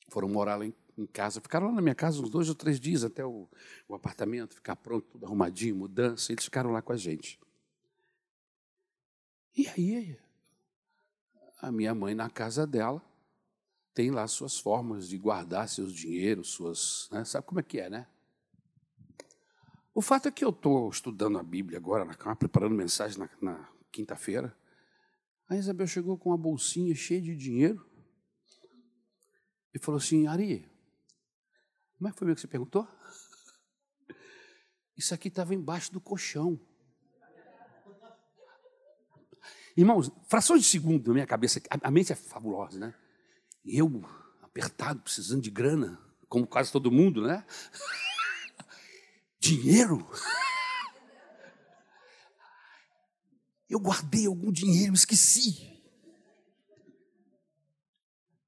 foram 0.10 0.30
morar 0.30 0.56
lá 0.56 0.66
em 0.66 0.74
em 0.98 1.06
casa. 1.06 1.42
Ficaram 1.42 1.68
lá 1.68 1.74
na 1.74 1.82
minha 1.82 1.96
casa 1.96 2.22
uns 2.22 2.30
dois 2.30 2.50
ou 2.50 2.56
três 2.56 2.80
dias 2.80 3.04
até 3.04 3.26
o, 3.26 3.50
o 3.88 3.96
apartamento 3.96 4.56
ficar 4.56 4.76
pronto, 4.76 5.08
tudo 5.12 5.26
arrumadinho, 5.26 5.76
mudança. 5.76 6.32
Eles 6.32 6.46
ficaram 6.46 6.72
lá 6.72 6.82
com 6.82 6.94
a 6.94 6.98
gente. 6.98 7.40
E 9.56 9.68
aí, 9.70 10.20
a 11.62 11.72
minha 11.72 11.96
mãe, 11.96 12.14
na 12.14 12.30
casa 12.30 12.68
dela, 12.68 13.02
tem 13.94 14.12
lá 14.12 14.28
suas 14.28 14.60
formas 14.60 15.08
de 15.08 15.18
guardar 15.18 15.70
seus 15.70 15.94
dinheiros, 15.94 16.50
suas. 16.50 17.08
Né? 17.12 17.24
Sabe 17.24 17.48
como 17.48 17.60
é 17.60 17.64
que 17.64 17.80
é, 17.80 17.90
né? 17.90 18.08
O 19.94 20.02
fato 20.02 20.28
é 20.28 20.32
que 20.32 20.44
eu 20.44 20.50
estou 20.50 20.90
estudando 20.90 21.38
a 21.38 21.44
Bíblia 21.44 21.78
agora, 21.78 22.06
preparando 22.36 22.76
mensagem 22.76 23.18
na, 23.18 23.30
na 23.42 23.70
quinta-feira. 23.94 24.54
A 25.48 25.56
Isabel 25.56 25.88
chegou 25.88 26.18
com 26.18 26.32
uma 26.32 26.38
bolsinha 26.38 26.94
cheia 26.94 27.22
de 27.22 27.34
dinheiro 27.34 27.90
e 29.74 29.80
falou 29.80 29.98
assim: 29.98 30.28
Ari, 30.28 30.70
como 31.98 32.10
é 32.10 32.12
que 32.12 32.20
foi 32.20 32.32
o 32.32 32.36
que 32.36 32.42
você 32.42 32.48
perguntou? 32.48 32.88
Isso 34.98 35.14
aqui 35.14 35.28
estava 35.28 35.54
embaixo 35.54 35.92
do 35.92 36.00
colchão. 36.00 36.60
Irmãos, 39.76 40.10
frações 40.28 40.62
de 40.62 40.70
segundo 40.70 41.08
na 41.08 41.14
minha 41.14 41.28
cabeça, 41.28 41.62
a 41.70 41.92
mente 41.92 42.14
é 42.14 42.16
fabulosa, 42.16 42.80
né? 42.80 42.94
Eu, 43.66 44.04
apertado, 44.42 45.02
precisando 45.02 45.42
de 45.42 45.50
grana, 45.50 46.00
como 46.30 46.48
quase 46.48 46.72
todo 46.72 46.92
mundo, 46.92 47.22
né? 47.22 47.46
Dinheiro. 49.38 50.10
Eu 53.70 53.80
guardei 53.80 54.28
algum 54.28 54.52
dinheiro, 54.52 54.94
esqueci. 54.94 55.75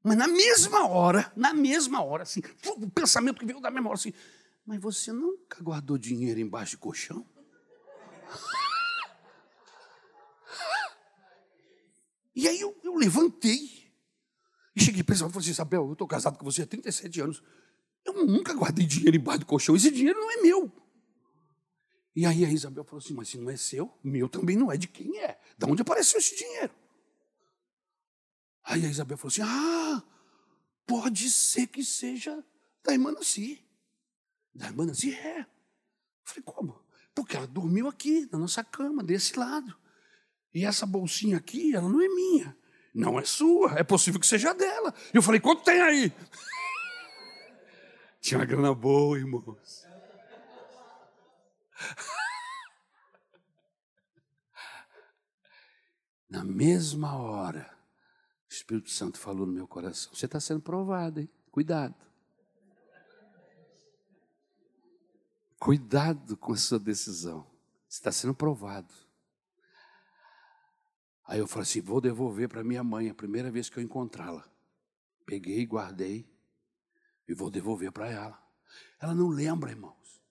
Mas 0.08 0.18
na 0.18 0.28
mesma 0.28 0.88
hora, 0.88 1.30
na 1.36 1.54
mesma 1.54 2.02
hora, 2.02 2.24
assim, 2.24 2.42
o 2.78 2.90
pensamento 2.90 3.40
que 3.40 3.46
veio 3.46 3.60
da 3.60 3.70
hora, 3.70 3.94
assim, 3.94 4.14
mas 4.66 4.80
você 4.80 5.12
nunca 5.12 5.62
guardou 5.62 5.98
dinheiro 5.98 6.40
embaixo 6.40 6.72
de 6.72 6.78
colchão? 6.78 7.28
E 12.34 12.48
aí 12.48 12.58
eu, 12.62 12.74
eu 12.86 12.96
levantei 12.96 13.92
e 14.74 14.82
cheguei 14.82 15.02
ela 15.02 15.14
e 15.14 15.18
falei 15.18 15.40
assim, 15.40 15.50
Isabel, 15.50 15.86
eu 15.86 15.92
estou 15.92 16.08
casado 16.08 16.38
com 16.38 16.46
você 16.46 16.62
há 16.62 16.66
37 16.66 17.20
anos. 17.20 17.44
Eu 18.06 18.26
nunca 18.26 18.54
guardei 18.54 18.86
dinheiro 18.86 19.18
embaixo 19.18 19.42
do 19.42 19.46
colchão, 19.46 19.76
esse 19.76 19.92
dinheiro 19.92 20.18
não 20.18 20.32
é 20.32 20.38
meu. 20.38 20.72
E 22.16 22.26
aí 22.26 22.46
a 22.46 22.50
Isabel 22.50 22.86
falou 22.86 23.00
assim, 23.04 23.14
mas 23.14 23.28
se 23.28 23.38
não 23.38 23.50
é 23.50 23.58
seu, 23.58 23.92
meu 24.02 24.30
também 24.30 24.56
não 24.56 24.72
é 24.72 24.78
de 24.78 24.88
quem 24.88 25.20
é. 25.20 25.38
De 25.58 25.66
onde 25.66 25.82
apareceu 25.82 26.18
esse 26.18 26.34
dinheiro? 26.34 26.74
Aí 28.68 28.86
a 28.86 28.90
Isabel 28.90 29.18
falou 29.18 29.32
assim: 29.32 29.42
Ah, 29.44 30.04
pode 30.86 31.32
ser 31.32 31.68
que 31.68 31.84
seja 31.84 32.44
da 32.84 32.92
irmã 32.92 33.12
Nancy. 33.12 33.66
Da 34.54 34.68
irmã 34.68 34.86
Nancy 34.86 35.14
é. 35.14 35.40
Eu 35.40 35.46
falei, 36.24 36.44
como? 36.44 36.86
Porque 37.16 37.38
ela 37.38 37.48
dormiu 37.48 37.88
aqui, 37.88 38.28
na 38.32 38.38
nossa 38.38 38.64
cama, 38.64 39.02
desse 39.02 39.40
lado. 39.40 39.74
E 40.54 40.66
essa 40.66 40.86
bolsinha 40.86 41.38
aqui, 41.38 41.74
ela 41.74 41.88
não 41.88 42.02
é 42.02 42.08
minha. 42.10 42.58
Não 42.94 43.18
é 43.20 43.24
sua, 43.24 43.74
é 43.74 43.84
possível 43.84 44.20
que 44.20 44.28
seja 44.28 44.54
dela. 44.54 44.94
E 45.14 45.18
eu 45.18 45.22
falei, 45.22 45.40
quanto 45.40 45.64
tem 45.64 45.82
aí? 45.82 46.12
Tinha 48.20 48.40
uma 48.40 48.46
grana 48.46 48.74
boa, 48.74 49.18
irmãos. 49.18 49.86
Na 56.30 56.44
mesma 56.44 57.16
hora, 57.16 57.77
Espírito 58.58 58.90
Santo 58.90 59.20
falou 59.20 59.46
no 59.46 59.54
meu 59.54 59.68
coração: 59.68 60.14
você 60.14 60.26
está 60.26 60.40
sendo 60.40 60.62
provado, 60.62 61.20
hein? 61.20 61.30
Cuidado. 61.52 61.96
Cuidado 65.60 66.38
com 66.38 66.54
a 66.54 66.58
sua 66.58 66.80
decisão. 66.80 67.46
Você 67.88 68.00
está 68.00 68.12
sendo 68.12 68.34
provado. 68.34 68.94
Aí 71.26 71.40
eu 71.40 71.48
falei 71.48 71.64
assim: 71.64 71.82
vou 71.82 72.02
devolver 72.02 72.50
para 72.50 72.64
minha 72.64 72.84
mãe 72.84 73.10
a 73.10 73.14
primeira 73.14 73.52
vez 73.52 73.70
que 73.70 73.78
eu 73.78 73.84
encontrá-la. 73.84 74.48
Peguei, 75.26 75.66
guardei 75.66 76.30
e 77.28 77.34
vou 77.34 77.52
devolver 77.52 77.92
para 77.92 78.10
ela. 78.10 78.42
Ela 79.00 79.14
não 79.14 79.28
lembra, 79.28 79.72
irmãos. 79.72 80.22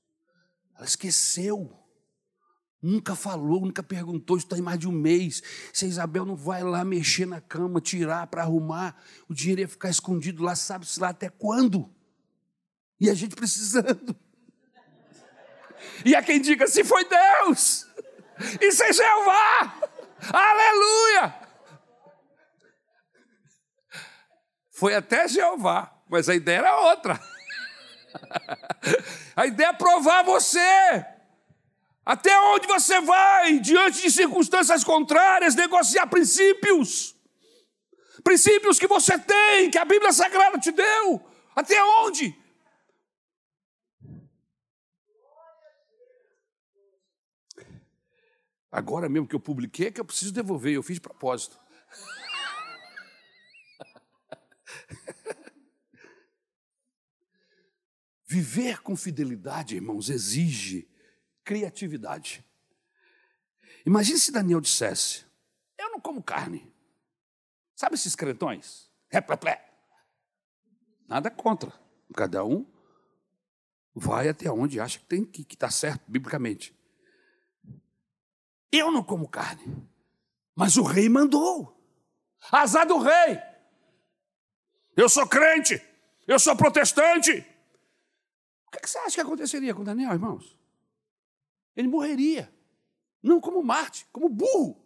Ela 0.75 0.85
esqueceu. 0.85 1.86
Nunca 2.83 3.15
falou, 3.15 3.63
nunca 3.63 3.83
perguntou. 3.83 4.37
Isso 4.37 4.47
está 4.47 4.59
em 4.59 4.63
mais 4.63 4.79
de 4.79 4.89
um 4.89 4.93
mês. 4.93 5.43
Se 5.73 5.85
a 5.85 5.89
Isabel 5.89 6.25
não 6.25 6.37
vai 6.37 6.63
lá 6.63 6.85
mexer 6.85 7.27
na 7.27 7.41
cama, 7.41 7.81
tirar 7.81 8.27
para 8.27 8.43
arrumar, 8.43 8.97
o 9.29 9.35
dinheiro 9.35 9.63
ia 9.63 9.69
ficar 9.69 9.89
escondido 9.89 10.43
lá, 10.43 10.55
sabe-se 10.55 11.01
lá 11.01 11.09
até 11.09 11.29
quando? 11.29 11.91
E 13.01 13.11
a 13.11 13.15
gente 13.15 13.35
precisando. 13.35 14.15
E 16.05 16.15
há 16.15 16.23
quem 16.23 16.41
diga: 16.41 16.67
se 16.67 16.85
foi 16.85 17.05
Deus, 17.05 17.87
isso 18.61 18.83
é 18.83 18.93
Jeová, 18.93 19.81
aleluia. 20.33 21.35
Foi 24.71 24.95
até 24.95 25.27
Jeová, 25.27 25.91
mas 26.09 26.29
a 26.29 26.35
ideia 26.35 26.59
era 26.59 26.81
outra. 26.81 27.21
A 29.35 29.47
ideia 29.47 29.69
é 29.69 29.73
provar 29.75 30.23
você. 30.23 31.05
Até 32.07 32.39
onde 32.39 32.69
você 32.69 33.01
vai, 33.01 33.59
diante 33.59 34.01
de 34.01 34.13
circunstâncias 34.13 34.85
contrárias, 34.85 35.57
negociar 35.57 36.07
princípios. 36.07 37.17
Princípios 38.23 38.79
que 38.79 38.87
você 38.87 39.19
tem, 39.19 39.73
que 39.73 39.79
a 39.79 39.85
Bíblia 39.85 40.13
Sagrada 40.13 40.57
te 40.57 40.71
deu. 40.71 41.29
Até 41.57 41.83
onde? 41.83 42.33
Agora 48.71 49.09
mesmo 49.09 49.27
que 49.27 49.35
eu 49.35 49.41
publiquei, 49.41 49.89
é 49.89 49.91
que 49.91 50.01
eu 50.01 50.05
preciso 50.05 50.33
devolver, 50.33 50.75
eu 50.75 50.85
fiz 50.85 50.95
de 50.95 51.01
propósito. 51.01 51.59
Viver 58.29 58.81
com 58.81 58.95
fidelidade, 58.95 59.75
irmãos, 59.75 60.09
exige 60.09 60.89
criatividade. 61.47 62.45
Imagine 63.87 64.19
se 64.19 64.33
Daniel 64.33 64.61
dissesse: 64.61 65.25
Eu 65.79 65.91
não 65.91 66.01
como 66.01 66.23
carne. 66.23 66.71
Sabe 67.77 67.95
esses 67.95 68.17
crentões? 68.17 68.91
Replé. 69.09 69.65
Nada 71.07 71.31
contra. 71.31 71.73
Cada 72.15 72.45
um 72.45 72.67
vai 73.95 74.29
até 74.29 74.51
onde 74.51 74.81
acha 74.81 74.99
que 74.99 75.07
tem 75.07 75.25
que 75.25 75.43
estar 75.43 75.69
tá 75.69 75.71
certo 75.71 76.03
biblicamente. 76.09 76.75
Eu 78.73 78.91
não 78.91 79.03
como 79.03 79.29
carne, 79.29 79.89
mas 80.55 80.77
o 80.77 80.83
rei 80.83 81.09
mandou. 81.09 81.73
Azar 82.51 82.87
do 82.87 82.99
rei. 82.99 83.41
Eu 84.97 85.09
sou 85.09 85.27
crente, 85.27 85.81
eu 86.27 86.39
sou 86.39 86.57
protestante. 86.57 87.47
O 88.67 88.71
que 88.71 88.87
você 88.87 88.99
acha 88.99 89.15
que 89.15 89.21
aconteceria 89.21 89.75
com 89.75 89.85
Daniel, 89.85 90.13
irmãos? 90.13 90.56
Ele 91.77 91.89
morreria. 91.89 92.53
Não 93.23 93.41
como 93.41 93.63
Marte, 93.63 94.07
como 94.13 94.29
burro. 94.29 94.83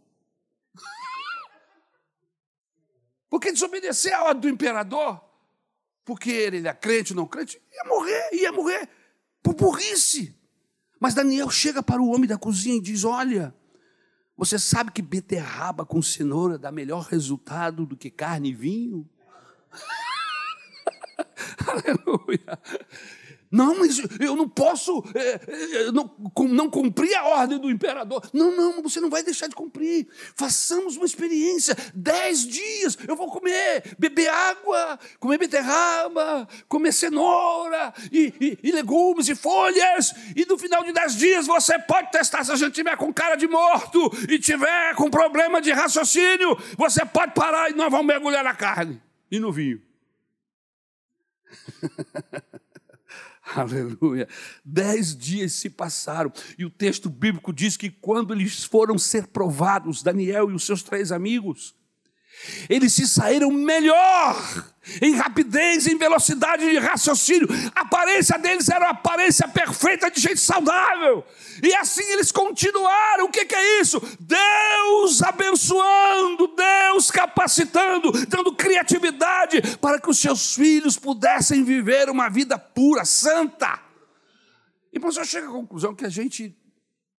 Porque 3.28 3.52
desobedecer 3.52 4.12
a 4.12 4.24
ordem 4.24 4.40
do 4.40 4.48
imperador, 4.48 5.22
porque 6.04 6.30
ele 6.30 6.66
é 6.66 6.74
crente 6.74 7.12
ou 7.12 7.16
não 7.16 7.26
crente, 7.26 7.62
ia 7.72 7.84
morrer, 7.84 8.30
ia 8.32 8.52
morrer 8.52 8.88
por 9.40 9.54
burrice. 9.54 10.36
Mas 10.98 11.14
Daniel 11.14 11.48
chega 11.48 11.82
para 11.82 12.02
o 12.02 12.08
homem 12.08 12.26
da 12.26 12.36
cozinha 12.36 12.76
e 12.76 12.80
diz: 12.80 13.04
Olha, 13.04 13.54
você 14.36 14.58
sabe 14.58 14.90
que 14.90 15.00
beterraba 15.00 15.86
com 15.86 16.02
cenoura 16.02 16.58
dá 16.58 16.72
melhor 16.72 17.04
resultado 17.04 17.86
do 17.86 17.96
que 17.96 18.10
carne 18.10 18.50
e 18.50 18.54
vinho? 18.54 19.08
Aleluia. 21.66 22.58
Não, 23.50 23.80
mas 23.80 23.98
eu 24.20 24.36
não 24.36 24.48
posso 24.48 25.02
é, 25.12 25.40
é, 25.48 25.90
não, 25.90 26.08
não 26.48 26.70
cumprir 26.70 27.12
a 27.16 27.24
ordem 27.24 27.58
do 27.58 27.68
imperador. 27.68 28.22
Não, 28.32 28.56
não, 28.56 28.80
você 28.80 29.00
não 29.00 29.10
vai 29.10 29.24
deixar 29.24 29.48
de 29.48 29.56
cumprir. 29.56 30.06
Façamos 30.36 30.96
uma 30.96 31.04
experiência. 31.04 31.76
Dez 31.92 32.46
dias 32.46 32.96
eu 33.08 33.16
vou 33.16 33.28
comer, 33.28 33.96
beber 33.98 34.28
água, 34.28 35.00
comer 35.18 35.36
beterraba, 35.38 36.46
comer 36.68 36.92
cenoura 36.92 37.92
e, 38.12 38.32
e, 38.40 38.58
e 38.62 38.70
legumes 38.70 39.28
e 39.28 39.34
folhas. 39.34 40.14
E 40.36 40.46
no 40.46 40.56
final 40.56 40.84
de 40.84 40.92
dez 40.92 41.16
dias 41.16 41.48
você 41.48 41.76
pode 41.76 42.12
testar 42.12 42.44
se 42.44 42.52
a 42.52 42.56
gente 42.56 42.74
tiver 42.74 42.96
com 42.96 43.12
cara 43.12 43.34
de 43.34 43.48
morto 43.48 44.12
e 44.28 44.38
tiver 44.38 44.94
com 44.94 45.10
problema 45.10 45.60
de 45.60 45.72
raciocínio. 45.72 46.56
Você 46.78 47.04
pode 47.04 47.34
parar 47.34 47.68
e 47.68 47.74
nós 47.74 47.90
vamos 47.90 48.06
mergulhar 48.06 48.44
na 48.44 48.54
carne 48.54 49.02
e 49.28 49.40
no 49.40 49.50
vinho. 49.50 49.82
Aleluia. 53.54 54.28
Dez 54.64 55.16
dias 55.16 55.52
se 55.52 55.68
passaram 55.68 56.32
e 56.58 56.64
o 56.64 56.70
texto 56.70 57.08
bíblico 57.10 57.52
diz 57.52 57.76
que 57.76 57.90
quando 57.90 58.32
eles 58.32 58.64
foram 58.64 58.96
ser 58.96 59.28
provados, 59.28 60.02
Daniel 60.02 60.50
e 60.50 60.54
os 60.54 60.64
seus 60.64 60.82
três 60.82 61.10
amigos, 61.10 61.74
eles 62.68 62.92
se 62.92 63.06
saíram 63.06 63.50
melhor 63.50 64.36
em 65.00 65.14
rapidez, 65.14 65.86
em 65.86 65.96
velocidade 65.96 66.68
de 66.68 66.78
raciocínio. 66.78 67.48
A 67.74 67.82
aparência 67.82 68.38
deles 68.38 68.68
era 68.68 68.86
uma 68.86 68.90
aparência 68.90 69.46
perfeita 69.46 70.10
de 70.10 70.20
gente 70.20 70.40
saudável. 70.40 71.24
E 71.62 71.74
assim 71.74 72.04
eles 72.12 72.32
continuaram. 72.32 73.26
O 73.26 73.30
que, 73.30 73.46
é 73.54 73.80
isso? 73.80 74.00
Deus 74.18 75.22
abençoando, 75.22 76.48
Deus 76.48 77.10
capacitando, 77.10 78.10
dando 78.26 78.54
criatividade 78.54 79.76
para 79.78 80.00
que 80.00 80.10
os 80.10 80.18
seus 80.18 80.54
filhos 80.54 80.96
pudessem 80.96 81.62
viver 81.62 82.08
uma 82.08 82.28
vida 82.28 82.58
pura, 82.58 83.04
santa. 83.04 83.80
E 84.92 84.98
por 84.98 85.10
isso 85.10 85.20
eu 85.20 85.24
chego 85.24 85.48
à 85.48 85.52
conclusão 85.52 85.94
que 85.94 86.04
a 86.04 86.10
gente 86.10 86.56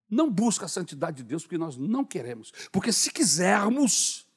não 0.09 0.29
busca 0.29 0.65
a 0.65 0.69
santidade 0.69 1.17
de 1.17 1.23
Deus 1.23 1.43
porque 1.43 1.57
nós 1.57 1.77
não 1.77 2.03
queremos. 2.03 2.51
Porque 2.71 2.91
se 2.91 3.11
quisermos, 3.11 4.27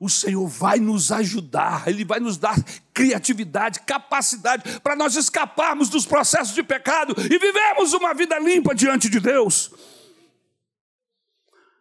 o 0.00 0.08
Senhor 0.08 0.46
vai 0.46 0.78
nos 0.78 1.10
ajudar, 1.10 1.88
Ele 1.88 2.04
vai 2.04 2.20
nos 2.20 2.36
dar 2.36 2.56
criatividade, 2.94 3.80
capacidade 3.80 4.80
para 4.80 4.94
nós 4.94 5.16
escaparmos 5.16 5.88
dos 5.88 6.06
processos 6.06 6.54
de 6.54 6.62
pecado 6.62 7.14
e 7.18 7.38
vivemos 7.38 7.92
uma 7.92 8.14
vida 8.14 8.38
limpa 8.38 8.74
diante 8.74 9.08
de 9.08 9.18
Deus. 9.18 9.72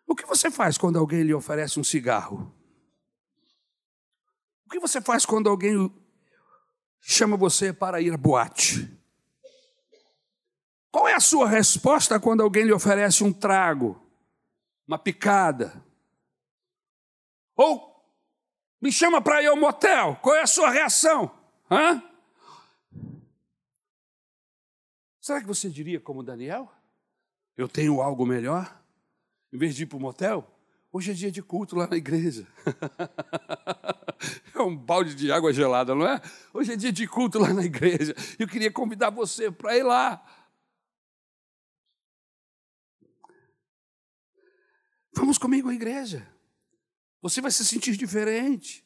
O 0.08 0.16
que 0.16 0.26
você 0.26 0.50
faz 0.50 0.78
quando 0.78 0.98
alguém 0.98 1.22
lhe 1.22 1.34
oferece 1.34 1.80
um 1.80 1.84
cigarro? 1.84 2.52
O 4.66 4.70
que 4.70 4.80
você 4.80 5.00
faz 5.00 5.26
quando 5.26 5.48
alguém 5.48 5.94
chama 7.00 7.38
você 7.38 7.72
para 7.72 8.02
ir 8.02 8.14
à 8.14 8.18
boate? 8.18 8.90
Qual 10.90 11.08
é 11.08 11.14
a 11.14 11.20
sua 11.20 11.48
resposta 11.48 12.20
quando 12.20 12.42
alguém 12.42 12.64
lhe 12.64 12.74
oferece 12.74 13.24
um 13.24 13.32
trago, 13.32 14.02
uma 14.88 14.98
picada? 14.98 15.86
Ou 17.56 17.97
me 18.82 18.92
chama 18.92 19.22
para 19.22 19.42
ir 19.42 19.48
ao 19.48 19.58
motel. 19.58 20.16
Qual 20.22 20.36
é 20.36 20.42
a 20.42 20.48
sua 20.48 20.70
reação? 20.70 21.32
Hã? 21.70 22.02
Será 25.20 25.42
que 25.42 25.48
você 25.48 25.70
diria 25.70 26.00
como 26.00 26.24
Daniel? 26.24 26.72
Eu 27.58 27.68
tenho 27.68 28.02
algo 28.02 28.26
melhor? 28.26 28.82
Em 29.52 29.58
vez 29.58 29.76
de 29.76 29.84
ir 29.84 29.86
para 29.86 29.98
o 29.98 30.02
motel, 30.02 30.50
hoje 30.92 31.12
é 31.12 31.14
dia 31.14 31.32
de 31.32 31.42
culto 31.42 31.76
lá 31.76 31.88
na 31.88 31.98
igreja. 31.98 32.48
é 34.56 34.62
um 34.62 34.76
balde 34.76 35.16
de 35.16 35.32
água 35.32 35.52
gelada, 35.52 35.94
não 35.94 36.08
é? 36.08 36.22
Hoje 36.54 36.74
é 36.74 36.76
dia 36.76 36.92
de 36.92 37.08
culto 37.08 37.40
lá 37.40 37.54
na 37.54 37.64
igreja. 37.66 38.16
Eu 38.38 38.48
queria 38.48 38.72
convidar 38.72 39.10
você 39.10 39.52
para 39.52 39.76
ir 39.76 39.84
lá. 39.84 40.24
Vamos 45.14 45.38
comigo 45.38 45.68
à 45.68 45.74
igreja. 45.74 46.37
Você 47.22 47.42
vai 47.42 47.52
se 47.52 47.66
sentir 47.66 47.96
diferente. 47.98 48.84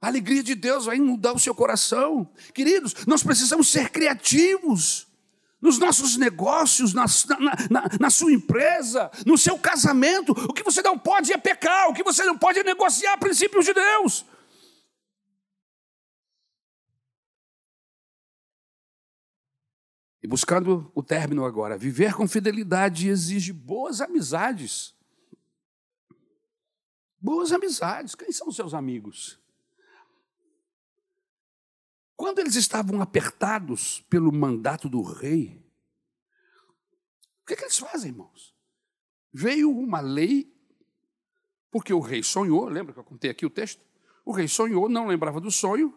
A 0.00 0.08
alegria 0.08 0.42
de 0.42 0.54
Deus 0.54 0.86
vai 0.86 0.98
mudar 0.98 1.32
o 1.32 1.38
seu 1.38 1.54
coração. 1.54 2.30
Queridos, 2.54 3.06
nós 3.06 3.22
precisamos 3.22 3.68
ser 3.68 3.90
criativos 3.90 5.06
nos 5.60 5.78
nossos 5.78 6.16
negócios, 6.16 6.92
na, 6.92 7.06
na, 7.70 7.84
na, 7.98 8.10
sua 8.10 8.32
empresa, 8.32 9.10
no 9.24 9.36
seu 9.36 9.58
casamento. 9.58 10.32
O 10.32 10.52
que 10.52 10.62
você 10.62 10.82
não 10.82 10.98
pode 10.98 11.32
é 11.32 11.38
pecar, 11.38 11.88
o 11.88 11.94
que 11.94 12.04
você 12.04 12.24
não 12.24 12.38
pode 12.38 12.58
é 12.58 12.62
negociar 12.62 13.16
princípios 13.18 13.64
de 13.64 13.74
Deus. 13.74 14.24
E 20.22 20.28
buscando 20.28 20.90
o 20.94 21.02
término 21.02 21.44
agora, 21.44 21.78
viver 21.78 22.14
com 22.14 22.26
fidelidade 22.26 23.08
exige 23.08 23.52
boas 23.52 24.00
amizades. 24.00 24.95
Boas 27.26 27.50
amizades. 27.50 28.14
Quem 28.14 28.30
são 28.30 28.52
seus 28.52 28.72
amigos? 28.72 29.36
Quando 32.14 32.38
eles 32.38 32.54
estavam 32.54 33.02
apertados 33.02 34.00
pelo 34.08 34.30
mandato 34.30 34.88
do 34.88 35.02
rei, 35.02 35.60
o 37.42 37.46
que, 37.46 37.54
é 37.54 37.56
que 37.56 37.64
eles 37.64 37.78
fazem, 37.78 38.12
irmãos? 38.12 38.54
Veio 39.32 39.68
uma 39.76 39.98
lei, 39.98 40.56
porque 41.68 41.92
o 41.92 41.98
rei 41.98 42.22
sonhou, 42.22 42.68
lembra 42.68 42.92
que 42.94 43.00
eu 43.00 43.04
contei 43.04 43.28
aqui 43.28 43.44
o 43.44 43.50
texto? 43.50 43.84
O 44.24 44.30
rei 44.30 44.46
sonhou, 44.46 44.88
não 44.88 45.08
lembrava 45.08 45.40
do 45.40 45.50
sonho, 45.50 45.92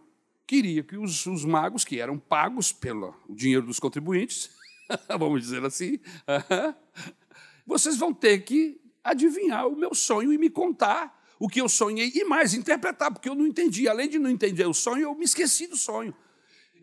queria 0.47 0.81
que 0.81 0.97
os, 0.97 1.27
os 1.27 1.45
magos, 1.45 1.85
que 1.85 1.99
eram 1.99 2.17
pagos 2.17 2.73
pelo 2.73 3.13
dinheiro 3.29 3.67
dos 3.67 3.79
contribuintes, 3.79 4.49
vamos 5.07 5.43
dizer 5.43 5.63
assim, 5.63 5.99
vocês 7.67 7.97
vão 7.97 8.15
ter 8.15 8.39
que 8.39 8.81
adivinhar 9.03 9.67
o 9.67 9.75
meu 9.75 9.93
sonho 9.93 10.33
e 10.33 10.37
me 10.39 10.49
contar 10.49 11.18
o 11.39 11.47
que 11.47 11.61
eu 11.61 11.69
sonhei 11.69 12.11
e 12.13 12.25
mais 12.25 12.53
interpretar, 12.53 13.11
porque 13.11 13.29
eu 13.29 13.33
não 13.33 13.47
entendi. 13.47 13.87
Além 13.87 14.09
de 14.09 14.19
não 14.19 14.29
entender 14.29 14.65
o 14.65 14.73
sonho, 14.73 15.03
eu 15.03 15.15
me 15.15 15.23
esqueci 15.23 15.65
do 15.65 15.77
sonho. 15.77 16.13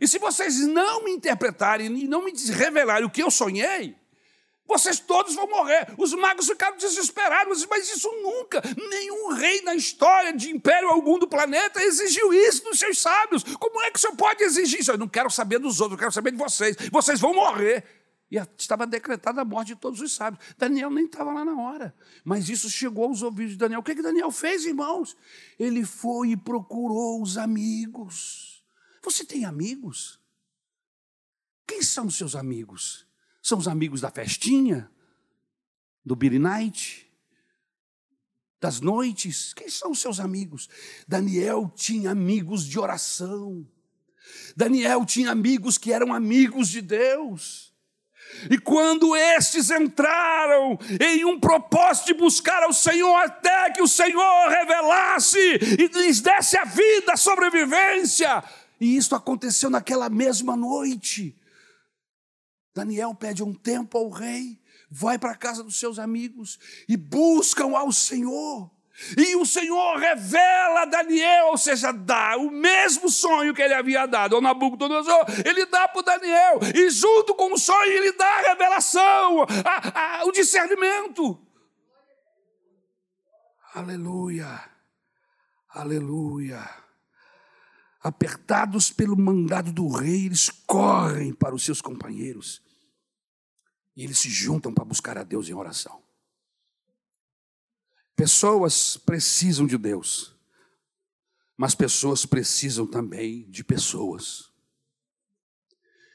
E 0.00 0.09
se 0.09 0.18
vocês 0.18 0.66
não 0.66 1.04
me 1.04 1.12
interpretarem 1.12 1.86
e 1.86 2.09
não 2.09 2.24
me 2.24 2.32
revelarem 2.32 3.07
o 3.07 3.11
que 3.11 3.22
eu 3.22 3.30
sonhei, 3.30 3.94
vocês 4.66 4.98
todos 4.98 5.34
vão 5.34 5.46
morrer. 5.46 5.86
Os 5.96 6.12
magos 6.12 6.46
ficaram 6.46 6.76
desesperados, 6.76 7.64
mas 7.66 7.88
isso 7.88 8.11
nunca, 8.22 8.61
nenhum 8.90 9.34
rei 9.34 9.62
na 9.62 9.74
história 9.74 10.32
de 10.32 10.50
império 10.50 10.88
algum 10.88 11.18
do 11.18 11.28
planeta 11.28 11.82
exigiu 11.82 12.32
isso 12.34 12.64
dos 12.64 12.78
seus 12.78 12.98
sábios. 12.98 13.44
Como 13.44 13.80
é 13.82 13.90
que 13.90 13.98
o 13.98 14.00
senhor 14.00 14.16
pode 14.16 14.42
exigir 14.42 14.80
isso? 14.80 14.90
Eu 14.90 14.98
não 14.98 15.09
quero 15.09 15.30
saber 15.30 15.59
dos 15.59 15.80
outros, 15.80 15.96
eu 15.96 16.00
quero 16.00 16.12
saber 16.12 16.32
de 16.32 16.38
vocês. 16.38 16.76
Vocês 16.90 17.20
vão 17.20 17.32
morrer. 17.32 17.84
E 18.30 18.36
estava 18.58 18.86
decretada 18.86 19.40
a 19.40 19.44
morte 19.44 19.68
de 19.68 19.76
todos 19.76 20.00
os 20.00 20.12
sábios. 20.12 20.44
Daniel 20.58 20.90
nem 20.90 21.04
estava 21.04 21.32
lá 21.32 21.44
na 21.44 21.60
hora. 21.60 21.94
Mas 22.24 22.48
isso 22.48 22.68
chegou 22.68 23.04
aos 23.04 23.22
ouvidos 23.22 23.52
de 23.52 23.58
Daniel. 23.58 23.80
O 23.80 23.82
que, 23.82 23.94
que 23.94 24.02
Daniel 24.02 24.32
fez, 24.32 24.64
irmãos? 24.64 25.16
Ele 25.58 25.84
foi 25.84 26.30
e 26.30 26.36
procurou 26.36 27.22
os 27.22 27.38
amigos. 27.38 28.64
Você 29.02 29.24
tem 29.24 29.44
amigos? 29.44 30.18
Quem 31.66 31.82
são 31.82 32.06
os 32.06 32.16
seus 32.16 32.34
amigos? 32.34 33.06
São 33.40 33.58
os 33.58 33.68
amigos 33.68 34.00
da 34.00 34.10
festinha? 34.10 34.90
Do 36.04 36.16
Billy 36.16 36.40
Night? 36.40 37.08
Das 38.60 38.80
noites? 38.80 39.54
Quem 39.54 39.68
são 39.68 39.92
os 39.92 40.00
seus 40.00 40.18
amigos? 40.18 40.68
Daniel 41.06 41.72
tinha 41.76 42.10
amigos 42.10 42.64
de 42.64 42.76
oração. 42.76 43.64
Daniel 44.56 45.04
tinha 45.04 45.30
amigos 45.30 45.78
que 45.78 45.92
eram 45.92 46.12
amigos 46.12 46.68
de 46.68 46.80
Deus. 46.80 47.65
E 48.51 48.59
quando 48.59 49.16
estes 49.16 49.70
entraram 49.70 50.78
em 51.01 51.24
um 51.24 51.39
propósito 51.39 52.07
de 52.07 52.14
buscar 52.14 52.62
ao 52.62 52.72
Senhor, 52.72 53.14
até 53.16 53.70
que 53.72 53.82
o 53.82 53.89
Senhor 53.89 54.49
revelasse 54.49 55.39
e 55.39 55.87
lhes 55.99 56.20
desse 56.20 56.59
a 56.59 56.64
vida, 56.64 57.12
a 57.12 57.16
sobrevivência, 57.16 58.43
e 58.80 58.97
isso 58.97 59.14
aconteceu 59.14 59.70
naquela 59.70 60.09
mesma 60.09 60.57
noite. 60.57 61.34
Daniel 62.74 63.14
pede 63.14 63.43
um 63.43 63.55
tempo 63.55 63.97
ao 63.97 64.11
rei, 64.11 64.61
vai 64.91 65.18
para 65.18 65.32
a 65.32 65.37
casa 65.37 65.62
dos 65.62 65.78
seus 65.78 65.99
amigos 65.99 66.59
e 66.89 66.97
buscam 66.97 67.76
ao 67.76 67.91
Senhor. 67.91 68.70
E 69.16 69.36
o 69.36 69.44
Senhor 69.44 69.99
revela 69.99 70.82
a 70.82 70.84
Daniel, 70.86 71.49
ou 71.49 71.59
seja, 71.59 71.92
dá 71.92 72.36
o 72.38 72.51
mesmo 72.51 73.11
sonho 73.11 73.53
que 73.53 73.61
ele 73.61 73.74
havia 73.74 74.07
dado 74.07 74.36
ao 74.36 74.40
Nabucodonosor, 74.40 75.26
ele 75.44 75.66
dá 75.66 75.86
para 75.86 76.03
Daniel, 76.03 76.61
e 76.74 76.88
junto 76.88 77.34
com 77.34 77.53
o 77.53 77.59
sonho 77.59 77.92
ele 77.92 78.12
dá 78.12 78.26
a 78.26 78.40
revelação, 78.42 79.42
a, 79.64 80.20
a, 80.20 80.24
o 80.24 80.32
discernimento. 80.32 81.38
Aleluia, 83.74 84.64
aleluia. 85.68 86.66
Apertados 88.03 88.90
pelo 88.90 89.16
mandado 89.16 89.72
do 89.72 89.88
rei, 89.88 90.26
eles 90.26 90.49
correm 90.49 91.34
para 91.34 91.55
os 91.55 91.64
seus 91.64 91.82
companheiros 91.82 92.62
e 93.97 94.05
eles 94.05 94.18
se 94.18 94.30
juntam 94.30 94.72
para 94.72 94.84
buscar 94.84 95.18
a 95.18 95.22
Deus 95.22 95.49
em 95.49 95.55
oração. 95.55 96.05
Pessoas 98.16 98.96
precisam 98.96 99.66
de 99.66 99.76
Deus, 99.76 100.34
mas 101.54 101.74
pessoas 101.74 102.24
precisam 102.24 102.86
também 102.86 103.42
de 103.50 103.62
pessoas. 103.62 104.50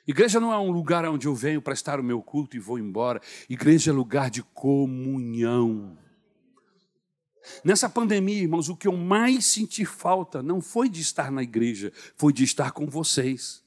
Igreja 0.08 0.40
não 0.40 0.52
é 0.52 0.58
um 0.58 0.72
lugar 0.72 1.06
onde 1.06 1.28
eu 1.28 1.36
venho 1.36 1.62
prestar 1.62 2.00
o 2.00 2.04
meu 2.04 2.20
culto 2.24 2.58
e 2.58 2.60
vou 2.60 2.80
embora. 2.80 3.22
Igreja 3.48 3.92
é 3.92 3.94
lugar 3.94 4.32
de 4.32 4.42
comunhão. 4.42 5.96
Nessa 7.64 7.88
pandemia, 7.88 8.42
irmãos, 8.42 8.68
o 8.68 8.76
que 8.76 8.88
eu 8.88 8.98
mais 8.98 9.46
senti 9.46 9.86
falta 9.86 10.42
não 10.42 10.60
foi 10.60 10.90
de 10.90 11.02
estar 11.02 11.32
na 11.32 11.44
igreja, 11.44 11.94
foi 12.16 12.34
de 12.34 12.44
estar 12.44 12.72
com 12.72 12.88
vocês. 12.88 13.64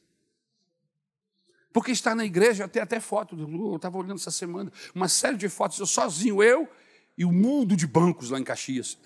Porque 1.73 1.93
estar 1.93 2.17
na 2.17 2.25
igreja, 2.25 2.65
até 2.65 2.81
até 2.81 2.99
foto, 2.99 3.37
eu 3.37 3.77
estava 3.77 3.97
olhando 3.97 4.19
essa 4.19 4.31
semana, 4.31 4.73
uma 4.93 5.09
série 5.09 5.37
de 5.37 5.49
fotos, 5.49 5.79
eu 5.79 5.87
sozinho, 5.87 6.43
eu 6.43 6.69
e 7.17 7.25
o 7.25 7.33
mundo 7.33 7.77
de 7.77 7.87
bancos 7.87 8.31
lá 8.31 8.39
em 8.39 8.45
Caxias. 8.45 8.99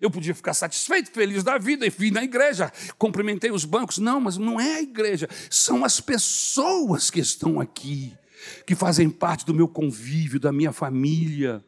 Eu 0.00 0.10
podia 0.10 0.34
ficar 0.34 0.54
satisfeito, 0.54 1.10
feliz 1.10 1.44
da 1.44 1.58
vida 1.58 1.86
e 1.86 1.90
vim 1.90 2.10
na 2.10 2.24
igreja, 2.24 2.72
cumprimentei 2.96 3.50
os 3.50 3.66
bancos. 3.66 3.98
Não, 3.98 4.18
mas 4.20 4.38
não 4.38 4.58
é 4.58 4.76
a 4.76 4.82
igreja, 4.82 5.28
são 5.50 5.84
as 5.84 6.00
pessoas 6.00 7.10
que 7.10 7.20
estão 7.20 7.60
aqui, 7.60 8.14
que 8.66 8.74
fazem 8.74 9.10
parte 9.10 9.44
do 9.44 9.52
meu 9.52 9.68
convívio, 9.68 10.40
da 10.40 10.50
minha 10.50 10.72
família 10.72 11.62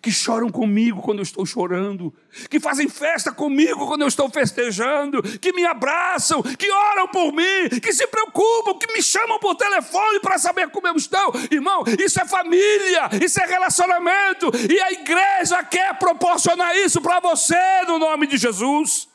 que 0.00 0.10
choram 0.10 0.48
comigo 0.48 1.02
quando 1.02 1.18
eu 1.18 1.22
estou 1.22 1.44
chorando, 1.44 2.12
que 2.48 2.60
fazem 2.60 2.88
festa 2.88 3.32
comigo 3.32 3.86
quando 3.86 4.02
eu 4.02 4.08
estou 4.08 4.30
festejando, 4.30 5.22
que 5.38 5.52
me 5.52 5.64
abraçam, 5.64 6.42
que 6.42 6.70
oram 6.70 7.08
por 7.08 7.32
mim, 7.32 7.68
que 7.82 7.92
se 7.92 8.06
preocupam, 8.06 8.78
que 8.78 8.92
me 8.92 9.02
chamam 9.02 9.38
por 9.38 9.54
telefone 9.54 10.20
para 10.20 10.38
saber 10.38 10.68
como 10.70 10.88
eu 10.88 10.96
estou. 10.96 11.32
Irmão, 11.50 11.84
isso 11.98 12.20
é 12.20 12.26
família, 12.26 13.10
isso 13.24 13.40
é 13.40 13.46
relacionamento, 13.46 14.50
e 14.70 14.80
a 14.80 14.92
igreja 14.92 15.62
quer 15.64 15.98
proporcionar 15.98 16.76
isso 16.76 17.00
para 17.00 17.20
você 17.20 17.56
no 17.86 17.98
nome 17.98 18.26
de 18.26 18.36
Jesus. 18.36 19.08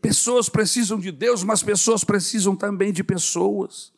Pessoas 0.00 0.48
precisam 0.48 0.98
de 0.98 1.12
Deus, 1.12 1.42
mas 1.42 1.62
pessoas 1.62 2.04
precisam 2.04 2.56
também 2.56 2.92
de 2.92 3.04
pessoas. 3.04 3.92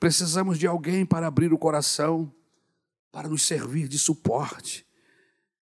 Precisamos 0.00 0.58
de 0.58 0.66
alguém 0.66 1.06
para 1.06 1.26
abrir 1.26 1.52
o 1.52 1.58
coração 1.58 2.32
para 3.12 3.28
nos 3.28 3.42
servir 3.42 3.88
de 3.88 3.98
suporte. 3.98 4.86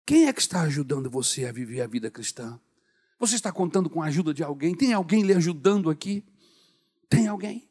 Quem 0.05 0.27
é 0.27 0.33
que 0.33 0.41
está 0.41 0.63
ajudando 0.63 1.09
você 1.09 1.45
a 1.45 1.53
viver 1.53 1.81
a 1.81 1.87
vida 1.87 2.11
cristã? 2.11 2.61
Você 3.19 3.37
está 3.37 3.53
contando 3.53 3.89
com 3.89 4.03
a 4.03 4.07
ajuda 4.07 4.33
de 4.35 4.43
alguém? 4.43 4.75
Tem 4.75 4.93
alguém 4.93 5.23
lhe 5.23 5.33
ajudando 5.33 5.91
aqui? 5.91 6.25
Tem 7.09 7.29
alguém? 7.29 7.69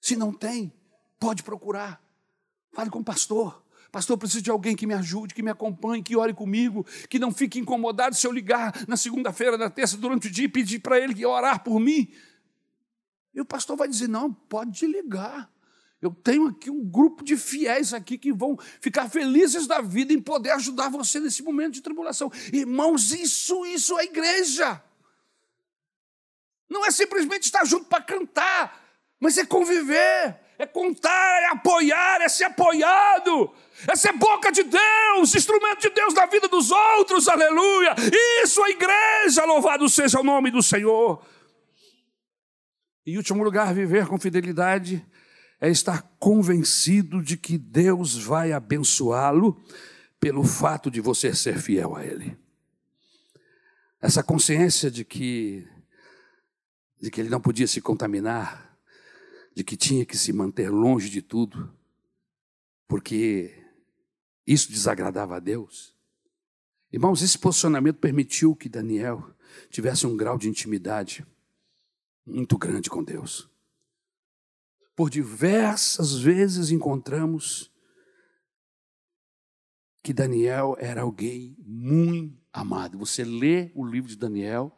Se 0.00 0.16
não 0.16 0.32
tem, 0.32 0.72
pode 1.18 1.42
procurar. 1.42 2.02
Fale 2.72 2.88
com 2.88 3.00
o 3.00 3.04
pastor. 3.04 3.62
Pastor, 3.90 4.16
preciso 4.16 4.42
de 4.42 4.50
alguém 4.50 4.74
que 4.74 4.86
me 4.86 4.94
ajude, 4.94 5.34
que 5.34 5.42
me 5.42 5.50
acompanhe, 5.50 6.02
que 6.02 6.16
ore 6.16 6.32
comigo, 6.32 6.86
que 7.10 7.18
não 7.18 7.30
fique 7.30 7.58
incomodado 7.58 8.16
se 8.16 8.26
eu 8.26 8.32
ligar 8.32 8.86
na 8.88 8.96
segunda-feira, 8.96 9.58
na 9.58 9.68
terça, 9.68 9.98
durante 9.98 10.28
o 10.28 10.30
dia 10.30 10.46
e 10.46 10.48
pedir 10.48 10.78
para 10.78 10.98
ele 10.98 11.26
orar 11.26 11.62
por 11.62 11.78
mim. 11.78 12.10
E 13.34 13.40
o 13.40 13.44
pastor 13.44 13.76
vai 13.76 13.86
dizer: 13.86 14.08
não, 14.08 14.32
pode 14.32 14.86
ligar. 14.86 15.51
Eu 16.02 16.10
tenho 16.10 16.48
aqui 16.48 16.68
um 16.68 16.84
grupo 16.84 17.22
de 17.22 17.36
fiéis 17.36 17.94
aqui 17.94 18.18
que 18.18 18.32
vão 18.32 18.58
ficar 18.80 19.08
felizes 19.08 19.68
da 19.68 19.80
vida 19.80 20.12
em 20.12 20.20
poder 20.20 20.50
ajudar 20.50 20.88
você 20.88 21.20
nesse 21.20 21.44
momento 21.44 21.74
de 21.74 21.80
tribulação. 21.80 22.28
Irmãos, 22.52 23.12
isso, 23.12 23.64
isso 23.66 23.96
é 23.96 24.04
igreja. 24.04 24.82
Não 26.68 26.84
é 26.84 26.90
simplesmente 26.90 27.44
estar 27.44 27.64
junto 27.64 27.84
para 27.84 28.02
cantar, 28.02 28.82
mas 29.20 29.38
é 29.38 29.46
conviver, 29.46 30.40
é 30.58 30.66
contar, 30.66 31.42
é 31.42 31.46
apoiar, 31.52 32.20
é 32.20 32.28
ser 32.28 32.44
apoiado, 32.44 33.54
é 33.88 33.94
ser 33.94 34.12
boca 34.14 34.50
de 34.50 34.64
Deus, 34.64 35.36
instrumento 35.36 35.82
de 35.82 35.90
Deus 35.90 36.14
na 36.14 36.26
vida 36.26 36.48
dos 36.48 36.72
outros, 36.72 37.28
aleluia. 37.28 37.94
Isso 38.42 38.64
é 38.64 38.70
igreja, 38.70 39.44
louvado 39.44 39.88
seja 39.88 40.18
o 40.18 40.24
nome 40.24 40.50
do 40.50 40.64
Senhor. 40.64 41.24
Em 43.06 43.16
último 43.16 43.44
lugar, 43.44 43.72
viver 43.72 44.08
com 44.08 44.18
fidelidade 44.18 45.06
é 45.62 45.70
estar 45.70 46.02
convencido 46.18 47.22
de 47.22 47.36
que 47.36 47.56
Deus 47.56 48.16
vai 48.16 48.50
abençoá-lo 48.50 49.62
pelo 50.18 50.42
fato 50.42 50.90
de 50.90 51.00
você 51.00 51.32
ser 51.36 51.56
fiel 51.56 51.94
a 51.94 52.04
Ele. 52.04 52.36
Essa 54.00 54.24
consciência 54.24 54.90
de 54.90 55.04
que, 55.04 55.64
de 57.00 57.12
que 57.12 57.20
ele 57.20 57.30
não 57.30 57.40
podia 57.40 57.68
se 57.68 57.80
contaminar, 57.80 58.76
de 59.54 59.62
que 59.62 59.76
tinha 59.76 60.04
que 60.04 60.18
se 60.18 60.32
manter 60.32 60.68
longe 60.68 61.08
de 61.08 61.22
tudo, 61.22 61.72
porque 62.88 63.64
isso 64.44 64.68
desagradava 64.68 65.36
a 65.36 65.40
Deus. 65.40 65.94
Irmãos, 66.92 67.22
esse 67.22 67.38
posicionamento 67.38 67.98
permitiu 67.98 68.56
que 68.56 68.68
Daniel 68.68 69.32
tivesse 69.70 70.08
um 70.08 70.16
grau 70.16 70.36
de 70.36 70.48
intimidade 70.48 71.24
muito 72.26 72.58
grande 72.58 72.90
com 72.90 73.04
Deus 73.04 73.51
por 74.94 75.10
diversas 75.10 76.14
vezes 76.14 76.70
encontramos 76.70 77.70
que 80.02 80.12
Daniel 80.12 80.76
era 80.78 81.02
alguém 81.02 81.56
muito 81.58 82.42
amado. 82.52 82.98
Você 82.98 83.24
lê 83.24 83.70
o 83.74 83.84
livro 83.86 84.08
de 84.08 84.16
Daniel 84.16 84.76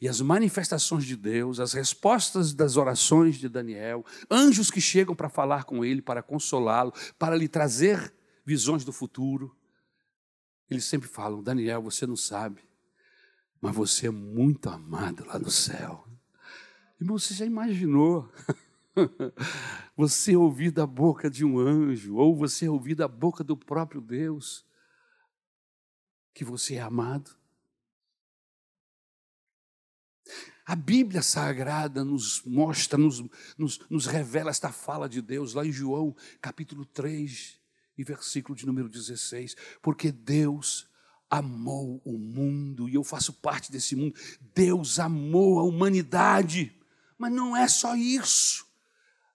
e 0.00 0.08
as 0.08 0.20
manifestações 0.20 1.04
de 1.04 1.16
Deus, 1.16 1.60
as 1.60 1.74
respostas 1.74 2.52
das 2.52 2.76
orações 2.76 3.36
de 3.36 3.48
Daniel, 3.48 4.04
anjos 4.30 4.70
que 4.70 4.80
chegam 4.80 5.14
para 5.14 5.28
falar 5.28 5.64
com 5.64 5.84
ele, 5.84 6.02
para 6.02 6.22
consolá-lo, 6.22 6.92
para 7.18 7.36
lhe 7.36 7.46
trazer 7.46 8.12
visões 8.44 8.84
do 8.84 8.92
futuro. 8.92 9.56
Eles 10.68 10.84
sempre 10.84 11.08
falam: 11.08 11.42
Daniel, 11.42 11.82
você 11.82 12.06
não 12.06 12.16
sabe, 12.16 12.62
mas 13.60 13.76
você 13.76 14.08
é 14.08 14.10
muito 14.10 14.68
amado 14.68 15.24
lá 15.26 15.38
no 15.38 15.50
céu. 15.50 16.08
Irmão, 17.00 17.18
você 17.18 17.34
já 17.34 17.44
imaginou? 17.44 18.28
Você 19.96 20.36
ouvir 20.36 20.70
da 20.70 20.86
boca 20.86 21.30
de 21.30 21.44
um 21.44 21.58
anjo, 21.58 22.16
ou 22.16 22.34
você 22.34 22.68
ouvir 22.68 22.94
da 22.94 23.06
boca 23.06 23.44
do 23.44 23.56
próprio 23.56 24.00
Deus, 24.00 24.66
que 26.34 26.44
você 26.44 26.76
é 26.76 26.80
amado? 26.80 27.30
A 30.64 30.74
Bíblia 30.74 31.22
Sagrada 31.22 32.04
nos 32.04 32.42
mostra, 32.44 32.96
nos, 32.96 33.22
nos, 33.58 33.80
nos, 33.90 34.06
revela 34.06 34.50
esta 34.50 34.70
fala 34.70 35.08
de 35.08 35.20
Deus, 35.20 35.54
lá 35.54 35.66
em 35.66 35.72
João, 35.72 36.16
capítulo 36.40 36.86
3, 36.86 37.60
e 37.98 38.04
versículo 38.04 38.56
de 38.56 38.64
número 38.64 38.88
16. 38.88 39.56
Porque 39.82 40.10
Deus 40.12 40.88
amou 41.28 42.00
o 42.04 42.16
mundo, 42.16 42.88
e 42.88 42.94
eu 42.94 43.02
faço 43.02 43.32
parte 43.32 43.72
desse 43.72 43.96
mundo. 43.96 44.18
Deus 44.54 44.98
amou 44.98 45.58
a 45.58 45.64
humanidade, 45.64 46.80
mas 47.18 47.32
não 47.32 47.56
é 47.56 47.66
só 47.68 47.96
isso. 47.96 48.71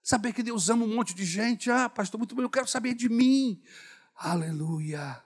Saber 0.07 0.31
que 0.31 0.41
Deus 0.41 0.69
ama 0.69 0.85
um 0.85 0.95
monte 0.95 1.13
de 1.13 1.25
gente, 1.25 1.69
ah, 1.69 1.89
pastor, 1.89 2.17
muito 2.17 2.33
bem, 2.33 2.45
eu 2.45 2.49
quero 2.49 2.65
saber 2.65 2.93
de 2.93 3.09
mim. 3.09 3.61
Aleluia. 4.15 5.21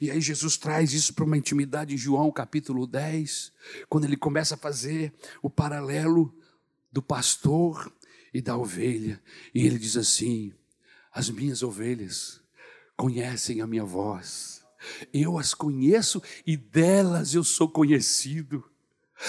E 0.00 0.10
aí 0.10 0.20
Jesus 0.20 0.56
traz 0.56 0.92
isso 0.92 1.14
para 1.14 1.24
uma 1.24 1.38
intimidade 1.38 1.94
em 1.94 1.96
João 1.96 2.32
capítulo 2.32 2.88
10, 2.88 3.52
quando 3.88 4.02
ele 4.02 4.16
começa 4.16 4.56
a 4.56 4.58
fazer 4.58 5.14
o 5.40 5.48
paralelo 5.48 6.36
do 6.90 7.00
pastor 7.00 7.88
e 8.34 8.42
da 8.42 8.56
ovelha. 8.56 9.22
E 9.54 9.64
ele 9.64 9.78
diz 9.78 9.96
assim: 9.96 10.52
As 11.12 11.30
minhas 11.30 11.62
ovelhas 11.62 12.40
conhecem 12.96 13.60
a 13.60 13.66
minha 13.66 13.84
voz. 13.84 14.66
Eu 15.12 15.38
as 15.38 15.54
conheço 15.54 16.20
e 16.44 16.56
delas 16.56 17.32
eu 17.32 17.44
sou 17.44 17.68
conhecido. 17.68 18.68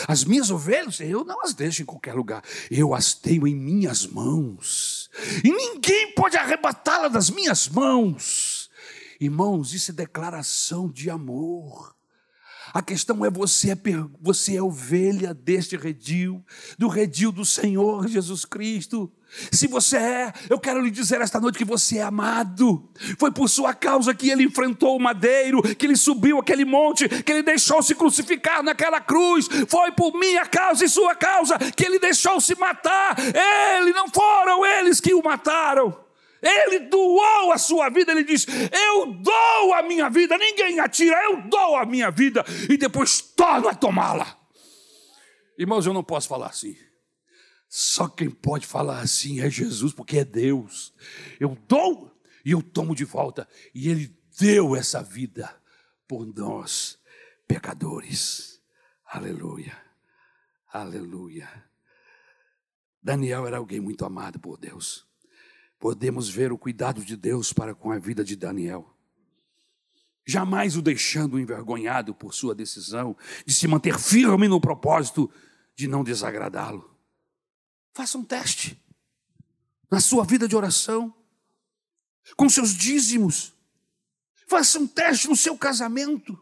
As 0.08 0.24
minhas 0.24 0.52
ovelhas, 0.52 1.00
eu 1.00 1.24
não 1.24 1.42
as 1.42 1.54
deixo 1.54 1.82
em 1.82 1.86
qualquer 1.86 2.14
lugar, 2.14 2.44
eu 2.70 2.94
as 2.94 3.14
tenho 3.14 3.48
em 3.48 3.56
minhas 3.56 4.06
mãos, 4.06 5.10
e 5.44 5.52
ninguém 5.52 6.14
pode 6.14 6.38
arrebatá-las 6.38 7.12
das 7.12 7.30
minhas 7.30 7.68
mãos. 7.68 8.70
Irmãos, 9.20 9.74
isso 9.74 9.92
é 9.92 9.94
declaração 9.94 10.90
de 10.90 11.10
amor. 11.10 11.97
A 12.74 12.82
questão 12.82 13.26
é 13.26 13.30
você 13.30 13.72
é 13.72 13.78
você 14.20 14.58
é 14.58 14.62
ovelha 14.62 15.34
deste 15.34 15.78
redil, 15.78 16.44
do 16.78 16.88
redil 16.88 17.32
do 17.32 17.46
Senhor 17.46 18.08
Jesus 18.08 18.46
Cristo. 18.46 19.12
Se 19.52 19.68
você 19.68 19.98
é, 19.98 20.34
eu 20.50 20.60
quero 20.60 20.82
lhe 20.82 20.90
dizer 20.90 21.22
esta 21.22 21.40
noite 21.40 21.58
que 21.58 21.66
você 21.66 21.98
é 21.98 22.04
amado. 22.04 22.90
Foi 23.20 23.32
por 23.32 23.50
sua 23.50 23.74
causa 23.74 24.14
que 24.14 24.30
ele 24.30 24.44
enfrentou 24.44 24.96
o 24.96 25.00
madeiro, 25.00 25.62
que 25.76 25.86
ele 25.86 25.98
subiu 25.98 26.40
aquele 26.40 26.66
monte, 26.66 27.08
que 27.08 27.32
ele 27.32 27.44
deixou 27.44 27.82
se 27.84 27.94
crucificar 27.94 28.64
naquela 28.64 29.00
cruz. 29.00 29.48
Foi 29.68 29.92
por 29.92 30.18
minha 30.18 30.46
causa 30.46 30.86
e 30.86 30.90
sua 30.90 31.14
causa 31.14 31.58
que 31.58 31.86
ele 31.86 32.00
deixou 32.00 32.40
se 32.40 32.56
matar. 32.56 33.16
Ele 33.20 33.92
não 33.92 34.08
foram 34.10 34.66
eles 34.66 35.00
que 35.00 35.14
o 35.14 35.24
mataram. 35.24 36.07
Ele 36.42 36.80
doou 36.80 37.52
a 37.52 37.58
sua 37.58 37.90
vida, 37.90 38.12
ele 38.12 38.24
diz: 38.24 38.46
Eu 38.72 39.14
dou 39.14 39.74
a 39.74 39.82
minha 39.84 40.10
vida, 40.10 40.38
ninguém 40.38 40.80
atira, 40.80 41.16
eu 41.24 41.42
dou 41.48 41.76
a 41.76 41.86
minha 41.86 42.12
vida 42.12 42.44
e 42.70 42.78
depois 42.78 43.22
torno 43.22 43.68
a 43.68 43.76
tomá-la. 43.76 44.38
Irmãos, 45.58 45.86
eu 45.86 45.94
não 45.94 46.04
posso 46.04 46.28
falar 46.28 46.48
assim. 46.48 46.78
Só 47.68 48.08
quem 48.08 48.30
pode 48.30 48.66
falar 48.66 49.00
assim 49.00 49.42
é 49.42 49.50
Jesus, 49.50 49.92
porque 49.94 50.20
é 50.20 50.26
Deus. 50.26 50.94
Eu 51.40 51.58
dou 51.68 52.16
e 52.46 52.52
eu 52.52 52.62
tomo 52.62 52.96
de 52.96 53.04
volta. 53.04 53.48
E 53.74 53.90
Ele 53.90 54.16
deu 54.40 54.76
essa 54.76 55.02
vida 55.02 55.54
por 56.08 56.26
nós, 56.26 57.00
pecadores. 57.48 58.62
Aleluia, 59.06 59.76
aleluia. 60.72 61.50
Daniel 63.02 63.48
era 63.48 63.58
alguém 63.58 63.80
muito 63.80 64.06
amado 64.06 64.40
por 64.40 64.58
Deus 64.58 65.07
podemos 65.80 66.30
ver 66.30 66.52
o 66.52 66.58
cuidado 66.58 67.04
de 67.04 67.16
Deus 67.16 67.54
para 67.54 67.76
com 67.76 67.92
a 67.92 68.00
vida 68.00 68.24
de 68.24 68.36
Daniel. 68.36 68.94
Jamais 70.26 70.76
o 70.76 70.82
deixando 70.82 71.40
envergonhado 71.40 72.14
por 72.14 72.34
sua 72.34 72.54
decisão 72.54 73.16
de 73.46 73.54
se 73.54 73.68
manter 73.68 73.98
firme 73.98 74.48
no 74.48 74.60
propósito 74.60 75.32
de 75.76 75.88
não 75.88 76.04
desagradá-lo. 76.04 76.98
Faça 77.94 78.18
um 78.18 78.24
teste 78.24 78.82
na 79.90 80.02
sua 80.02 80.26
vida 80.26 80.48
de 80.48 80.56
oração, 80.56 81.14
com 82.36 82.50
seus 82.50 82.74
dízimos. 82.74 83.54
Faça 84.48 84.80
um 84.80 84.88
teste 84.88 85.30
no 85.30 85.36
seu 85.36 85.58
casamento. 85.58 86.38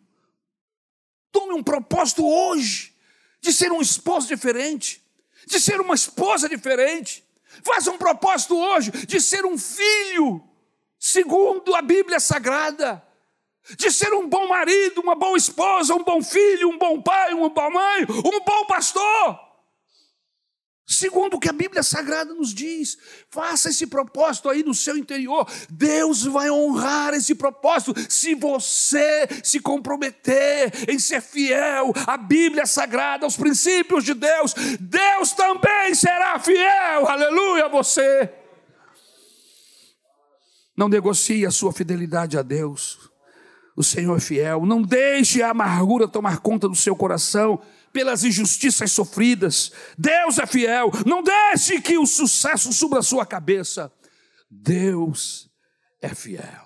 Tome 1.32 1.54
um 1.54 1.64
propósito 1.64 2.26
hoje 2.26 2.96
de 3.42 3.54
ser 3.54 3.72
um 3.72 3.82
esposo 3.82 4.28
diferente, 4.28 5.04
de 5.46 5.60
ser 5.60 5.80
uma 5.82 5.94
esposa 5.94 6.48
diferente, 6.48 7.25
Faça 7.64 7.92
um 7.92 7.98
propósito 7.98 8.58
hoje 8.58 8.92
de 8.92 9.20
ser 9.20 9.46
um 9.46 9.58
filho, 9.58 10.44
segundo 11.00 11.76
a 11.76 11.82
Bíblia 11.82 12.20
Sagrada, 12.20 13.04
de 13.78 13.92
ser 13.92 14.14
um 14.14 14.28
bom 14.28 14.48
marido, 14.48 15.02
uma 15.02 15.16
boa 15.16 15.38
esposa, 15.38 15.94
um 15.94 16.04
bom 16.04 16.22
filho, 16.22 16.70
um 16.70 16.78
bom 16.78 17.02
pai, 17.02 17.34
uma 17.34 17.50
boa 17.50 17.70
mãe, 17.70 18.04
um 18.04 18.40
bom 18.44 18.66
pastor. 18.66 19.45
Segundo 20.88 21.36
o 21.36 21.40
que 21.40 21.50
a 21.50 21.54
Bíblia 21.54 21.82
Sagrada 21.82 22.32
nos 22.34 22.54
diz, 22.54 22.96
faça 23.30 23.70
esse 23.70 23.88
propósito 23.88 24.50
aí 24.50 24.64
no 24.64 24.74
seu 24.76 24.96
interior. 24.96 25.48
Deus 25.68 26.24
vai 26.24 26.52
honrar 26.52 27.14
esse 27.16 27.34
propósito 27.34 27.94
se 28.08 28.36
você 28.36 29.28
se 29.44 29.60
comprometer 29.60 30.72
em 30.88 31.00
ser 31.00 31.22
fiel 31.22 31.92
à 32.06 32.16
Bíblia 32.18 32.68
Sagrada, 32.68 33.26
aos 33.26 33.36
princípios 33.36 34.04
de 34.04 34.14
Deus. 34.14 34.54
Deus 34.80 35.32
também 35.32 35.96
será 35.96 36.38
fiel, 36.38 37.08
aleluia, 37.08 37.68
você. 37.68 38.32
Não 40.78 40.88
negocie 40.88 41.48
a 41.48 41.52
sua 41.52 41.74
fidelidade 41.74 42.38
a 42.38 42.44
Deus. 42.44 43.10
O 43.76 43.84
Senhor 43.84 44.18
é 44.18 44.20
fiel. 44.20 44.66
Não 44.68 44.84
deixe 44.84 45.42
a 45.42 45.50
amargura 45.50 46.08
tomar 46.08 46.40
conta 46.40 46.70
do 46.70 46.76
seu 46.76 46.96
coração 46.96 47.60
pelas 47.96 48.26
injustiças 48.26 48.92
sofridas. 48.92 49.72
Deus 49.98 50.38
é 50.38 50.46
fiel. 50.46 50.92
Não 51.06 51.24
deixe 51.24 51.80
que 51.80 51.98
o 51.98 52.06
sucesso 52.06 52.74
suba 52.74 53.00
a 53.00 53.02
sua 53.02 53.26
cabeça. 53.26 53.90
Deus 54.52 55.50
é 56.02 56.10
fiel. 56.10 56.65